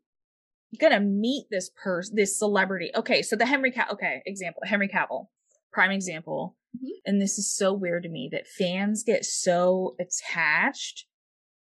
gonna 0.80 1.00
meet 1.00 1.46
this 1.50 1.70
person, 1.82 2.16
this 2.16 2.38
celebrity. 2.38 2.90
Okay, 2.94 3.22
so 3.22 3.36
the 3.36 3.46
Henry 3.46 3.72
Cavill, 3.72 3.92
okay, 3.92 4.22
example, 4.24 4.62
Henry 4.64 4.88
Cavill, 4.88 5.26
prime 5.72 5.90
example. 5.90 6.56
Mm-hmm. 6.76 6.88
And 7.04 7.20
this 7.20 7.38
is 7.38 7.54
so 7.54 7.72
weird 7.72 8.02
to 8.04 8.08
me 8.08 8.28
that 8.32 8.46
fans 8.46 9.02
get 9.02 9.24
so 9.24 9.96
attached. 10.00 11.06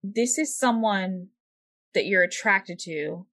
This 0.02 0.38
is 0.38 0.56
someone 0.56 1.28
that 1.94 2.06
you're 2.06 2.22
attracted 2.22 2.78
to. 2.80 3.26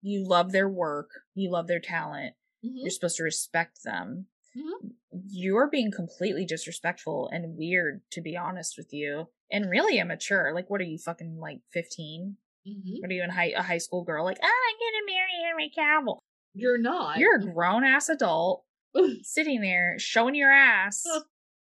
You 0.00 0.26
love 0.26 0.52
their 0.52 0.68
work. 0.68 1.10
You 1.34 1.50
love 1.50 1.66
their 1.66 1.80
talent. 1.80 2.34
Mm-hmm. 2.64 2.78
You're 2.78 2.90
supposed 2.90 3.16
to 3.16 3.24
respect 3.24 3.80
them. 3.84 4.26
Mm-hmm. 4.56 4.88
You're 5.28 5.68
being 5.68 5.90
completely 5.90 6.44
disrespectful 6.44 7.28
and 7.32 7.56
weird, 7.56 8.02
to 8.12 8.20
be 8.20 8.36
honest 8.36 8.74
with 8.76 8.92
you 8.92 9.28
and 9.50 9.70
really 9.70 9.98
immature. 9.98 10.52
Like, 10.54 10.68
what 10.70 10.80
are 10.80 10.84
you 10.84 10.98
fucking 10.98 11.38
like 11.38 11.60
15? 11.72 12.36
Mm-hmm. 12.66 13.00
What 13.00 13.10
are 13.10 13.14
you 13.14 13.22
in 13.22 13.30
high 13.30 13.52
a 13.56 13.62
high 13.62 13.78
school 13.78 14.04
girl? 14.04 14.24
Like, 14.24 14.38
oh, 14.42 14.46
I'm 14.46 14.76
gonna 14.76 15.06
marry 15.06 15.30
Henry 15.44 15.72
Cavill. 15.76 16.18
You're 16.54 16.80
not. 16.80 17.18
You're 17.18 17.36
a 17.36 17.52
grown 17.52 17.84
ass 17.84 18.08
adult 18.08 18.64
sitting 19.22 19.60
there 19.60 19.96
showing 19.98 20.34
your 20.34 20.52
ass 20.52 21.04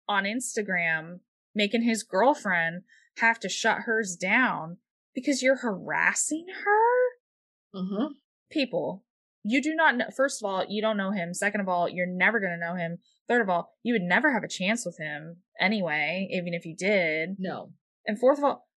on 0.08 0.24
Instagram, 0.24 1.20
making 1.54 1.82
his 1.82 2.02
girlfriend 2.02 2.82
have 3.18 3.38
to 3.40 3.48
shut 3.48 3.78
hers 3.86 4.16
down 4.16 4.78
because 5.14 5.42
you're 5.42 5.58
harassing 5.58 6.46
her. 6.64 7.78
Mm-hmm. 7.80 8.06
People, 8.50 9.04
you 9.42 9.62
do 9.62 9.74
not 9.74 9.96
know. 9.96 10.06
First 10.16 10.42
of 10.42 10.48
all, 10.48 10.64
you 10.68 10.82
don't 10.82 10.96
know 10.96 11.10
him. 11.10 11.34
Second 11.34 11.60
of 11.60 11.68
all, 11.68 11.88
you're 11.88 12.06
never 12.06 12.40
gonna 12.40 12.56
know 12.56 12.74
him. 12.74 12.98
Third 13.28 13.42
of 13.42 13.48
all, 13.48 13.70
you 13.82 13.94
would 13.94 14.02
never 14.02 14.32
have 14.32 14.42
a 14.42 14.48
chance 14.48 14.84
with 14.84 14.98
him 14.98 15.36
anyway, 15.60 16.28
even 16.30 16.54
if 16.54 16.64
you 16.64 16.74
did. 16.76 17.36
No. 17.38 17.72
And 18.06 18.18
fourth 18.18 18.38
of 18.38 18.44
all, 18.44 18.68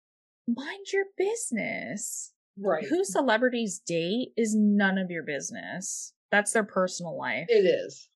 mind 0.46 0.86
your 0.92 1.04
business. 1.16 2.32
Right. 2.60 2.84
Who 2.88 3.04
celebrities 3.04 3.80
date 3.86 4.30
is 4.36 4.54
none 4.56 4.98
of 4.98 5.10
your 5.10 5.22
business. 5.22 6.12
That's 6.30 6.52
their 6.52 6.64
personal 6.64 7.16
life. 7.16 7.46
It 7.48 7.64
is. 7.64 8.08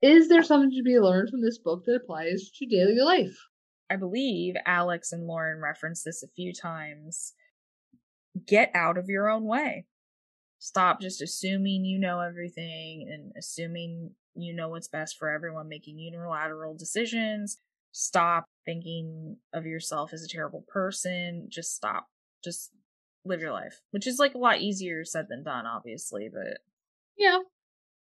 Is 0.00 0.28
there 0.28 0.42
something 0.42 0.70
to 0.70 0.82
be 0.82 0.98
learned 0.98 1.30
from 1.30 1.42
this 1.42 1.58
book 1.58 1.84
that 1.84 1.96
applies 1.96 2.50
to 2.54 2.66
daily 2.66 3.00
life? 3.00 3.36
I 3.90 3.96
believe 3.96 4.54
Alex 4.66 5.12
and 5.12 5.26
Lauren 5.26 5.60
referenced 5.60 6.04
this 6.04 6.22
a 6.22 6.28
few 6.36 6.52
times. 6.52 7.34
Get 8.46 8.70
out 8.74 8.98
of 8.98 9.08
your 9.08 9.28
own 9.28 9.44
way. 9.44 9.86
Stop 10.60 11.00
just 11.00 11.22
assuming 11.22 11.84
you 11.84 11.98
know 11.98 12.20
everything 12.20 13.08
and 13.12 13.32
assuming 13.36 14.10
you 14.34 14.54
know 14.54 14.68
what's 14.68 14.88
best 14.88 15.16
for 15.18 15.30
everyone, 15.30 15.68
making 15.68 15.98
unilateral 15.98 16.76
decisions. 16.76 17.58
Stop 17.92 18.44
thinking 18.64 19.38
of 19.52 19.66
yourself 19.66 20.12
as 20.12 20.22
a 20.22 20.28
terrible 20.28 20.64
person. 20.68 21.48
Just 21.48 21.74
stop. 21.74 22.08
Just 22.44 22.70
live 23.24 23.40
your 23.40 23.52
life, 23.52 23.80
which 23.90 24.06
is 24.06 24.18
like 24.18 24.34
a 24.34 24.38
lot 24.38 24.60
easier 24.60 25.04
said 25.04 25.26
than 25.28 25.42
done, 25.42 25.66
obviously, 25.66 26.28
but 26.32 26.58
yeah. 27.16 27.38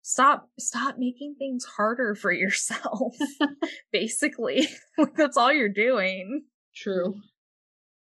Stop 0.02 0.48
stop 0.58 0.96
making 0.98 1.36
things 1.38 1.64
harder 1.64 2.14
for 2.14 2.32
yourself. 2.32 3.16
Basically. 3.92 4.68
That's 5.16 5.36
all 5.36 5.52
you're 5.52 5.68
doing. 5.68 6.44
True. 6.74 7.14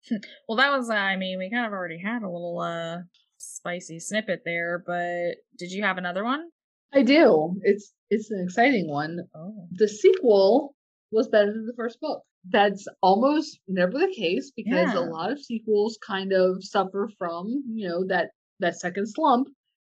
well, 0.48 0.58
that 0.58 0.72
was 0.72 0.90
I 0.90 1.16
mean, 1.16 1.40
we 1.40 1.50
kind 1.50 1.66
of 1.66 1.74
already 1.74 2.00
had 2.00 2.22
a 2.22 2.30
little 2.30 2.60
uh 2.60 2.98
spicy 3.38 4.00
snippet 4.00 4.42
there, 4.46 4.84
but 4.86 5.36
did 5.58 5.72
you 5.72 5.84
have 5.84 5.98
another 5.98 6.24
one? 6.24 6.50
I 6.94 7.04
do. 7.04 7.56
It's 7.64 7.94
it's 8.10 8.30
an 8.30 8.42
exciting 8.44 8.90
one. 8.90 9.20
Oh. 9.36 9.68
The 9.72 9.88
sequel 9.88 10.76
was 11.12 11.30
better 11.30 11.52
than 11.52 11.66
the 11.66 11.74
first 11.76 12.00
book. 12.00 12.22
That's 12.50 12.86
almost 13.02 13.60
never 13.68 13.94
the 13.94 14.14
case 14.16 14.52
because 14.56 14.94
yeah. 14.94 15.00
a 15.00 15.02
lot 15.02 15.32
of 15.32 15.40
sequels 15.40 15.98
kind 16.06 16.34
of 16.34 16.64
suffer 16.64 17.10
from, 17.18 17.64
you 17.74 17.88
know, 17.88 18.06
that 18.08 18.32
that 18.60 18.80
second 18.80 19.08
slump. 19.08 19.48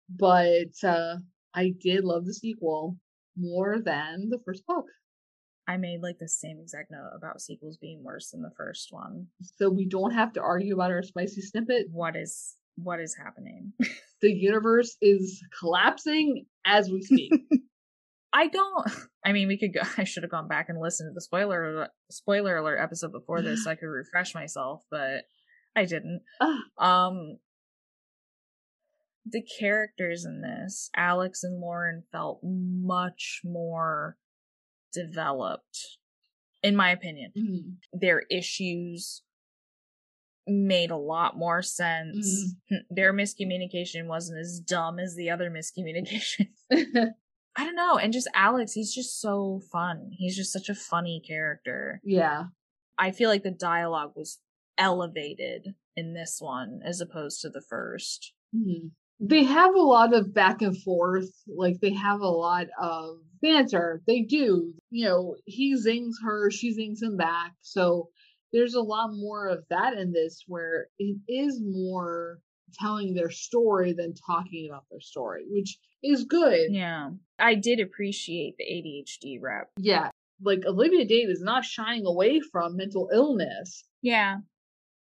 But 0.10 0.74
uh 0.84 1.18
I 1.54 1.74
did 1.82 2.04
love 2.04 2.26
the 2.26 2.34
sequel 2.34 2.98
more 3.38 3.80
than 3.80 4.30
the 4.30 4.40
first 4.46 4.66
book. 4.68 4.86
I 5.68 5.78
made 5.78 6.02
like 6.02 6.18
the 6.20 6.28
same 6.28 6.60
exact 6.60 6.90
note 6.92 7.12
about 7.16 7.42
sequels 7.42 7.78
being 7.78 8.04
worse 8.04 8.32
than 8.32 8.42
the 8.42 8.52
first 8.58 8.88
one. 8.92 9.28
So 9.58 9.70
we 9.70 9.88
don't 9.88 10.14
have 10.14 10.34
to 10.34 10.42
argue 10.42 10.74
about 10.74 10.92
our 10.92 11.04
spicy 11.04 11.42
snippet. 11.42 11.88
What 11.92 12.16
is 12.16 12.56
what 12.76 13.00
is 13.00 13.16
happening? 13.16 13.74
the 14.22 14.32
universe 14.32 14.98
is 15.02 15.44
collapsing 15.60 16.46
as 16.66 16.90
we 16.90 17.02
speak. 17.02 17.32
I 18.34 18.48
don't. 18.48 18.88
I 19.26 19.32
mean, 19.32 19.48
we 19.48 19.58
could 19.58 19.74
go. 19.74 19.82
I 19.98 20.06
should 20.06 20.24
have 20.24 20.32
gone 20.32 20.48
back 20.48 20.70
and 20.70 20.80
listened 20.80 21.10
to 21.10 21.14
the 21.14 21.22
spoiler 21.22 21.90
spoiler 22.10 22.58
alert 22.58 22.80
episode 22.82 23.12
before 23.12 23.42
this, 23.42 23.64
so 23.64 23.72
I 23.72 23.76
could 23.76 23.88
refresh 23.88 24.34
myself, 24.34 24.84
but 24.90 25.26
I 25.76 25.86
didn't. 25.86 26.22
Um, 26.80 27.38
the 29.26 29.42
characters 29.60 30.26
in 30.26 30.42
this, 30.42 30.90
Alex 30.96 31.44
and 31.44 31.60
Lauren, 31.60 32.04
felt 32.12 32.40
much 32.44 33.42
more 33.44 34.18
developed, 34.94 35.98
in 36.64 36.76
my 36.76 36.92
opinion. 36.92 37.32
Mm-hmm. 37.38 38.00
Their 38.00 38.24
issues 38.32 39.24
made 40.48 40.92
a 40.92 40.98
lot 40.98 41.38
more 41.38 41.62
sense. 41.62 42.56
Mm-hmm. 42.72 42.76
Their 42.96 43.14
miscommunication 43.14 44.08
wasn't 44.08 44.40
as 44.40 44.60
dumb 44.60 45.00
as 45.00 45.16
the 45.16 45.30
other 45.30 45.50
miscommunication. 45.56 46.50
I 47.56 47.66
don't 47.66 47.76
know. 47.76 47.98
And 47.98 48.14
just 48.14 48.30
Alex, 48.34 48.74
he's 48.74 48.94
just 48.94 49.20
so 49.20 49.62
fun. 49.72 50.12
He's 50.12 50.36
just 50.36 50.54
such 50.54 50.70
a 50.70 50.76
funny 50.76 51.22
character. 51.26 52.00
Yeah. 52.04 52.46
I 52.98 53.12
feel 53.12 53.30
like 53.30 53.44
the 53.44 53.52
dialogue 53.52 54.14
was 54.16 54.40
elevated 54.78 55.76
in 55.96 56.14
this 56.14 56.38
one 56.40 56.80
as 56.86 57.02
opposed 57.02 57.42
to 57.42 57.50
the 57.50 57.62
1st 57.72 58.32
mm-hmm. 58.56 58.88
They 59.20 59.44
have 59.44 59.76
a 59.76 59.82
lot 59.82 60.14
of 60.14 60.34
back 60.34 60.62
and 60.62 60.82
forth. 60.82 61.30
Like 61.48 61.80
they 61.82 61.94
have 61.94 62.22
a 62.22 62.28
lot 62.28 62.68
of 62.82 63.18
banter. 63.42 64.02
They 64.08 64.22
do. 64.22 64.74
You 64.90 65.06
know, 65.06 65.36
he 65.46 65.76
zings 65.76 66.18
her, 66.24 66.50
she 66.52 66.74
zings 66.74 67.02
him 67.02 67.18
back. 67.18 67.54
So 67.62 68.10
there's 68.54 68.76
a 68.76 68.82
lot 68.82 69.10
more 69.12 69.48
of 69.48 69.66
that 69.70 69.98
in 69.98 70.12
this 70.12 70.44
where 70.48 70.88
it 70.98 71.18
is 71.28 71.62
more 71.62 72.40
telling 72.76 73.14
their 73.14 73.32
story 73.32 73.94
than 73.94 74.14
talking 74.14 74.70
about 74.70 74.86
their 74.90 75.02
story, 75.02 75.44
which 75.50 75.78
is 76.04 76.24
good. 76.24 76.72
Yeah. 76.72 77.12
I 77.38 77.56
did 77.56 77.80
appreciate 77.80 78.56
the 78.58 78.66
ADHD 78.66 79.38
rep. 79.42 79.70
Yeah. 79.78 80.10
Like 80.42 80.66
Olivia 80.66 81.06
Dade 81.06 81.30
is 81.30 81.42
not 81.42 81.66
shying 81.66 82.06
away 82.06 82.40
from 82.40 82.78
mental 82.78 83.10
illness. 83.14 83.84
Yeah. 84.02 84.38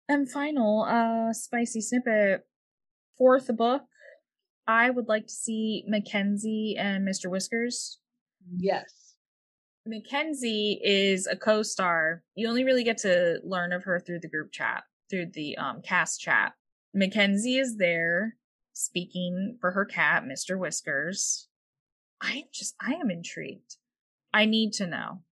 And 0.08 0.30
final, 0.30 0.82
uh, 0.82 1.32
spicy 1.32 1.80
snippet. 1.80 2.42
Fourth 3.16 3.56
book, 3.56 3.82
I 4.66 4.90
would 4.90 5.08
like 5.08 5.26
to 5.26 5.32
see 5.32 5.84
Mackenzie 5.86 6.76
and 6.78 7.06
Mr. 7.06 7.30
Whiskers. 7.30 7.98
Yes. 8.56 9.16
Mackenzie 9.86 10.80
is 10.82 11.26
a 11.26 11.36
co-star. 11.36 12.22
You 12.34 12.48
only 12.48 12.64
really 12.64 12.84
get 12.84 12.98
to 12.98 13.40
learn 13.44 13.72
of 13.72 13.84
her 13.84 14.00
through 14.00 14.20
the 14.20 14.28
group 14.28 14.52
chat, 14.52 14.84
through 15.10 15.26
the 15.34 15.56
um, 15.58 15.82
cast 15.82 16.20
chat. 16.20 16.54
Mackenzie 16.94 17.58
is 17.58 17.76
there 17.76 18.36
speaking 18.72 19.58
for 19.60 19.72
her 19.72 19.84
cat, 19.84 20.24
Mr. 20.24 20.58
Whiskers. 20.58 21.48
I 22.22 22.32
am 22.32 22.44
just, 22.52 22.74
I 22.80 22.94
am 22.94 23.10
intrigued. 23.10 23.76
I 24.32 24.46
need 24.46 24.72
to 24.74 24.86
know. 24.86 25.22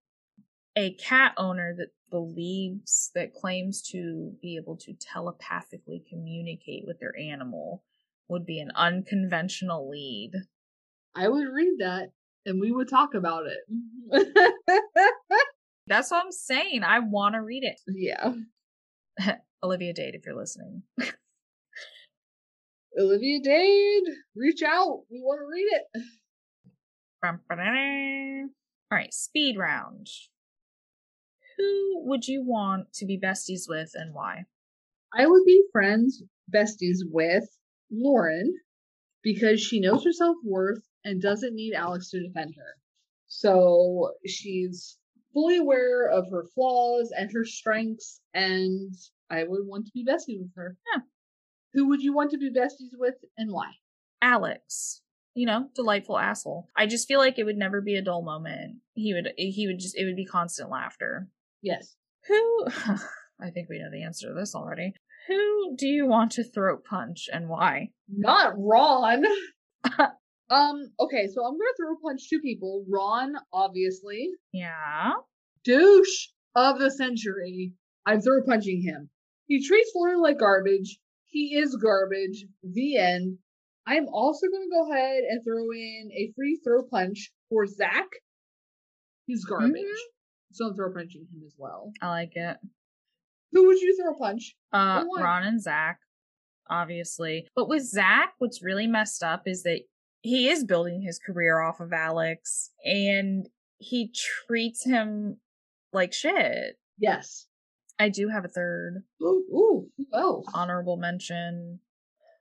A 0.76 0.92
cat 0.94 1.32
owner 1.38 1.74
that 1.76 1.88
believes 2.10 3.10
that 3.14 3.34
claims 3.34 3.82
to 3.90 4.32
be 4.42 4.56
able 4.56 4.76
to 4.76 4.92
telepathically 4.94 6.04
communicate 6.08 6.84
with 6.86 7.00
their 7.00 7.16
animal 7.18 7.82
would 8.32 8.44
be 8.46 8.58
an 8.60 8.72
unconventional 8.74 9.88
lead. 9.88 10.32
I 11.14 11.28
would 11.28 11.46
read 11.46 11.74
that 11.78 12.10
and 12.44 12.60
we 12.60 12.72
would 12.72 12.88
talk 12.88 13.14
about 13.14 13.44
it. 13.46 13.60
That's 15.86 16.10
what 16.10 16.24
I'm 16.24 16.32
saying. 16.32 16.82
I 16.84 17.00
want 17.00 17.34
to 17.34 17.42
read 17.42 17.64
it. 17.64 17.80
yeah. 17.88 18.32
Olivia 19.62 19.92
Dade, 19.92 20.14
if 20.14 20.26
you're 20.26 20.36
listening. 20.36 20.82
Olivia 22.98 23.40
Dade, 23.42 24.02
reach 24.34 24.62
out. 24.62 25.02
We 25.10 25.20
want 25.20 25.40
to 25.40 25.46
read 25.50 25.68
it. 25.70 25.84
All 28.90 28.98
right, 28.98 29.14
speed 29.14 29.56
round. 29.56 30.08
Who 31.56 32.02
would 32.06 32.26
you 32.26 32.42
want 32.44 32.92
to 32.94 33.06
be 33.06 33.20
besties 33.20 33.62
with 33.68 33.92
and 33.94 34.12
why? 34.12 34.44
I 35.16 35.26
would 35.26 35.44
be 35.44 35.62
friends, 35.72 36.22
besties 36.52 36.98
with 37.04 37.48
Lauren 37.92 38.54
because 39.22 39.60
she 39.60 39.80
knows 39.80 40.04
her 40.04 40.12
self 40.12 40.36
worth 40.44 40.82
and 41.04 41.22
doesn't 41.22 41.54
need 41.54 41.74
Alex 41.74 42.10
to 42.10 42.22
defend 42.22 42.54
her. 42.56 42.76
So 43.28 44.12
she's 44.26 44.98
fully 45.32 45.56
aware 45.56 46.08
of 46.08 46.30
her 46.30 46.44
flaws 46.54 47.12
and 47.16 47.30
her 47.32 47.44
strengths, 47.44 48.20
and 48.34 48.92
I 49.30 49.44
would 49.44 49.66
want 49.66 49.86
to 49.86 49.92
be 49.92 50.04
besties 50.04 50.40
with 50.40 50.54
her. 50.56 50.76
Yeah. 50.92 51.02
Who 51.74 51.88
would 51.88 52.02
you 52.02 52.12
want 52.12 52.30
to 52.32 52.38
be 52.38 52.52
besties 52.52 52.90
with 52.94 53.14
and 53.36 53.50
why? 53.50 53.70
Alex. 54.20 55.00
You 55.34 55.46
know, 55.46 55.70
delightful 55.74 56.18
asshole. 56.18 56.68
I 56.76 56.86
just 56.86 57.08
feel 57.08 57.18
like 57.18 57.38
it 57.38 57.44
would 57.44 57.56
never 57.56 57.80
be 57.80 57.96
a 57.96 58.02
dull 58.02 58.22
moment. 58.22 58.80
He 58.94 59.14
would 59.14 59.32
he 59.38 59.66
would 59.66 59.78
just 59.78 59.96
it 59.96 60.04
would 60.04 60.16
be 60.16 60.26
constant 60.26 60.68
laughter. 60.68 61.28
Yes. 61.62 61.96
Who 62.28 62.66
I 63.40 63.50
think 63.50 63.70
we 63.70 63.78
know 63.78 63.90
the 63.90 64.02
answer 64.02 64.28
to 64.28 64.34
this 64.34 64.54
already. 64.54 64.92
Who 65.28 65.76
do 65.76 65.86
you 65.86 66.06
want 66.06 66.32
to 66.32 66.44
throat 66.44 66.84
punch 66.84 67.28
and 67.32 67.48
why? 67.48 67.90
Not 68.08 68.54
Ron. 68.56 69.24
um, 70.50 70.82
okay, 71.00 71.28
so 71.32 71.44
I'm 71.44 71.52
gonna 71.52 71.76
throw 71.76 71.96
punch 72.04 72.28
two 72.28 72.40
people. 72.40 72.84
Ron, 72.88 73.34
obviously. 73.52 74.30
Yeah. 74.52 75.12
Douche 75.64 76.28
of 76.54 76.78
the 76.78 76.90
century. 76.90 77.74
I'm 78.04 78.20
throw 78.20 78.42
punching 78.42 78.82
him. 78.82 79.10
He 79.46 79.66
treats 79.66 79.92
Lauren 79.94 80.20
like 80.20 80.38
garbage. 80.38 80.98
He 81.26 81.54
is 81.56 81.76
garbage. 81.76 82.44
The 82.62 82.96
end. 82.96 83.38
I'm 83.86 84.06
also 84.08 84.46
gonna 84.52 84.70
go 84.70 84.92
ahead 84.92 85.22
and 85.28 85.42
throw 85.44 85.70
in 85.72 86.10
a 86.12 86.32
free 86.36 86.60
throw 86.64 86.82
punch 86.84 87.32
for 87.48 87.66
Zach. 87.66 88.08
He's 89.26 89.44
garbage. 89.44 89.82
Mhm. 89.82 90.52
So 90.52 90.66
I'm 90.66 90.74
throw 90.74 90.92
punching 90.92 91.26
him 91.32 91.42
as 91.46 91.54
well. 91.56 91.92
I 92.00 92.08
like 92.08 92.36
it. 92.36 92.58
Who 93.52 93.66
would 93.66 93.80
you 93.80 93.96
throw 93.96 94.14
a 94.14 94.18
punch? 94.18 94.54
Uh, 94.72 95.04
Ron 95.18 95.44
and 95.44 95.62
Zach, 95.62 95.98
obviously. 96.68 97.46
But 97.54 97.68
with 97.68 97.84
Zach, 97.84 98.34
what's 98.38 98.62
really 98.62 98.86
messed 98.86 99.22
up 99.22 99.42
is 99.46 99.62
that 99.64 99.80
he 100.22 100.48
is 100.48 100.64
building 100.64 101.02
his 101.02 101.18
career 101.18 101.60
off 101.60 101.80
of 101.80 101.92
Alex 101.92 102.70
and 102.84 103.48
he 103.78 104.12
treats 104.46 104.84
him 104.84 105.38
like 105.92 106.12
shit. 106.12 106.78
Yes. 106.98 107.46
I 107.98 108.08
do 108.08 108.28
have 108.28 108.44
a 108.44 108.48
third 108.48 109.02
Ooh, 109.22 109.44
ooh, 109.52 109.86
else? 110.14 110.46
honorable 110.54 110.96
mention 110.96 111.80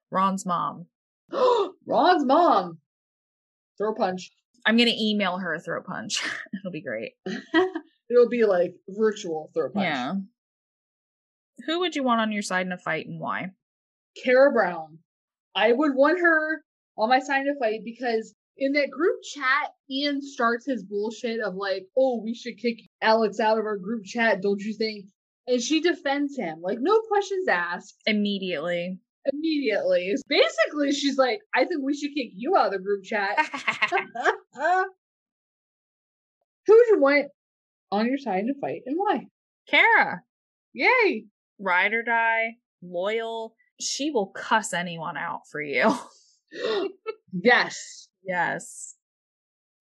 Ron's 0.10 0.46
mom. 0.46 0.86
Ron's 1.86 2.26
mom. 2.26 2.80
Throw 3.78 3.94
punch. 3.94 4.32
I'm 4.66 4.78
going 4.78 4.90
to 4.90 5.04
email 5.04 5.38
her 5.38 5.54
a 5.54 5.60
throat 5.60 5.86
punch. 5.86 6.24
It'll 6.54 6.72
be 6.72 6.82
great. 6.82 7.14
It'll 7.26 8.30
be 8.30 8.46
like 8.46 8.76
virtual 8.88 9.50
throw 9.54 9.70
punch. 9.70 9.86
Yeah. 9.86 10.14
Who 11.66 11.80
would 11.80 11.96
you 11.96 12.04
want 12.04 12.22
on 12.22 12.32
your 12.32 12.42
side 12.42 12.66
in 12.66 12.72
a 12.72 12.78
fight 12.78 13.08
and 13.08 13.20
why? 13.20 13.52
Carah 14.26 14.54
Brown. 14.54 15.00
I 15.56 15.72
would 15.72 15.96
want 15.96 16.20
her 16.20 16.64
on 16.98 17.10
my 17.10 17.20
side 17.20 17.44
to 17.44 17.56
fight 17.60 17.82
because 17.84 18.34
in 18.58 18.74
that 18.74 18.90
group 18.92 19.18
chat, 19.34 19.72
Ian 19.90 20.22
starts 20.22 20.66
his 20.66 20.84
bullshit 20.84 21.40
of 21.40 21.56
like, 21.56 21.86
oh, 21.98 22.22
we 22.24 22.34
should 22.34 22.58
kick 22.58 22.78
Alex 23.02 23.40
out 23.40 23.58
of 23.58 23.66
our 23.66 23.78
group 23.78 24.04
chat, 24.06 24.42
don't 24.42 24.62
you 24.62 24.74
think? 24.74 25.06
And 25.48 25.62
she 25.62 25.82
defends 25.82 26.38
him, 26.38 26.62
like, 26.62 26.78
no 26.80 27.02
questions 27.02 27.48
asked 27.48 27.96
Immediately. 28.06 29.00
immediately. 29.34 30.14
Basically, 30.30 30.92
she's 30.92 31.18
like, 31.18 31.40
I 31.54 31.66
think 31.66 31.82
we 31.84 31.96
should 31.96 32.14
kick 32.14 32.30
you 32.36 32.56
out 32.56 32.68
of 32.68 32.74
the 32.74 32.80
group 32.80 33.04
chat. 33.04 33.38
Who 36.68 36.74
would 36.76 36.88
you 36.90 37.00
want 37.02 37.28
on 37.92 38.06
your 38.06 38.20
side 38.20 38.44
to 38.48 38.54
fight 38.62 38.82
and 38.86 38.96
why? 38.98 39.26
Carah, 39.72 40.20
Yay! 40.74 41.26
Ride 41.62 41.94
or 41.94 42.04
die, 42.04 42.56
loyal. 42.82 43.56
She 43.80 44.12
will 44.12 44.28
cuss 44.28 44.74
anyone 44.74 45.18
out 45.18 45.42
for 45.52 45.62
you. 45.62 45.94
yes. 47.32 48.08
yes. 48.24 48.96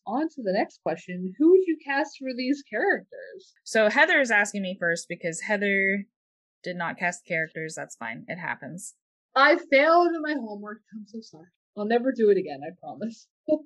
On 0.07 0.28
to 0.28 0.43
the 0.43 0.53
next 0.53 0.81
question. 0.83 1.35
Who 1.39 1.51
would 1.51 1.61
you 1.66 1.76
cast 1.85 2.16
for 2.18 2.31
these 2.37 2.62
characters? 2.68 3.55
So 3.64 3.91
Heather 3.91 4.20
is 4.20 4.31
asking 4.31 4.62
me 4.62 4.76
first 4.81 5.07
because 5.09 5.41
Heather 5.41 6.05
did 6.62 6.76
not 6.76 6.99
cast 6.99 7.26
characters. 7.26 7.74
That's 7.76 7.97
fine. 7.97 8.24
It 8.28 8.37
happens. 8.37 8.95
I 9.37 9.59
failed 9.70 10.09
in 10.14 10.22
my 10.22 10.35
homework. 10.35 10.81
I'm 10.95 11.07
so 11.07 11.18
sorry. 11.20 11.47
I'll 11.76 11.87
never 11.87 12.12
do 12.12 12.31
it 12.31 12.39
again, 12.39 12.61
I 12.66 12.70
promise. 12.81 13.28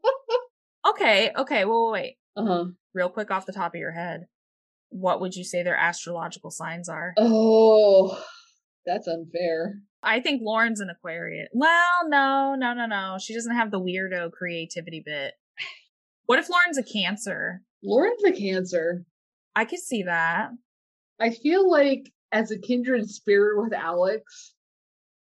Okay, 0.86 1.30
okay, 1.36 1.64
well, 1.64 1.90
wait. 1.92 2.16
uh 2.36 2.44
huh. 2.44 2.64
Real 2.92 3.08
quick 3.08 3.30
off 3.30 3.46
the 3.46 3.52
top 3.52 3.74
of 3.74 3.80
your 3.80 3.92
head. 3.92 4.26
What 4.94 5.20
would 5.20 5.34
you 5.34 5.42
say 5.42 5.64
their 5.64 5.76
astrological 5.76 6.52
signs 6.52 6.88
are? 6.88 7.14
Oh, 7.18 8.16
that's 8.86 9.08
unfair. 9.08 9.80
I 10.04 10.20
think 10.20 10.40
Lauren's 10.40 10.80
an 10.80 10.88
Aquarius. 10.88 11.48
Well, 11.52 12.08
no, 12.08 12.54
no, 12.56 12.74
no, 12.74 12.86
no. 12.86 13.16
She 13.20 13.34
doesn't 13.34 13.56
have 13.56 13.72
the 13.72 13.80
weirdo 13.80 14.30
creativity 14.30 15.02
bit. 15.04 15.34
What 16.26 16.38
if 16.38 16.48
Lauren's 16.48 16.78
a 16.78 16.84
Cancer? 16.84 17.62
Lauren's 17.82 18.22
a 18.24 18.30
Cancer. 18.30 19.04
I 19.56 19.64
could 19.64 19.80
see 19.80 20.04
that. 20.04 20.50
I 21.20 21.30
feel 21.30 21.68
like 21.68 22.12
as 22.30 22.52
a 22.52 22.58
kindred 22.58 23.10
spirit 23.10 23.60
with 23.60 23.72
Alex 23.72 24.54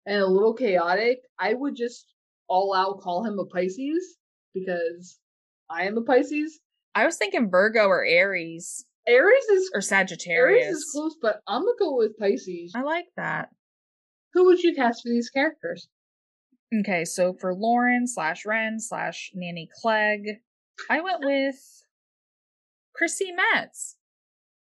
and 0.05 0.21
a 0.21 0.27
little 0.27 0.53
chaotic, 0.53 1.21
I 1.39 1.55
would 1.55 1.75
just 1.75 2.05
all 2.47 2.75
out 2.75 3.01
call 3.01 3.25
him 3.25 3.39
a 3.39 3.45
Pisces 3.45 4.17
because 4.53 5.17
I 5.71 5.85
am 5.85 5.97
a 5.97 6.01
Pisces. 6.03 6.59
I 6.93 7.05
was 7.07 7.17
thinking 7.17 7.49
Virgo 7.49 7.87
or 7.87 8.05
Aries 8.05 8.85
Aries 9.07 9.43
is 9.45 9.69
or 9.73 9.77
Aries 9.77 9.87
Sagittarius. 9.87 10.75
is 10.75 10.89
close, 10.93 11.15
but 11.21 11.41
I'm 11.47 11.61
gonna 11.61 11.71
go 11.79 11.95
with 11.97 12.17
Pisces. 12.19 12.73
I 12.75 12.81
like 12.81 13.05
that. 13.17 13.49
Who 14.33 14.45
would 14.45 14.61
you 14.61 14.73
cast 14.75 15.03
for 15.03 15.09
these 15.09 15.29
characters? 15.29 15.87
Okay, 16.79 17.05
so 17.05 17.33
for 17.39 17.53
Lauren 17.53 18.07
slash 18.07 18.45
Ren 18.45 18.79
slash 18.79 19.31
Nanny 19.33 19.69
Clegg, 19.81 20.21
I 20.89 21.01
went 21.01 21.19
with 21.23 21.55
Chrissy 22.95 23.31
Metz 23.31 23.95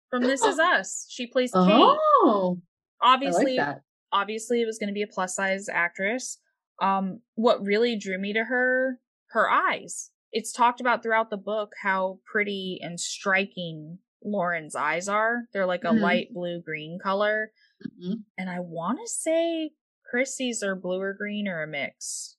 from 0.09 0.23
This 0.23 0.43
Is 0.43 0.59
Us. 0.59 1.05
She 1.09 1.27
plays 1.27 1.51
Kate. 1.51 1.61
Oh, 1.61 2.59
I 3.01 3.13
Obviously, 3.13 3.57
like 3.57 3.65
that. 3.65 3.81
obviously, 4.11 4.61
it 4.61 4.65
was 4.65 4.77
going 4.77 4.87
to 4.89 4.93
be 4.93 5.01
a 5.01 5.07
plus 5.07 5.35
size 5.35 5.67
actress. 5.69 6.37
Um, 6.81 7.21
what 7.35 7.61
really 7.63 7.97
drew 7.97 8.17
me 8.19 8.33
to 8.33 8.43
her, 8.43 8.99
her 9.31 9.49
eyes. 9.49 10.11
It's 10.31 10.51
talked 10.51 10.79
about 10.81 11.01
throughout 11.01 11.29
the 11.29 11.37
book 11.37 11.71
how 11.81 12.19
pretty 12.31 12.79
and 12.81 12.99
striking 12.99 13.97
Lauren's 14.23 14.75
eyes 14.75 15.07
are. 15.07 15.47
They're 15.53 15.65
like 15.65 15.83
a 15.83 15.87
Mhm. 15.87 16.01
light 16.01 16.33
blue 16.33 16.61
green 16.61 16.99
color. 17.01 17.51
Mhm. 17.83 18.23
And 18.37 18.49
I 18.49 18.59
want 18.59 18.99
to 18.99 19.07
say 19.07 19.71
Chrissy's 20.09 20.63
are 20.63 20.75
blue 20.75 20.99
or 21.01 21.13
green 21.13 21.47
or 21.47 21.61
a 21.63 21.67
mix. 21.67 22.37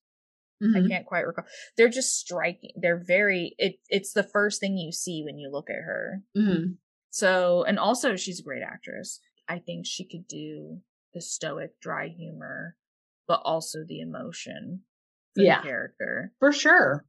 I 0.60 0.64
Mhm. 0.80 0.88
can't 0.88 1.06
quite 1.06 1.26
recall. 1.26 1.44
They're 1.76 1.88
just 1.88 2.16
striking. 2.18 2.72
They're 2.76 2.98
very 3.02 3.54
it 3.58 3.80
it's 3.88 4.12
the 4.12 4.24
first 4.24 4.60
thing 4.60 4.76
you 4.76 4.90
see 4.90 5.22
when 5.22 5.38
you 5.38 5.50
look 5.50 5.70
at 5.70 5.76
her. 5.84 6.24
Mhm. 6.36 6.78
So, 7.10 7.62
and 7.64 7.78
also 7.78 8.16
she's 8.16 8.40
a 8.40 8.42
great 8.42 8.62
actress. 8.62 9.20
I 9.46 9.60
think 9.60 9.86
she 9.86 10.04
could 10.06 10.26
do 10.26 10.82
the 11.14 11.20
stoic 11.20 11.78
dry 11.80 12.08
humor, 12.08 12.76
but 13.26 13.40
also 13.44 13.84
the 13.84 14.00
emotion 14.00 14.84
for 15.34 15.42
Yeah. 15.42 15.60
the 15.62 15.68
character. 15.68 16.34
For 16.40 16.50
sure. 16.52 17.06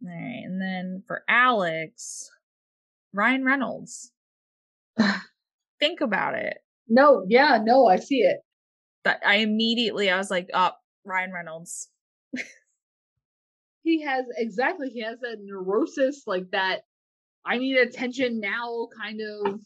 All 0.00 0.08
right, 0.08 0.42
and 0.44 0.60
then 0.60 1.02
for 1.08 1.24
Alex, 1.28 2.30
Ryan 3.18 3.44
Reynolds. 3.44 4.12
Think 5.80 6.00
about 6.00 6.34
it. 6.34 6.58
No, 6.88 7.24
yeah, 7.28 7.58
no, 7.62 7.86
I 7.86 7.96
see 7.96 8.20
it. 8.20 8.38
That 9.04 9.20
I 9.26 9.36
immediately 9.36 10.08
I 10.08 10.16
was 10.16 10.30
like, 10.30 10.48
"Up, 10.54 10.78
Ryan 11.04 11.32
Reynolds." 11.32 11.88
He 13.82 14.02
has 14.02 14.26
exactly. 14.36 14.90
He 14.90 15.02
has 15.02 15.18
that 15.20 15.38
neurosis, 15.42 16.24
like 16.26 16.50
that. 16.52 16.82
I 17.46 17.56
need 17.56 17.78
attention 17.78 18.38
now, 18.38 18.88
kind 19.00 19.20
of. 19.20 19.60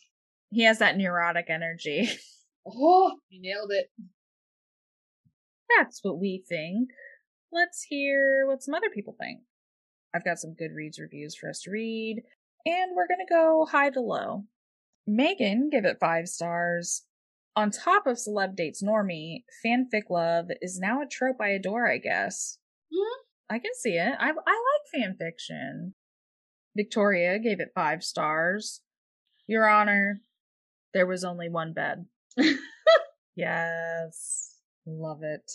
He 0.51 0.63
has 0.63 0.79
that 0.79 0.97
neurotic 0.97 1.47
energy. 1.49 2.09
Oh, 2.65 3.17
you 3.29 3.43
nailed 3.43 3.73
it. 3.73 3.91
That's 5.77 5.99
what 6.05 6.21
we 6.21 6.45
think. 6.49 6.91
Let's 7.51 7.83
hear 7.83 8.47
what 8.47 8.63
some 8.63 8.75
other 8.75 8.89
people 8.89 9.17
think. 9.19 9.41
I've 10.15 10.25
got 10.25 10.39
some 10.39 10.51
Goodreads 10.55 11.01
reviews 11.01 11.35
for 11.35 11.51
us 11.51 11.63
to 11.63 11.73
read, 11.73 12.23
and 12.67 12.93
we're 12.95 13.09
gonna 13.09 13.29
go 13.29 13.67
high 13.71 13.91
to 13.91 14.01
low. 14.01 14.45
Megan 15.07 15.69
gave 15.71 15.85
it 15.85 15.99
five 16.01 16.29
stars. 16.29 17.05
On 17.55 17.71
top 17.71 18.07
of 18.07 18.17
celeb 18.17 18.57
dates 18.57 18.83
normie, 18.83 19.45
fanfic 19.65 20.09
love 20.09 20.47
is 20.61 20.79
now 20.79 21.03
a 21.03 21.07
trope 21.07 21.37
I 21.41 21.49
adore, 21.49 21.87
I 21.91 21.99
guess. 21.99 22.59
Mhm. 22.93 23.19
I 23.51 23.59
can 23.59 23.75
see 23.75 23.97
it. 23.97 24.15
I, 24.19 24.31
I 24.31 24.31
like 24.31 25.03
fanfiction. 25.05 25.93
Victoria 26.75 27.39
gave 27.39 27.61
it 27.61 27.73
five 27.75 28.03
stars. 28.03 28.81
Your 29.47 29.69
Honor, 29.69 30.23
there 30.95 31.07
was 31.07 31.25
only 31.25 31.51
one 31.51 31.75
bed. 31.75 32.07
yes. 33.37 34.57
Love 34.87 35.23
it. 35.23 35.51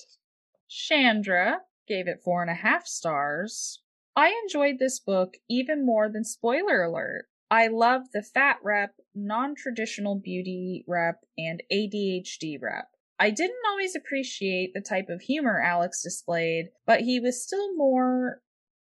Chandra 0.70 1.62
gave 1.88 2.08
it 2.08 2.22
four 2.24 2.42
and 2.42 2.52
a 2.52 2.56
half 2.56 2.86
stars. 2.86 3.82
I 4.18 4.34
enjoyed 4.44 4.80
this 4.80 5.00
book 5.00 5.36
even 5.48 5.86
more 5.86 6.10
than 6.10 6.24
spoiler 6.24 6.82
alert. 6.82 7.26
I 7.52 7.68
love 7.68 8.02
the 8.12 8.24
fat 8.24 8.58
rep, 8.64 8.96
non 9.14 9.54
traditional 9.56 10.20
beauty 10.20 10.84
rep, 10.88 11.20
and 11.38 11.62
ADHD 11.72 12.58
rep. 12.60 12.88
I 13.20 13.30
didn't 13.30 13.62
always 13.70 13.96
appreciate 13.96 14.72
the 14.74 14.82
type 14.82 15.10
of 15.10 15.22
humor 15.22 15.62
Alex 15.62 16.02
displayed, 16.02 16.70
but 16.88 17.02
he 17.02 17.20
was 17.20 17.44
still 17.44 17.76
more 17.76 18.42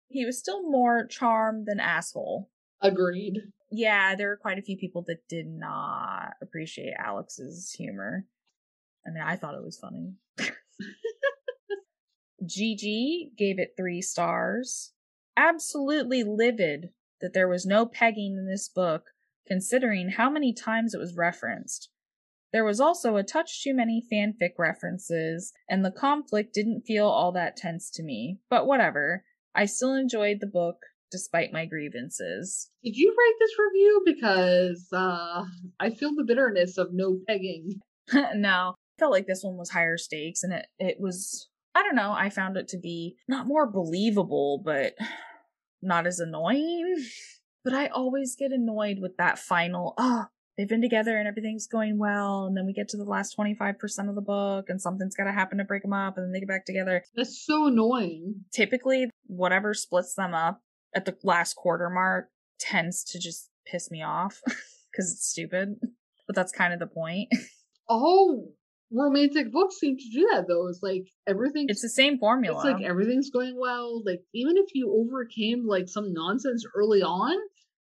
he 0.09 0.27
was 0.27 0.41
still 0.41 0.69
more 0.69 1.07
charm 1.07 1.67
than 1.67 1.79
asshole. 1.79 2.51
Agreed. 2.83 3.39
Yeah, 3.71 4.17
there 4.17 4.29
were 4.29 4.37
quite 4.37 4.59
a 4.59 4.63
few 4.63 4.77
people 4.77 5.05
that 5.07 5.29
did 5.29 5.47
not 5.47 6.33
appreciate 6.43 6.95
Alex's 6.99 7.73
humor. 7.79 8.27
I 9.07 9.11
mean, 9.11 9.23
I 9.23 9.37
thought 9.37 9.55
it 9.55 9.65
was 9.65 9.79
funny. 9.79 10.15
Gigi 12.45 13.31
gave 13.39 13.61
it 13.61 13.75
three 13.77 14.03
stars. 14.03 14.93
Absolutely 15.37 16.23
livid 16.25 16.91
that 17.21 17.33
there 17.33 17.49
was 17.49 17.65
no 17.65 17.87
pegging 17.87 18.37
in 18.37 18.47
this 18.47 18.69
book, 18.69 19.05
considering 19.47 20.11
how 20.11 20.29
many 20.29 20.53
times 20.53 20.95
it 20.95 20.99
was 20.99 21.17
referenced. 21.17 21.89
There 22.53 22.65
was 22.65 22.81
also 22.81 23.17
a 23.17 23.23
touch 23.23 23.63
too 23.63 23.75
many 23.75 24.03
fanfic 24.13 24.53
references, 24.59 25.53
and 25.69 25.85
the 25.85 25.91
conflict 25.91 26.53
didn't 26.53 26.83
feel 26.83 27.07
all 27.07 27.33
that 27.33 27.57
tense 27.57 27.91
to 27.93 28.03
me. 28.03 28.39
But 28.51 28.67
whatever. 28.67 29.25
I 29.55 29.67
still 29.67 29.95
enjoyed 29.95 30.39
the 30.41 30.47
book 30.47 30.77
despite 31.11 31.53
my 31.53 31.67
grievances. 31.67 32.71
Did 32.83 32.97
you 32.97 33.11
write 33.11 33.35
this 33.39 33.53
review? 33.59 34.03
Because 34.05 34.89
uh, 34.93 35.45
I 35.79 35.91
feel 35.91 36.15
the 36.15 36.25
bitterness 36.25 36.79
of 36.79 36.89
no 36.93 37.19
pegging. 37.29 37.81
no, 38.35 38.75
I 38.77 38.99
felt 38.99 39.13
like 39.13 39.27
this 39.27 39.43
one 39.43 39.57
was 39.57 39.71
higher 39.71 39.97
stakes, 39.97 40.43
and 40.43 40.53
it 40.53 40.67
it 40.79 40.97
was. 40.99 41.49
I 41.75 41.83
don't 41.83 41.97
know. 41.97 42.13
I 42.13 42.31
found 42.31 42.57
it 42.57 42.69
to 42.69 42.79
be 42.79 43.17
not 43.29 43.47
more 43.47 43.71
believable, 43.71 44.61
but 44.65 44.95
not 45.81 46.07
as 46.07 46.21
annoying. 46.21 46.97
But 47.65 47.75
I 47.75 47.87
always 47.87 48.37
get 48.37 48.53
annoyed 48.53 48.99
with 49.01 49.17
that 49.19 49.39
final. 49.39 49.95
Oh, 49.97 50.27
they've 50.57 50.69
been 50.69 50.83
together 50.83 51.17
and 51.17 51.29
everything's 51.29 51.67
going 51.67 51.99
well, 51.99 52.47
and 52.47 52.57
then 52.57 52.67
we 52.67 52.73
get 52.73 52.89
to 52.89 52.97
the 52.97 53.05
last 53.05 53.35
twenty 53.35 53.55
five 53.55 53.79
percent 53.79 54.09
of 54.09 54.15
the 54.15 54.21
book, 54.21 54.67
and 54.69 54.81
something's 54.81 55.15
got 55.15 55.25
to 55.25 55.33
happen 55.33 55.59
to 55.59 55.65
break 55.65 55.83
them 55.83 55.93
up, 55.93 56.17
and 56.17 56.27
then 56.27 56.33
they 56.33 56.41
get 56.41 56.49
back 56.49 56.67
together. 56.67 57.05
That's 57.15 57.45
so 57.45 57.67
annoying. 57.67 58.45
Typically, 58.53 59.11
whatever 59.27 59.75
splits 59.75 60.15
them 60.15 60.35
up 60.35 60.61
at 60.95 61.05
the 61.05 61.17
last 61.23 61.55
quarter 61.55 61.89
mark 61.89 62.31
tends 62.59 63.05
to 63.05 63.19
just 63.19 63.51
piss 63.67 63.91
me 63.91 64.03
off 64.03 64.41
because 64.47 65.13
it's 65.13 65.29
stupid. 65.29 65.77
But 66.27 66.37
that's 66.37 66.53
kind 66.53 66.73
of 66.73 66.81
the 66.81 66.87
point. 66.87 67.29
All 67.89 68.53
romantic 68.93 69.53
books 69.53 69.77
seem 69.79 69.97
to 69.97 70.11
do 70.13 70.29
that 70.33 70.47
though. 70.49 70.69
It's 70.69 70.83
like 70.83 71.09
everything 71.27 71.67
It's 71.69 71.83
the 71.83 71.89
same 71.89 72.19
formula. 72.19 72.57
It's 72.57 72.65
like 72.65 72.83
everything's 72.83 73.31
going 73.31 73.59
well. 73.59 74.03
Like 74.05 74.21
even 74.35 74.57
if 74.57 74.75
you 74.75 74.93
overcame 74.93 75.67
like 75.67 75.89
some 75.89 76.13
nonsense 76.13 76.65
early 76.77 77.03
on, 77.03 77.37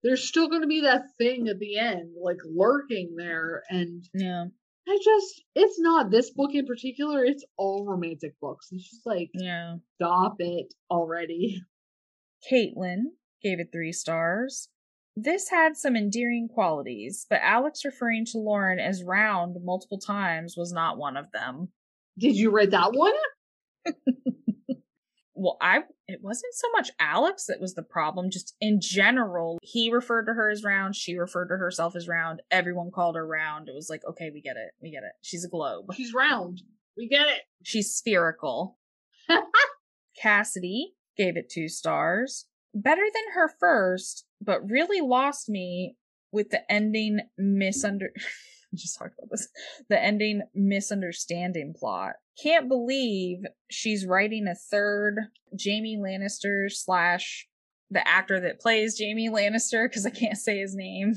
there's 0.04 0.28
still 0.28 0.50
going 0.50 0.62
to 0.62 0.68
be 0.68 0.82
that 0.82 1.04
thing 1.18 1.47
at 1.47 1.60
the 1.60 1.78
end, 1.78 2.12
like 2.22 2.38
lurking 2.45 3.16
there. 3.18 3.64
And 3.70 4.04
yeah, 4.14 4.45
I 4.88 4.97
just, 5.04 5.43
it's 5.56 5.80
not 5.80 6.10
this 6.10 6.32
book 6.32 6.52
in 6.54 6.66
particular. 6.66 7.24
It's 7.24 7.45
all 7.58 7.86
romantic 7.86 8.34
books. 8.41 8.70
It's 8.72 8.89
just 8.89 9.06
like, 9.06 9.30
yeah. 9.34 9.76
stop 9.95 10.36
it 10.39 10.74
already. 10.89 11.62
Caitlin 12.52 13.04
gave 13.43 13.60
it 13.60 13.70
three 13.72 13.91
stars. 13.91 14.70
This 15.22 15.49
had 15.49 15.76
some 15.76 15.95
endearing 15.95 16.47
qualities, 16.47 17.26
but 17.30 17.41
Alex 17.41 17.84
referring 17.84 18.26
to 18.28 18.38
Lauren 18.38 18.80
as 18.80 19.03
round 19.03 19.57
multiple 19.63 19.99
times 19.99 20.55
was 20.55 20.72
not 20.72 20.97
one 20.97 21.17
of 21.17 21.32
them. 21.32 21.70
Did 22.17 22.36
you 22.36 22.51
read 22.51 22.72
that 22.72 22.93
one? 22.93 23.13
Well, 25.41 25.57
I 25.61 25.84
it 26.09 26.20
wasn't 26.22 26.53
so 26.53 26.67
much 26.74 26.91
Alex 26.99 27.45
that 27.45 27.61
was 27.61 27.74
the 27.74 27.82
problem, 27.82 28.30
just 28.30 28.55
in 28.59 28.82
general. 28.82 29.57
He 29.63 29.89
referred 29.89 30.26
to 30.26 30.34
her 30.34 30.49
as 30.49 30.65
round, 30.65 30.97
she 30.97 31.17
referred 31.17 31.47
to 31.47 31.55
herself 31.55 31.95
as 31.95 32.09
round, 32.09 32.41
everyone 32.51 32.91
called 32.91 33.15
her 33.15 33.26
round. 33.26 33.70
It 33.70 33.74
was 33.74 33.89
like, 33.89 34.01
okay, 34.05 34.32
we 34.34 34.41
get 34.41 34.57
it. 34.57 34.72
We 34.82 34.91
get 34.91 35.03
it. 35.03 35.13
She's 35.22 35.45
a 35.45 35.49
globe. 35.49 35.86
She's 35.95 36.13
round. 36.13 36.61
We 36.97 37.07
get 37.07 37.30
it. 37.30 37.43
She's 37.63 37.95
spherical. 37.95 38.78
Cassidy 40.22 40.91
gave 41.15 41.38
it 41.38 41.49
two 41.49 41.70
stars. 41.70 42.45
Better 42.74 43.05
than 43.13 43.34
her 43.34 43.51
first, 43.59 44.26
but 44.41 44.70
really 44.70 45.01
lost 45.01 45.49
me 45.49 45.95
with 46.32 46.49
the 46.49 46.70
ending 46.72 47.20
misunder. 47.39 48.09
just 48.76 48.97
talked 48.97 49.15
about 49.17 49.32
this. 49.32 49.47
The 49.89 50.01
ending 50.01 50.43
misunderstanding 50.53 51.74
plot. 51.78 52.13
Can't 52.41 52.70
believe 52.70 53.39
she's 53.70 54.05
writing 54.05 54.47
a 54.47 54.55
third 54.55 55.20
Jamie 55.55 55.97
Lannister 55.97 56.72
slash 56.72 57.47
the 57.89 58.07
actor 58.07 58.39
that 58.39 58.61
plays 58.61 58.97
Jamie 58.97 59.30
Lannister 59.30 59.89
because 59.89 60.05
I 60.05 60.11
can't 60.11 60.38
say 60.38 60.59
his 60.59 60.76
name 60.76 61.15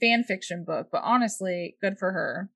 fan 0.00 0.24
fiction 0.24 0.64
book. 0.64 0.88
But 0.90 1.02
honestly, 1.04 1.76
good 1.80 1.98
for 1.98 2.12
her. 2.12 2.50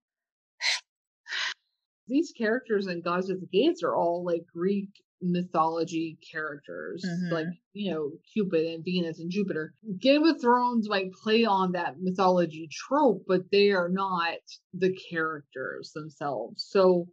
These 2.07 2.33
characters 2.37 2.87
in 2.87 3.03
Gods 3.03 3.29
of 3.29 3.41
the 3.41 3.47
Gates 3.47 3.83
are 3.83 3.95
all 3.95 4.25
like 4.25 4.47
Greek 4.53 4.89
mythology 5.21 6.19
characters, 6.31 7.05
Mhm. 7.05 7.33
like, 7.33 7.47
you 7.73 7.91
know, 7.91 8.13
Cupid 8.33 8.67
and 8.67 8.85
Venus 8.85 9.19
and 9.21 9.31
Jupiter. 9.31 9.75
Game 9.99 10.25
of 10.25 10.41
Thrones 10.41 10.89
might 10.89 11.13
play 11.13 11.45
on 11.45 11.73
that 11.73 12.01
mythology 12.01 12.69
trope, 12.71 13.25
but 13.27 13.51
they 13.51 13.71
are 13.73 13.89
not 13.89 14.39
the 14.73 14.93
characters 15.11 15.93
themselves. 15.93 16.65
So 16.69 17.09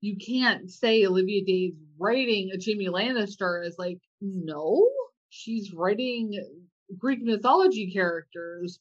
you 0.00 0.16
can't 0.16 0.70
say 0.70 1.04
Olivia 1.06 1.44
Dade's 1.44 1.76
writing 1.98 2.50
a 2.52 2.58
Jamie 2.58 2.88
Lannister 2.88 3.66
as 3.66 3.76
like, 3.78 3.98
no, 4.20 4.88
she's 5.30 5.72
writing 5.72 6.34
Greek 6.96 7.20
mythology 7.22 7.90
characters. 7.90 8.78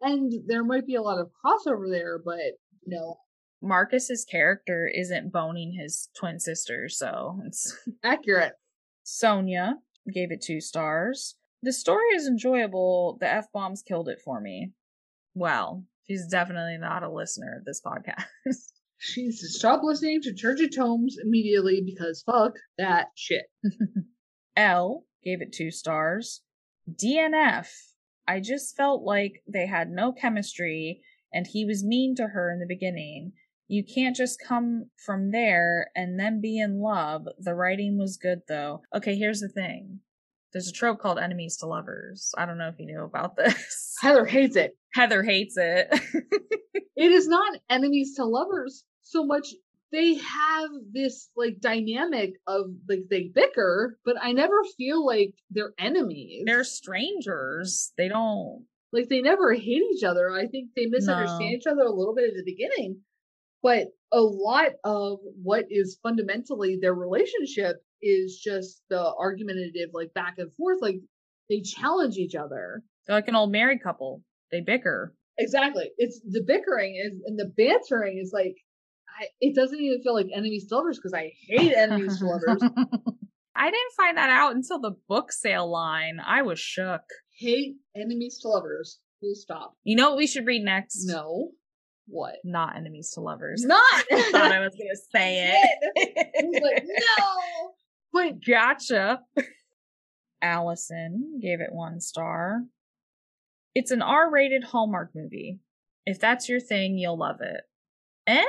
And 0.00 0.32
there 0.46 0.64
might 0.64 0.86
be 0.86 0.96
a 0.96 1.02
lot 1.02 1.18
of 1.20 1.30
crossover 1.44 1.88
there, 1.90 2.18
but 2.18 2.58
no, 2.86 3.16
Marcus's 3.62 4.24
character 4.24 4.90
isn't 4.92 5.32
boning 5.32 5.72
his 5.72 6.08
twin 6.18 6.38
sister, 6.40 6.88
so 6.88 7.40
it's 7.46 7.76
accurate. 8.04 8.54
Sonia 9.04 9.76
gave 10.12 10.30
it 10.32 10.42
two 10.42 10.60
stars. 10.60 11.36
The 11.62 11.72
story 11.72 12.08
is 12.14 12.26
enjoyable. 12.26 13.18
The 13.20 13.32
F 13.32 13.46
bombs 13.52 13.82
killed 13.82 14.08
it 14.08 14.20
for 14.24 14.40
me. 14.40 14.72
Well, 15.34 15.84
she's 16.06 16.26
definitely 16.26 16.78
not 16.78 17.02
a 17.02 17.12
listener 17.12 17.56
of 17.58 17.64
this 17.64 17.80
podcast. 17.80 18.24
She 19.04 19.24
needs 19.24 19.40
to 19.40 19.48
stop 19.48 19.80
listening 19.82 20.20
to 20.22 20.32
Turgid 20.32 20.72
Tomes 20.72 21.16
immediately 21.20 21.82
because 21.84 22.22
fuck 22.24 22.52
that 22.78 23.08
shit. 23.16 23.46
L 24.56 25.02
gave 25.24 25.42
it 25.42 25.52
two 25.52 25.72
stars. 25.72 26.42
DNF. 26.88 27.66
I 28.28 28.38
just 28.38 28.76
felt 28.76 29.02
like 29.02 29.42
they 29.52 29.66
had 29.66 29.90
no 29.90 30.12
chemistry 30.12 31.00
and 31.32 31.48
he 31.48 31.64
was 31.64 31.82
mean 31.82 32.14
to 32.14 32.28
her 32.28 32.52
in 32.52 32.60
the 32.60 32.66
beginning. 32.68 33.32
You 33.68 33.84
can't 33.84 34.14
just 34.16 34.38
come 34.46 34.90
from 35.04 35.30
there 35.30 35.90
and 35.96 36.18
then 36.20 36.40
be 36.40 36.58
in 36.58 36.80
love. 36.80 37.26
The 37.38 37.54
writing 37.54 37.98
was 37.98 38.16
good 38.16 38.40
though. 38.48 38.82
Okay, 38.94 39.16
here's 39.16 39.40
the 39.40 39.48
thing. 39.48 40.00
There's 40.52 40.68
a 40.68 40.72
trope 40.72 40.98
called 40.98 41.18
enemies 41.18 41.56
to 41.58 41.66
lovers. 41.66 42.32
I 42.36 42.44
don't 42.44 42.58
know 42.58 42.68
if 42.68 42.78
you 42.78 42.84
knew 42.86 43.02
about 43.04 43.36
this. 43.36 43.94
Heather 44.02 44.26
hates 44.26 44.56
it. 44.56 44.76
Heather 44.94 45.22
hates 45.22 45.56
it. 45.56 45.88
It 46.94 47.10
is 47.10 47.26
not 47.26 47.58
enemies 47.70 48.14
to 48.16 48.24
lovers 48.24 48.84
so 49.00 49.24
much. 49.24 49.48
They 49.92 50.14
have 50.14 50.68
this 50.92 51.30
like 51.36 51.58
dynamic 51.58 52.34
of 52.46 52.66
like 52.88 53.04
they 53.10 53.30
bicker, 53.34 53.98
but 54.04 54.16
I 54.22 54.32
never 54.32 54.62
feel 54.76 55.04
like 55.04 55.34
they're 55.50 55.72
enemies. 55.78 56.44
They're 56.46 56.64
strangers. 56.64 57.92
They 57.96 58.08
don't. 58.08 58.66
like 58.92 59.08
they 59.08 59.20
never 59.22 59.52
hate 59.54 59.82
each 59.94 60.04
other. 60.04 60.30
I 60.30 60.46
think 60.46 60.70
they 60.76 60.86
misunderstand 60.86 61.50
No. 61.50 61.56
each 61.56 61.66
other 61.66 61.82
a 61.82 61.90
little 61.92 62.14
bit 62.14 62.28
at 62.30 62.34
the 62.36 62.44
beginning, 62.44 63.00
but 63.62 63.88
a 64.12 64.20
lot 64.20 64.72
of 64.84 65.18
what 65.42 65.66
is 65.70 65.98
fundamentally 66.02 66.78
their 66.80 66.94
relationship 66.94 67.76
is 68.02 68.38
just 68.42 68.82
the 68.90 69.12
argumentative, 69.18 69.90
like 69.94 70.12
back 70.14 70.34
and 70.38 70.52
forth. 70.54 70.78
Like 70.80 70.96
they 71.48 71.60
challenge 71.60 72.16
each 72.16 72.34
other. 72.34 72.82
They're 73.06 73.16
like 73.16 73.28
an 73.28 73.36
old 73.36 73.52
married 73.52 73.82
couple. 73.82 74.22
They 74.50 74.60
bicker. 74.60 75.14
Exactly. 75.38 75.90
It's 75.96 76.20
the 76.28 76.42
bickering 76.46 76.96
is 76.96 77.20
and 77.24 77.38
the 77.38 77.50
bantering 77.56 78.18
is 78.22 78.32
like, 78.32 78.56
I, 79.20 79.26
it 79.40 79.54
doesn't 79.54 79.80
even 79.80 80.02
feel 80.02 80.14
like 80.14 80.28
enemies 80.34 80.66
to 80.68 80.76
lovers 80.76 80.98
because 80.98 81.14
I 81.14 81.32
hate 81.48 81.74
enemies 81.74 82.18
to 82.18 82.26
lovers. 82.26 82.62
I 83.54 83.70
didn't 83.70 83.92
find 83.96 84.16
that 84.16 84.30
out 84.30 84.54
until 84.54 84.80
the 84.80 84.96
book 85.08 85.32
sale 85.32 85.70
line. 85.70 86.18
I 86.24 86.42
was 86.42 86.58
shook. 86.58 87.02
Hate 87.38 87.76
enemies 87.94 88.38
to 88.42 88.48
lovers. 88.48 88.98
Full 89.20 89.34
stop. 89.34 89.76
You 89.84 89.96
know 89.96 90.10
what 90.10 90.18
we 90.18 90.26
should 90.26 90.46
read 90.46 90.62
next? 90.62 91.04
No. 91.06 91.50
What? 92.06 92.36
Not 92.44 92.76
enemies 92.76 93.10
to 93.12 93.20
lovers. 93.20 93.64
Not. 93.64 93.82
I 94.12 94.30
thought 94.32 94.52
I 94.52 94.60
was 94.60 94.74
gonna 94.74 94.96
say 95.14 95.52
it. 95.54 96.32
I 96.38 96.44
was 96.44 96.60
like, 96.62 96.84
no. 97.18 97.72
But 98.12 98.44
Gotcha. 98.44 99.20
Allison 100.42 101.38
gave 101.40 101.60
it 101.60 101.72
one 101.72 102.00
star. 102.00 102.62
It's 103.74 103.90
an 103.90 104.02
R 104.02 104.30
rated 104.30 104.64
Hallmark 104.64 105.12
movie. 105.14 105.60
If 106.04 106.18
that's 106.18 106.48
your 106.48 106.60
thing, 106.60 106.98
you'll 106.98 107.18
love 107.18 107.40
it. 107.40 107.62
Eh? 108.26 108.44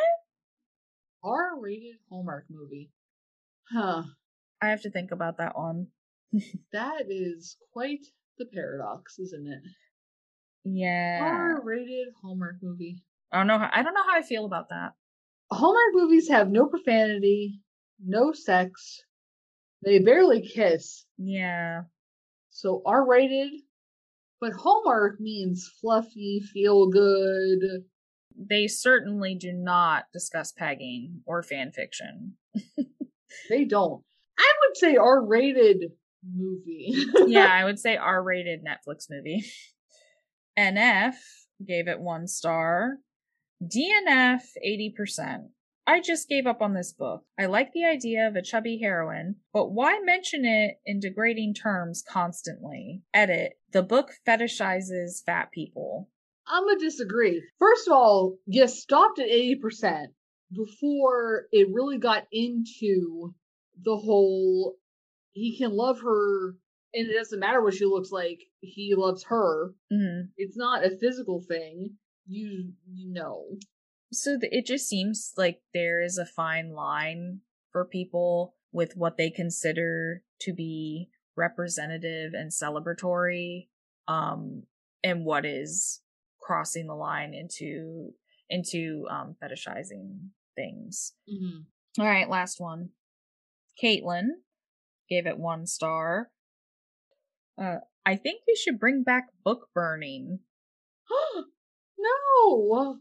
R-rated 1.23 1.95
Hallmark 2.09 2.45
movie. 2.49 2.91
Huh. 3.71 4.03
I 4.61 4.67
have 4.69 4.81
to 4.81 4.91
think 4.91 5.11
about 5.11 5.37
that 5.37 5.57
one. 5.57 5.87
That 6.73 7.03
is 7.09 7.57
quite 7.71 8.05
the 8.37 8.45
paradox, 8.45 9.19
isn't 9.19 9.47
it? 9.47 9.61
Yeah. 10.65 11.19
R-rated 11.21 12.07
Hallmark 12.21 12.55
movie. 12.61 13.03
I 13.33 13.37
don't 13.37 13.47
know 13.47 13.59
how, 13.59 13.69
I 13.71 13.83
don't 13.83 13.93
know 13.93 14.03
how 14.03 14.17
I 14.17 14.21
feel 14.21 14.45
about 14.45 14.69
that. 14.69 14.93
Hallmark 15.51 15.93
movies 15.93 16.29
have 16.29 16.49
no 16.49 16.67
profanity, 16.67 17.59
no 18.03 18.31
sex. 18.31 19.01
They 19.83 19.99
barely 19.99 20.41
kiss. 20.41 21.05
Yeah. 21.17 21.81
So 22.51 22.81
R-rated, 22.85 23.51
but 24.39 24.53
Hallmark 24.53 25.19
means 25.19 25.69
fluffy, 25.81 26.41
feel 26.53 26.87
good. 26.89 27.83
They 28.37 28.67
certainly 28.67 29.35
do 29.35 29.51
not 29.51 30.05
discuss 30.13 30.51
pegging 30.51 31.21
or 31.25 31.43
fan 31.43 31.71
fiction. 31.71 32.37
They 33.49 33.65
don't. 33.65 34.03
I 34.37 34.51
would 34.61 34.77
say 34.77 34.95
R-rated 34.95 35.91
movie. 36.25 36.93
yeah, 37.27 37.51
I 37.51 37.65
would 37.65 37.79
say 37.79 37.97
R 37.97 38.23
rated 38.23 38.63
Netflix 38.63 39.09
movie. 39.09 39.45
NF 40.57 41.15
gave 41.65 41.87
it 41.87 41.99
one 41.99 42.27
star. 42.27 42.97
DNF 43.63 44.41
80%. 44.65 45.49
I 45.85 45.99
just 45.99 46.29
gave 46.29 46.47
up 46.47 46.61
on 46.61 46.73
this 46.73 46.93
book. 46.93 47.23
I 47.37 47.45
like 47.47 47.71
the 47.73 47.85
idea 47.85 48.27
of 48.27 48.35
a 48.35 48.41
chubby 48.41 48.79
heroine, 48.81 49.35
but 49.51 49.71
why 49.71 49.99
mention 50.03 50.45
it 50.45 50.75
in 50.85 50.99
degrading 50.99 51.55
terms 51.55 52.03
constantly? 52.07 53.01
Edit. 53.13 53.53
The 53.71 53.83
book 53.83 54.11
fetishizes 54.25 55.23
fat 55.25 55.51
people. 55.51 56.09
I'm 56.47 56.65
gonna 56.65 56.79
disagree. 56.79 57.41
First 57.59 57.87
of 57.87 57.93
all, 57.93 58.37
you 58.45 58.67
stopped 58.67 59.19
at 59.19 59.27
80% 59.29 60.07
before 60.55 61.47
it 61.51 61.67
really 61.73 61.97
got 61.97 62.27
into 62.31 63.33
the 63.81 63.97
whole 63.97 64.75
he 65.31 65.57
can 65.57 65.71
love 65.71 65.99
her 66.01 66.55
and 66.93 67.09
it 67.09 67.13
doesn't 67.13 67.39
matter 67.39 67.61
what 67.61 67.73
she 67.73 67.85
looks 67.85 68.11
like, 68.11 68.39
he 68.61 68.93
loves 68.95 69.23
her. 69.23 69.73
Mhm. 69.91 70.29
It's 70.37 70.55
not 70.55 70.85
a 70.85 70.95
physical 70.97 71.41
thing. 71.41 71.97
You 72.25 72.73
you 72.91 73.11
know. 73.11 73.45
So 74.11 74.39
th- 74.39 74.53
it 74.53 74.65
just 74.65 74.87
seems 74.87 75.33
like 75.37 75.61
there 75.73 76.01
is 76.01 76.17
a 76.17 76.25
fine 76.25 76.71
line 76.71 77.41
for 77.71 77.85
people 77.85 78.55
with 78.71 78.95
what 78.95 79.17
they 79.17 79.29
consider 79.29 80.23
to 80.41 80.53
be 80.53 81.09
representative 81.35 82.33
and 82.33 82.51
celebratory, 82.51 83.67
um, 84.07 84.63
and 85.03 85.25
what 85.25 85.45
is 85.45 86.01
crossing 86.41 86.87
the 86.87 86.95
line 86.95 87.33
into 87.33 88.13
into 88.49 89.05
um, 89.09 89.35
fetishizing 89.41 90.29
things. 90.55 91.13
Mhm. 91.31 91.65
All 91.99 92.05
right, 92.05 92.29
last 92.29 92.59
one. 92.59 92.89
Caitlin 93.81 94.29
gave 95.09 95.25
it 95.25 95.37
one 95.39 95.65
star. 95.65 96.31
Uh, 97.57 97.77
I 98.05 98.15
think 98.15 98.43
we 98.47 98.55
should 98.55 98.79
bring 98.79 99.03
back 99.03 99.29
book 99.43 99.69
burning. 99.73 100.39
no. 102.03 102.99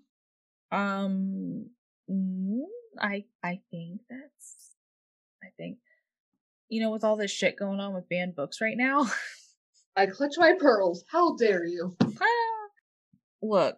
Um, 0.70 1.70
mm, 2.10 2.62
I 3.00 3.24
I 3.42 3.60
think 3.70 4.00
that's. 4.08 4.70
I 5.42 5.48
think, 5.56 5.78
you 6.68 6.80
know, 6.80 6.90
with 6.90 7.04
all 7.04 7.16
this 7.16 7.30
shit 7.30 7.58
going 7.58 7.80
on 7.80 7.94
with 7.94 8.08
banned 8.08 8.36
books 8.36 8.60
right 8.60 8.76
now. 8.76 9.10
I 9.96 10.06
clutch 10.06 10.34
my 10.38 10.54
pearls. 10.58 11.04
How 11.10 11.36
dare 11.36 11.66
you? 11.66 11.96
Look, 13.42 13.76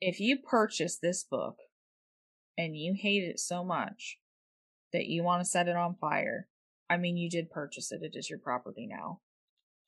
if 0.00 0.20
you 0.20 0.38
purchase 0.38 0.98
this 0.98 1.24
book 1.24 1.56
and 2.58 2.76
you 2.76 2.94
hate 2.98 3.22
it 3.22 3.38
so 3.38 3.64
much 3.64 4.18
that 4.92 5.06
you 5.06 5.22
want 5.22 5.40
to 5.40 5.48
set 5.48 5.68
it 5.68 5.76
on 5.76 5.94
fire, 5.94 6.48
I 6.90 6.96
mean, 6.96 7.16
you 7.16 7.30
did 7.30 7.50
purchase 7.50 7.92
it. 7.92 8.02
It 8.02 8.16
is 8.16 8.28
your 8.28 8.40
property 8.40 8.86
now. 8.90 9.20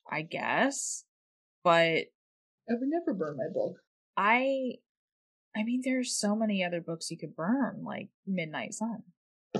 I 0.09 0.21
guess. 0.21 1.03
But 1.63 2.05
I 2.69 2.73
would 2.73 2.89
never 2.89 3.13
burn 3.13 3.37
my 3.37 3.49
book. 3.53 3.75
I 4.17 4.73
I 5.55 5.63
mean 5.63 5.81
there's 5.85 6.17
so 6.17 6.35
many 6.35 6.63
other 6.63 6.81
books 6.81 7.11
you 7.11 7.17
could 7.17 7.35
burn, 7.35 7.83
like 7.85 8.09
Midnight 8.25 8.73
Sun. 8.73 9.03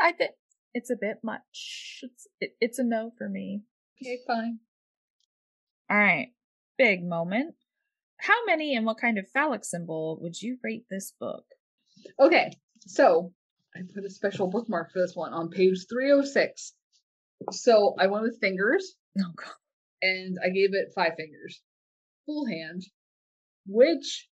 I 0.00 0.12
think 0.12 0.32
it's 0.74 0.90
a 0.90 0.96
bit 1.00 1.18
much. 1.22 2.00
It's 2.02 2.26
it, 2.40 2.50
it's 2.60 2.78
a 2.78 2.84
no 2.84 3.12
for 3.16 3.28
me. 3.28 3.62
Okay, 4.02 4.18
fine. 4.26 4.58
All 5.90 5.96
right. 5.96 6.28
Big 6.76 7.04
moment. 7.04 7.54
How 8.18 8.44
many 8.46 8.74
and 8.76 8.84
what 8.86 8.98
kind 9.00 9.18
of 9.18 9.28
phallic 9.32 9.64
symbol 9.64 10.18
would 10.20 10.40
you 10.40 10.58
rate 10.62 10.84
this 10.90 11.12
book? 11.20 11.44
Okay, 12.20 12.50
so 12.86 13.32
I 13.76 13.80
put 13.94 14.04
a 14.04 14.10
special 14.10 14.48
bookmark 14.48 14.92
for 14.92 15.00
this 15.00 15.14
one 15.14 15.32
on 15.32 15.50
page 15.50 15.86
306. 15.88 16.72
So 17.52 17.94
I 17.98 18.06
went 18.06 18.24
with 18.24 18.40
fingers 18.40 18.94
Oh 19.18 19.32
god. 19.36 19.52
and 20.02 20.38
I 20.44 20.48
gave 20.48 20.74
it 20.74 20.92
five 20.94 21.12
fingers. 21.16 21.60
Full 22.26 22.46
hand, 22.46 22.82
which 23.66 24.28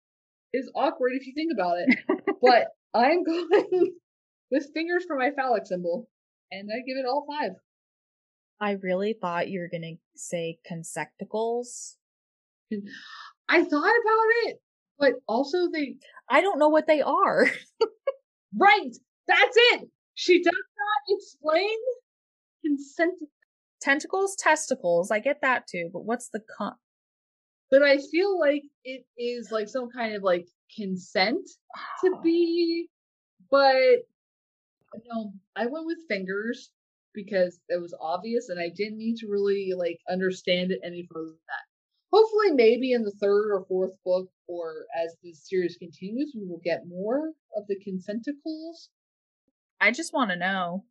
is 0.54 0.72
awkward 0.76 1.12
if 1.14 1.26
you 1.28 1.34
think 1.34 1.52
about 1.54 1.78
it. 1.80 1.98
but 2.42 2.68
I'm 2.94 3.24
going 3.24 3.94
with 4.52 4.72
fingers 4.74 5.06
for 5.08 5.18
my 5.18 5.32
phallic 5.32 5.66
symbol 5.66 6.10
and 6.52 6.70
I 6.72 6.80
give 6.86 6.98
it 6.98 7.06
all 7.08 7.26
five. 7.28 7.52
I 8.60 8.78
really 8.84 9.16
thought 9.20 9.50
you 9.50 9.60
were 9.60 9.70
gonna 9.72 9.96
say 10.16 10.60
consecticles. 10.70 11.96
I 13.50 13.64
thought 13.64 13.96
about 14.04 14.28
it, 14.46 14.62
but 15.00 15.14
also 15.28 15.70
they. 15.74 15.96
I 16.30 16.42
don't 16.42 16.60
know 16.60 16.70
what 16.70 16.88
they 16.88 17.02
are. 17.02 17.48
Right! 18.58 18.94
That's 19.28 19.56
it! 19.72 19.88
She 20.14 20.44
does 20.44 20.52
not 20.52 21.16
explain 21.18 21.78
consent 22.66 23.14
Tentacles, 23.82 24.36
testicles. 24.36 25.10
I 25.10 25.20
get 25.20 25.42
that 25.42 25.66
too, 25.68 25.89
but 25.92 26.06
what's 26.06 26.30
the 26.30 26.42
con? 26.58 26.76
But 27.72 27.82
I 27.82 27.97
feel 27.97 28.38
like 28.38 28.63
it 28.84 29.05
is 29.17 29.49
like 29.51 29.69
some 29.69 29.89
kind 29.89 30.13
of 30.13 30.22
like 30.22 30.47
consent 30.76 31.49
to 32.03 32.11
ah. 32.13 32.22
be, 32.22 32.89
but 33.49 34.05
no, 35.05 35.34
I 35.55 35.67
went 35.67 35.86
with 35.86 36.07
fingers 36.09 36.72
because 37.13 37.59
it 37.69 37.82
was 37.82 37.95
obvious 37.99 38.49
and 38.49 38.59
I 38.59 38.69
didn't 38.76 38.97
need 38.97 39.17
to 39.17 39.28
really 39.28 39.72
like 39.76 39.99
understand 40.09 40.72
it 40.72 40.82
any 40.84 41.07
further 41.11 41.28
than 41.28 41.38
that. 41.47 41.65
Hopefully, 42.13 42.51
maybe 42.51 42.91
in 42.91 43.03
the 43.03 43.11
third 43.22 43.53
or 43.53 43.65
fourth 43.69 43.93
book, 44.03 44.30
or 44.47 44.86
as 45.01 45.15
the 45.24 45.34
series 45.34 45.78
continues, 45.78 46.34
we 46.36 46.45
will 46.45 46.59
get 46.61 46.86
more 46.86 47.32
of 47.55 47.65
the 47.67 47.78
consenticles. 47.88 48.89
I 49.80 49.91
just 49.91 50.13
want 50.13 50.30
to 50.32 50.36
know. 50.36 50.84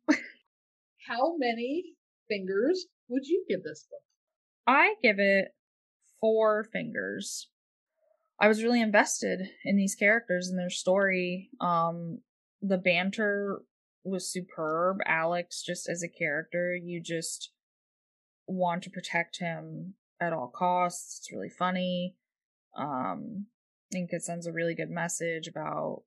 How 1.07 1.37
many 1.37 1.93
fingers 2.27 2.87
would 3.07 3.27
you 3.27 3.45
give 3.47 3.61
this 3.61 3.85
book? 3.89 4.01
I 4.65 4.95
give 5.03 5.19
it 5.19 5.53
four 6.21 6.63
fingers. 6.71 7.49
I 8.39 8.47
was 8.47 8.63
really 8.63 8.81
invested 8.81 9.49
in 9.65 9.75
these 9.75 9.95
characters 9.95 10.47
and 10.47 10.57
their 10.57 10.69
story. 10.69 11.49
Um, 11.59 12.19
the 12.61 12.77
banter 12.77 13.61
was 14.03 14.31
superb. 14.31 14.97
Alex, 15.05 15.63
just 15.63 15.89
as 15.89 16.01
a 16.01 16.07
character, 16.07 16.75
you 16.75 17.01
just 17.03 17.51
want 18.47 18.83
to 18.83 18.89
protect 18.89 19.39
him 19.39 19.95
at 20.19 20.33
all 20.33 20.51
costs. 20.53 21.19
It's 21.19 21.31
really 21.31 21.49
funny. 21.49 22.15
Um, 22.77 23.47
I 23.91 23.97
think 23.97 24.09
it 24.11 24.23
sends 24.23 24.47
a 24.47 24.53
really 24.53 24.75
good 24.75 24.89
message 24.89 25.47
about 25.47 26.03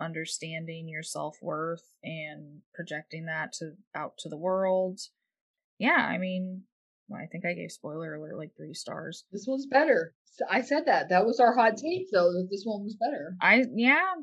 understanding 0.00 0.88
your 0.88 1.02
self 1.02 1.36
worth 1.42 1.94
and 2.02 2.60
projecting 2.74 3.26
that 3.26 3.52
to 3.54 3.72
out 3.94 4.14
to 4.18 4.28
the 4.28 4.36
world. 4.36 5.00
Yeah, 5.78 6.06
I 6.08 6.18
mean, 6.18 6.64
I 7.14 7.26
think 7.26 7.44
I 7.46 7.54
gave 7.54 7.70
spoiler 7.72 8.14
alert 8.14 8.36
like 8.36 8.50
three 8.56 8.74
stars. 8.74 9.24
This 9.32 9.46
one's 9.46 9.66
better. 9.66 10.14
I 10.50 10.60
said 10.62 10.86
that. 10.86 11.08
That 11.08 11.26
was 11.26 11.40
our 11.40 11.54
hot 11.54 11.76
take, 11.76 12.06
though, 12.12 12.32
that 12.32 12.48
this 12.50 12.62
one 12.64 12.84
was 12.84 12.96
better. 12.96 13.34
I 13.40 13.64
yeah, 13.74 14.14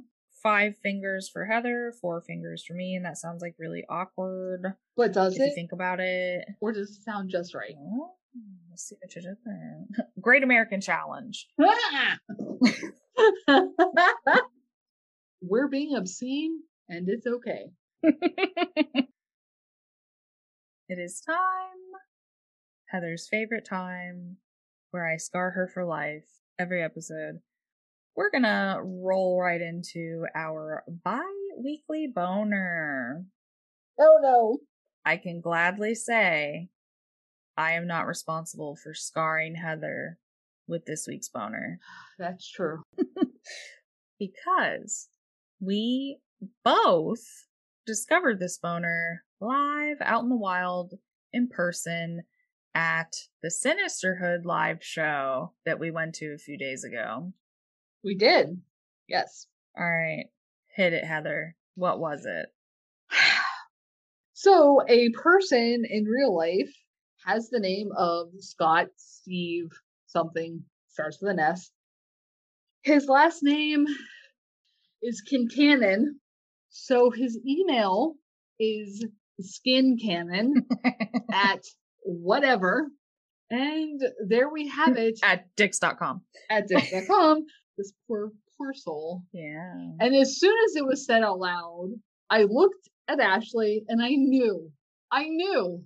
five 0.42 0.78
fingers 0.84 1.30
for 1.32 1.46
Heather, 1.46 1.94
four 2.00 2.22
fingers 2.22 2.64
for 2.66 2.74
me, 2.74 2.96
and 2.96 3.04
that 3.06 3.18
sounds 3.18 3.42
like 3.42 3.56
really 3.58 3.84
awkward 3.90 4.76
But 4.96 5.12
does 5.14 5.34
if 5.34 5.40
you 5.40 5.46
it? 5.46 5.56
think 5.56 5.72
about 5.72 6.00
it. 6.00 6.46
Or 6.62 6.72
does 6.72 6.92
it 6.92 7.04
sound 7.04 7.30
just 7.32 7.56
right? 7.56 7.74
Oh, 7.78 8.12
let's 8.70 8.88
see 8.88 8.96
what 9.02 9.16
you 9.16 9.22
did 9.24 9.38
there. 9.46 9.86
Great 10.22 10.44
American 10.44 10.82
Challenge. 10.82 11.48
We're 15.42 15.68
being 15.68 15.96
obscene, 15.96 16.60
and 16.90 17.08
it's 17.10 17.26
okay. 17.28 17.66
it 18.04 19.08
is 20.90 21.22
time. 21.22 21.36
Heather's 22.88 23.28
favorite 23.28 23.66
time. 23.66 24.38
where 24.92 25.06
I 25.06 25.18
scar 25.18 25.52
her 25.52 25.68
for 25.68 25.84
life 25.84 26.24
every 26.58 26.82
episode, 26.82 27.42
we're 28.16 28.32
gonna 28.32 28.80
roll 28.82 29.42
right 29.42 29.62
into 29.62 30.26
our 30.34 30.84
bi 30.88 31.22
weekly 31.58 32.08
boner. 32.08 33.26
Oh 34.00 34.20
no. 34.22 34.60
I 35.06 35.18
can 35.18 35.42
gladly 35.42 35.96
say 35.96 36.70
I 37.58 37.74
am 37.74 37.88
not 37.88 38.08
responsible 38.08 38.76
for 38.76 38.94
scarring 38.94 39.56
Heather 39.56 40.18
with 40.68 40.86
this 40.86 41.06
week's 41.08 41.30
boner. 41.30 41.80
That's 42.20 42.50
true. 42.50 42.84
because 44.20 45.10
we 45.60 46.20
both 46.64 47.24
discovered 47.86 48.40
this 48.40 48.58
boner 48.58 49.24
live 49.40 49.98
out 50.02 50.24
in 50.24 50.30
the 50.30 50.36
wild 50.36 50.94
in 51.34 51.48
person 51.48 52.24
at 52.76 53.16
the 53.42 53.50
Sinisterhood 53.50 54.46
live 54.46 54.84
show 54.84 55.54
that 55.66 55.80
we 55.80 55.90
went 55.90 56.14
to 56.16 56.34
a 56.34 56.38
few 56.38 56.58
days 56.58 56.84
ago. 56.84 57.32
We 58.04 58.16
did. 58.16 58.62
Yes. 59.08 59.48
All 59.78 59.90
right. 59.90 60.26
Hit 60.76 60.94
it, 60.94 61.06
Heather. 61.06 61.56
What 61.76 62.00
was 62.00 62.26
it? 62.26 62.48
So, 64.38 64.82
a 64.90 65.10
person 65.12 65.86
in 65.90 66.04
real 66.04 66.36
life 66.36 66.72
has 67.26 67.50
the 67.50 67.60
name 67.62 67.92
of 67.96 68.28
Scott 68.40 68.88
Steve 68.98 69.70
something, 70.08 70.64
starts 70.90 71.22
with 71.22 71.32
an 71.32 71.40
S. 71.40 71.72
His 72.84 73.08
last 73.08 73.44
name 73.44 73.86
is 75.02 75.24
Kincannon. 75.30 76.20
So, 76.70 77.12
his 77.12 77.40
email 77.46 78.16
is 78.60 79.06
skincannon 79.42 80.54
at 81.32 81.64
whatever. 82.06 82.88
And 83.52 84.02
there 84.28 84.50
we 84.50 84.68
have 84.70 84.98
it 84.98 85.20
At 85.24 85.46
dix.com. 85.56 86.22
at 86.50 86.68
Dick.com. 86.68 87.46
This 87.78 87.92
poor, 88.08 88.32
poor 88.58 88.74
soul. 88.74 89.24
Yeah. 89.34 89.74
And 90.00 90.16
as 90.16 90.40
soon 90.40 90.56
as 90.70 90.78
it 90.78 90.86
was 90.86 91.06
said 91.06 91.24
out 91.24 91.40
loud, 91.40 91.90
I 92.30 92.44
looked 92.44 92.88
at 93.10 93.20
Ashley 93.20 93.84
and 93.90 94.02
I 94.02 94.12
knew, 94.12 94.72
I 95.12 95.26
knew 95.28 95.84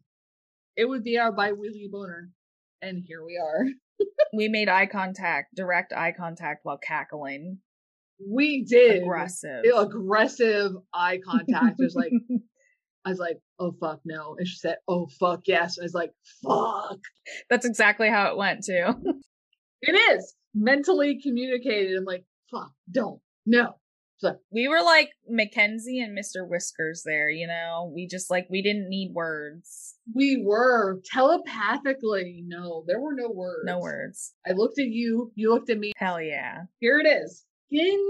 it 0.77 0.85
would 0.87 1.03
be 1.03 1.17
our 1.17 1.31
bi-weekly 1.31 1.89
boner. 1.91 2.29
And 2.83 3.03
here 3.03 3.25
we 3.25 3.37
are. 3.43 3.65
We 4.33 4.47
made 4.49 4.69
eye 4.69 4.85
contact, 4.85 5.55
direct 5.55 5.91
eye 5.91 6.13
contact 6.15 6.59
while 6.63 6.77
cackling. 6.77 7.57
We 8.25 8.63
did. 8.63 9.01
Aggressive. 9.01 9.63
Aggressive 9.75 10.71
eye 10.93 11.19
contact. 11.25 11.79
It 11.79 11.83
was 11.83 11.95
like, 11.95 12.11
I 13.03 13.09
was 13.09 13.17
like, 13.19 13.39
oh 13.59 13.73
fuck 13.79 13.99
no. 14.05 14.35
And 14.37 14.47
she 14.47 14.57
said, 14.57 14.77
oh 14.87 15.07
fuck 15.19 15.41
yes. 15.45 15.77
I 15.79 15.83
was 15.83 15.93
like, 15.93 16.11
fuck. 16.43 16.99
That's 17.49 17.65
exactly 17.65 18.09
how 18.09 18.27
it 18.31 18.37
went 18.37 18.63
too. 18.65 18.93
It 19.81 19.93
is 19.93 20.35
mentally 20.53 21.21
communicated. 21.21 21.95
I'm 21.97 22.03
like, 22.03 22.25
fuck, 22.51 22.73
don't, 22.91 23.21
no. 23.45 23.75
so, 24.17 24.35
we 24.51 24.67
were 24.67 24.81
like 24.81 25.11
Mackenzie 25.27 26.01
and 26.01 26.17
Mr. 26.17 26.45
Whiskers 26.45 27.03
there, 27.05 27.29
you 27.29 27.47
know? 27.47 27.89
We 27.95 28.05
just 28.05 28.29
like 28.29 28.47
we 28.49 28.61
didn't 28.61 28.89
need 28.89 29.13
words. 29.13 29.95
We 30.13 30.43
were 30.45 31.01
telepathically. 31.05 32.43
No, 32.45 32.83
there 32.87 32.99
were 32.99 33.13
no 33.15 33.29
words. 33.29 33.63
No 33.63 33.79
words. 33.79 34.33
I 34.45 34.51
looked 34.51 34.79
at 34.79 34.87
you. 34.87 35.31
You 35.35 35.53
looked 35.53 35.69
at 35.69 35.79
me. 35.79 35.93
Hell 35.95 36.21
yeah. 36.21 36.63
Here 36.79 36.99
it 36.99 37.07
is. 37.07 37.45
Skin 37.67 38.05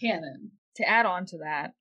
cannon. 0.00 0.52
To 0.76 0.88
add 0.88 1.04
on 1.04 1.26
to 1.26 1.38
that, 1.38 1.74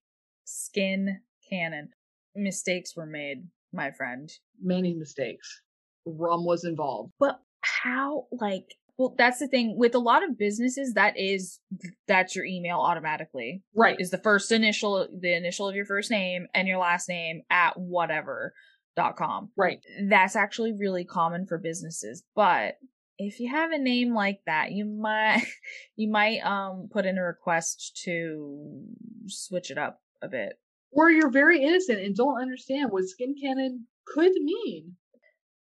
skin 0.43 1.22
cannon. 1.49 1.91
Mistakes 2.36 2.95
were 2.95 3.05
made, 3.05 3.45
my 3.73 3.91
friend. 3.91 4.32
Many 4.61 4.93
mistakes. 4.93 5.61
Rum 6.05 6.45
was 6.45 6.63
involved. 6.63 7.11
But 7.19 7.39
how 7.61 8.25
like 8.32 8.65
well 8.97 9.13
that's 9.17 9.39
the 9.39 9.47
thing 9.47 9.77
with 9.77 9.95
a 9.95 9.99
lot 9.99 10.23
of 10.23 10.38
businesses 10.38 10.93
that 10.93 11.17
is 11.17 11.59
that's 12.07 12.36
your 12.36 12.45
email 12.45 12.79
automatically 12.79 13.61
Right. 13.75 13.99
is 13.99 14.09
the 14.09 14.17
first 14.17 14.51
initial 14.51 15.07
the 15.15 15.34
initial 15.34 15.67
of 15.67 15.75
your 15.75 15.86
first 15.86 16.09
name 16.11 16.47
and 16.53 16.67
your 16.67 16.79
last 16.79 17.07
name 17.07 17.43
at 17.49 17.77
whatever 17.79 18.53
dot 18.95 19.15
com 19.15 19.49
right. 19.55 19.79
that's 20.09 20.36
actually 20.36 20.73
really 20.73 21.05
common 21.05 21.45
for 21.45 21.57
businesses 21.57 22.23
but 22.36 22.75
if 23.17 23.39
you 23.39 23.49
have 23.49 23.71
a 23.71 23.77
name 23.77 24.13
like 24.13 24.39
that 24.47 24.71
you 24.71 24.86
might 24.86 25.43
you 25.95 26.09
might 26.09 26.39
um 26.39 26.89
put 26.91 27.05
in 27.05 27.17
a 27.17 27.23
request 27.23 28.01
to 28.03 28.84
switch 29.27 29.69
it 29.71 29.77
up 29.77 30.01
a 30.21 30.27
bit 30.27 30.53
Or 30.92 31.10
you're 31.10 31.32
very 31.32 31.64
innocent 31.64 32.00
and 32.00 32.16
don't 32.16 32.42
understand 32.42 32.92
what 32.92 33.06
skin 33.06 33.36
cannon 33.42 33.88
could 34.06 34.34
mean. 34.34 34.96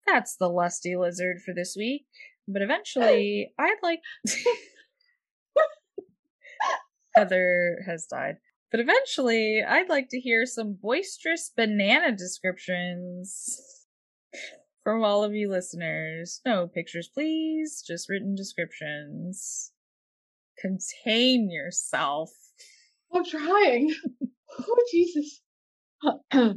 that's 0.06 0.36
the 0.36 0.48
lusty 0.48 0.96
lizard 0.96 1.38
for 1.44 1.54
this 1.54 1.74
week 1.76 2.06
but 2.48 2.62
eventually 2.62 3.52
i'd 3.58 3.78
like 3.82 4.00
heather 7.14 7.78
has 7.86 8.06
died 8.06 8.36
but 8.70 8.80
eventually 8.80 9.62
i'd 9.66 9.88
like 9.88 10.08
to 10.10 10.20
hear 10.20 10.44
some 10.46 10.78
boisterous 10.80 11.50
banana 11.56 12.14
descriptions 12.14 13.84
from 14.84 15.02
all 15.02 15.24
of 15.24 15.34
you 15.34 15.48
listeners 15.50 16.40
no 16.44 16.66
pictures 16.68 17.08
please 17.12 17.82
just 17.86 18.08
written 18.08 18.34
descriptions 18.34 19.72
contain 20.60 21.50
yourself 21.50 22.30
I'm 23.12 23.24
trying. 23.24 23.94
Oh 24.58 24.76
Jesus. 24.90 25.40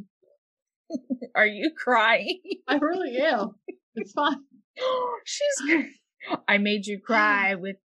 Are 1.36 1.46
you 1.46 1.72
crying 1.78 2.40
I 2.68 2.76
really 2.76 3.18
am. 3.18 3.56
It's 3.96 4.12
fine. 4.14 4.38
She's. 5.26 5.86
I 6.48 6.58
made 6.58 6.86
you 6.86 7.00
cry 7.00 7.56
with 7.60 7.78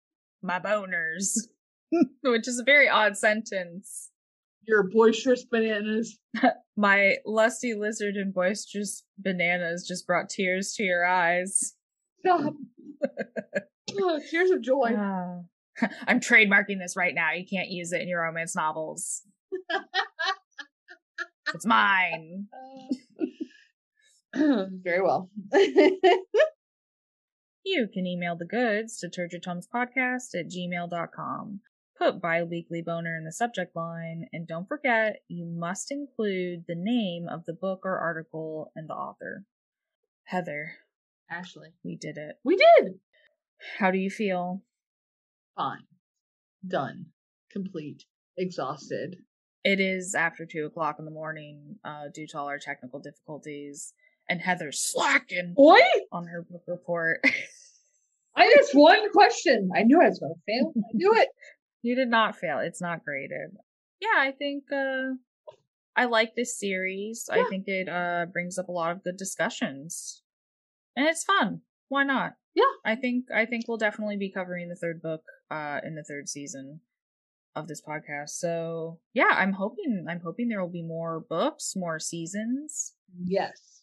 my 0.42 0.60
boners, 0.60 1.38
which 2.24 2.48
is 2.48 2.60
a 2.60 2.64
very 2.64 2.90
odd 2.90 3.18
sentence. 3.18 4.10
Your 4.68 4.84
boisterous 4.84 5.44
bananas. 5.44 6.18
My 6.78 7.18
lusty 7.26 7.76
lizard 7.76 8.16
and 8.16 8.34
boisterous 8.34 9.04
bananas 9.18 9.86
just 9.88 10.08
brought 10.08 10.30
tears 10.30 10.74
to 10.76 10.84
your 10.84 11.06
eyes. 11.06 11.76
Stop. 12.20 12.54
oh, 14.00 14.20
tears 14.32 14.50
of 14.50 14.62
joy. 14.62 14.96
Ah. 14.98 15.40
I'm 16.08 16.20
trademarking 16.20 16.80
this 16.80 16.96
right 16.96 17.14
now. 17.14 17.34
You 17.34 17.46
can't 17.46 17.70
use 17.70 17.92
it 17.92 18.02
in 18.02 18.08
your 18.08 18.22
romance 18.22 18.56
novels. 18.56 19.22
It's 21.54 21.66
mine. 21.66 22.48
Uh, 24.36 24.66
very 24.84 25.02
well. 25.02 25.30
You 27.66 27.88
can 27.88 28.06
email 28.06 28.36
the 28.36 28.46
goods 28.46 29.00
to 29.00 29.08
turgidtomespodcast 29.08 30.36
at 30.36 30.50
gmail.com. 30.50 31.62
Put 31.98 32.22
bi-weekly 32.22 32.82
boner 32.82 33.16
in 33.16 33.24
the 33.24 33.32
subject 33.32 33.74
line, 33.74 34.28
and 34.34 34.46
don't 34.46 34.68
forget, 34.68 35.22
you 35.30 35.46
must 35.46 35.90
include 35.90 36.66
the 36.68 36.76
name 36.76 37.28
of 37.30 37.46
the 37.46 37.54
book 37.54 37.82
or 37.86 37.98
article 37.98 38.72
and 38.76 38.90
the 38.90 38.94
author. 38.94 39.46
Heather, 40.26 40.74
Ashley. 41.30 41.70
we 41.84 41.96
did 41.96 42.18
it. 42.18 42.36
We 42.44 42.58
did. 42.58 43.00
How 43.80 43.92
do 43.92 43.98
you 43.98 44.10
feel? 44.10 44.62
Fine. 45.56 45.86
Done. 46.68 47.08
Complete. 47.50 48.04
Exhausted. 48.38 49.18
It 49.64 49.80
is 49.80 50.14
after 50.14 50.46
two 50.46 50.66
o'clock 50.66 50.98
in 51.00 51.06
the 51.06 51.12
morning, 51.12 51.78
uh, 51.86 52.10
due 52.14 52.28
to 52.28 52.38
all 52.38 52.48
our 52.48 52.60
technical 52.60 53.00
difficulties, 53.00 53.94
and 54.30 54.42
Heather's 54.42 54.80
slacking 54.80 55.54
Boy, 55.56 55.80
on 56.12 56.26
her 56.28 56.42
book 56.50 56.64
report. 56.68 57.24
I 58.36 58.52
just 58.58 58.74
one 58.74 59.12
question. 59.12 59.70
I 59.76 59.84
knew 59.84 60.02
I 60.02 60.10
was 60.10 60.20
going 60.20 60.34
to 60.34 60.42
fail. 60.46 60.74
I 60.76 60.90
knew 60.94 61.14
it. 61.16 61.30
You 61.86 61.96
did 61.96 62.08
not 62.08 62.38
fail. 62.38 62.60
It's 62.60 62.82
not 62.82 63.04
graded. 63.04 63.58
Yeah, 64.00 64.16
I 64.16 64.32
think 64.32 64.64
uh 64.72 65.16
I 65.98 66.06
like 66.06 66.34
this 66.34 66.58
series. 66.58 67.28
I 67.30 67.44
think 67.50 67.66
it 67.68 67.90
uh 67.90 68.26
brings 68.32 68.58
up 68.58 68.70
a 68.70 68.72
lot 68.72 68.94
of 68.94 69.04
good 69.04 69.18
discussions. 69.18 70.24
And 70.96 71.06
it's 71.06 71.26
fun. 71.26 71.60
Why 71.90 72.06
not? 72.06 72.36
Yeah. 72.56 72.72
I 72.86 72.96
think 72.96 73.26
I 73.36 73.46
think 73.46 73.66
we'll 73.68 73.76
definitely 73.78 74.16
be 74.16 74.32
covering 74.32 74.70
the 74.70 74.78
third 74.78 75.02
book 75.02 75.24
uh 75.52 75.82
in 75.84 75.96
the 75.96 76.06
third 76.06 76.30
season 76.30 76.80
of 77.56 77.68
this 77.68 77.82
podcast. 77.82 78.30
So, 78.30 79.00
yeah, 79.14 79.32
I'm 79.32 79.54
hoping 79.54 80.06
I'm 80.10 80.22
hoping 80.22 80.48
there 80.48 80.62
will 80.62 80.72
be 80.72 80.84
more 80.84 81.20
books, 81.20 81.76
more 81.76 82.00
seasons. 82.00 82.94
Yes. 83.24 83.82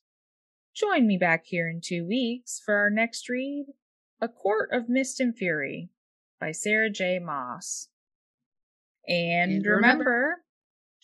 Join 0.74 1.06
me 1.06 1.18
back 1.18 1.44
here 1.46 1.68
in 1.68 1.80
2 1.82 2.06
weeks 2.06 2.60
for 2.64 2.74
our 2.74 2.90
next 2.90 3.28
read, 3.28 3.66
A 4.20 4.28
Court 4.28 4.70
of 4.72 4.88
Mist 4.88 5.20
and 5.20 5.36
Fury 5.36 5.90
by 6.40 6.52
Sarah 6.52 6.90
J. 6.90 7.18
Maas. 7.18 7.88
And, 9.06 9.52
And 9.52 9.66
remember, 9.66 10.04
remember, 10.04 10.36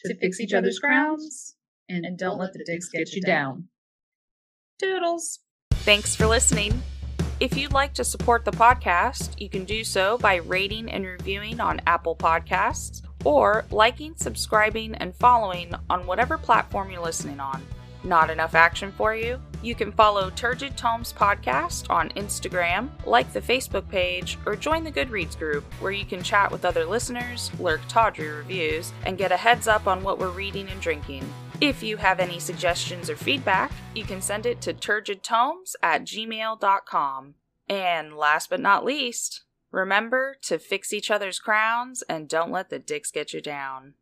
to 0.04 0.14
fix 0.16 0.40
each 0.40 0.52
other's 0.52 0.78
crowns 0.78 1.56
and 1.88 2.04
and 2.04 2.18
don't 2.18 2.38
let 2.38 2.52
the 2.52 2.64
dicks 2.64 2.88
get 2.88 3.12
you 3.12 3.22
down. 3.22 3.68
Doodles. 4.78 5.40
Thanks 5.72 6.14
for 6.14 6.26
listening. 6.26 6.82
If 7.38 7.54
you'd 7.54 7.74
like 7.74 7.92
to 7.94 8.04
support 8.04 8.46
the 8.46 8.50
podcast, 8.50 9.38
you 9.38 9.50
can 9.50 9.66
do 9.66 9.84
so 9.84 10.16
by 10.16 10.36
rating 10.36 10.90
and 10.90 11.04
reviewing 11.04 11.60
on 11.60 11.82
Apple 11.86 12.16
Podcasts 12.16 13.02
or 13.26 13.66
liking, 13.70 14.14
subscribing, 14.16 14.94
and 14.94 15.14
following 15.14 15.74
on 15.90 16.06
whatever 16.06 16.38
platform 16.38 16.90
you're 16.90 17.02
listening 17.02 17.38
on. 17.38 17.62
Not 18.02 18.30
enough 18.30 18.54
action 18.54 18.90
for 18.90 19.14
you? 19.14 19.38
You 19.62 19.74
can 19.74 19.92
follow 19.92 20.30
Turgid 20.30 20.76
Tomes 20.76 21.12
Podcast 21.12 21.90
on 21.90 22.10
Instagram, 22.10 22.90
like 23.04 23.32
the 23.32 23.40
Facebook 23.40 23.88
page, 23.88 24.38
or 24.46 24.54
join 24.54 24.84
the 24.84 24.92
Goodreads 24.92 25.38
group 25.38 25.64
where 25.80 25.92
you 25.92 26.04
can 26.04 26.22
chat 26.22 26.52
with 26.52 26.64
other 26.64 26.84
listeners, 26.84 27.50
lurk 27.58 27.80
tawdry 27.88 28.28
reviews, 28.28 28.92
and 29.04 29.18
get 29.18 29.32
a 29.32 29.36
heads 29.36 29.66
up 29.66 29.86
on 29.86 30.02
what 30.02 30.18
we're 30.18 30.30
reading 30.30 30.68
and 30.68 30.80
drinking. 30.80 31.24
If 31.60 31.82
you 31.82 31.96
have 31.96 32.20
any 32.20 32.38
suggestions 32.38 33.08
or 33.08 33.16
feedback, 33.16 33.72
you 33.94 34.04
can 34.04 34.20
send 34.20 34.44
it 34.44 34.60
to 34.60 34.74
turgidtomes 34.74 35.74
at 35.82 36.04
gmail.com. 36.04 37.34
And 37.68 38.16
last 38.16 38.50
but 38.50 38.60
not 38.60 38.84
least, 38.84 39.44
remember 39.72 40.36
to 40.42 40.58
fix 40.58 40.92
each 40.92 41.10
other's 41.10 41.38
crowns 41.38 42.02
and 42.08 42.28
don't 42.28 42.50
let 42.50 42.68
the 42.68 42.78
dicks 42.78 43.10
get 43.10 43.32
you 43.32 43.40
down. 43.40 43.94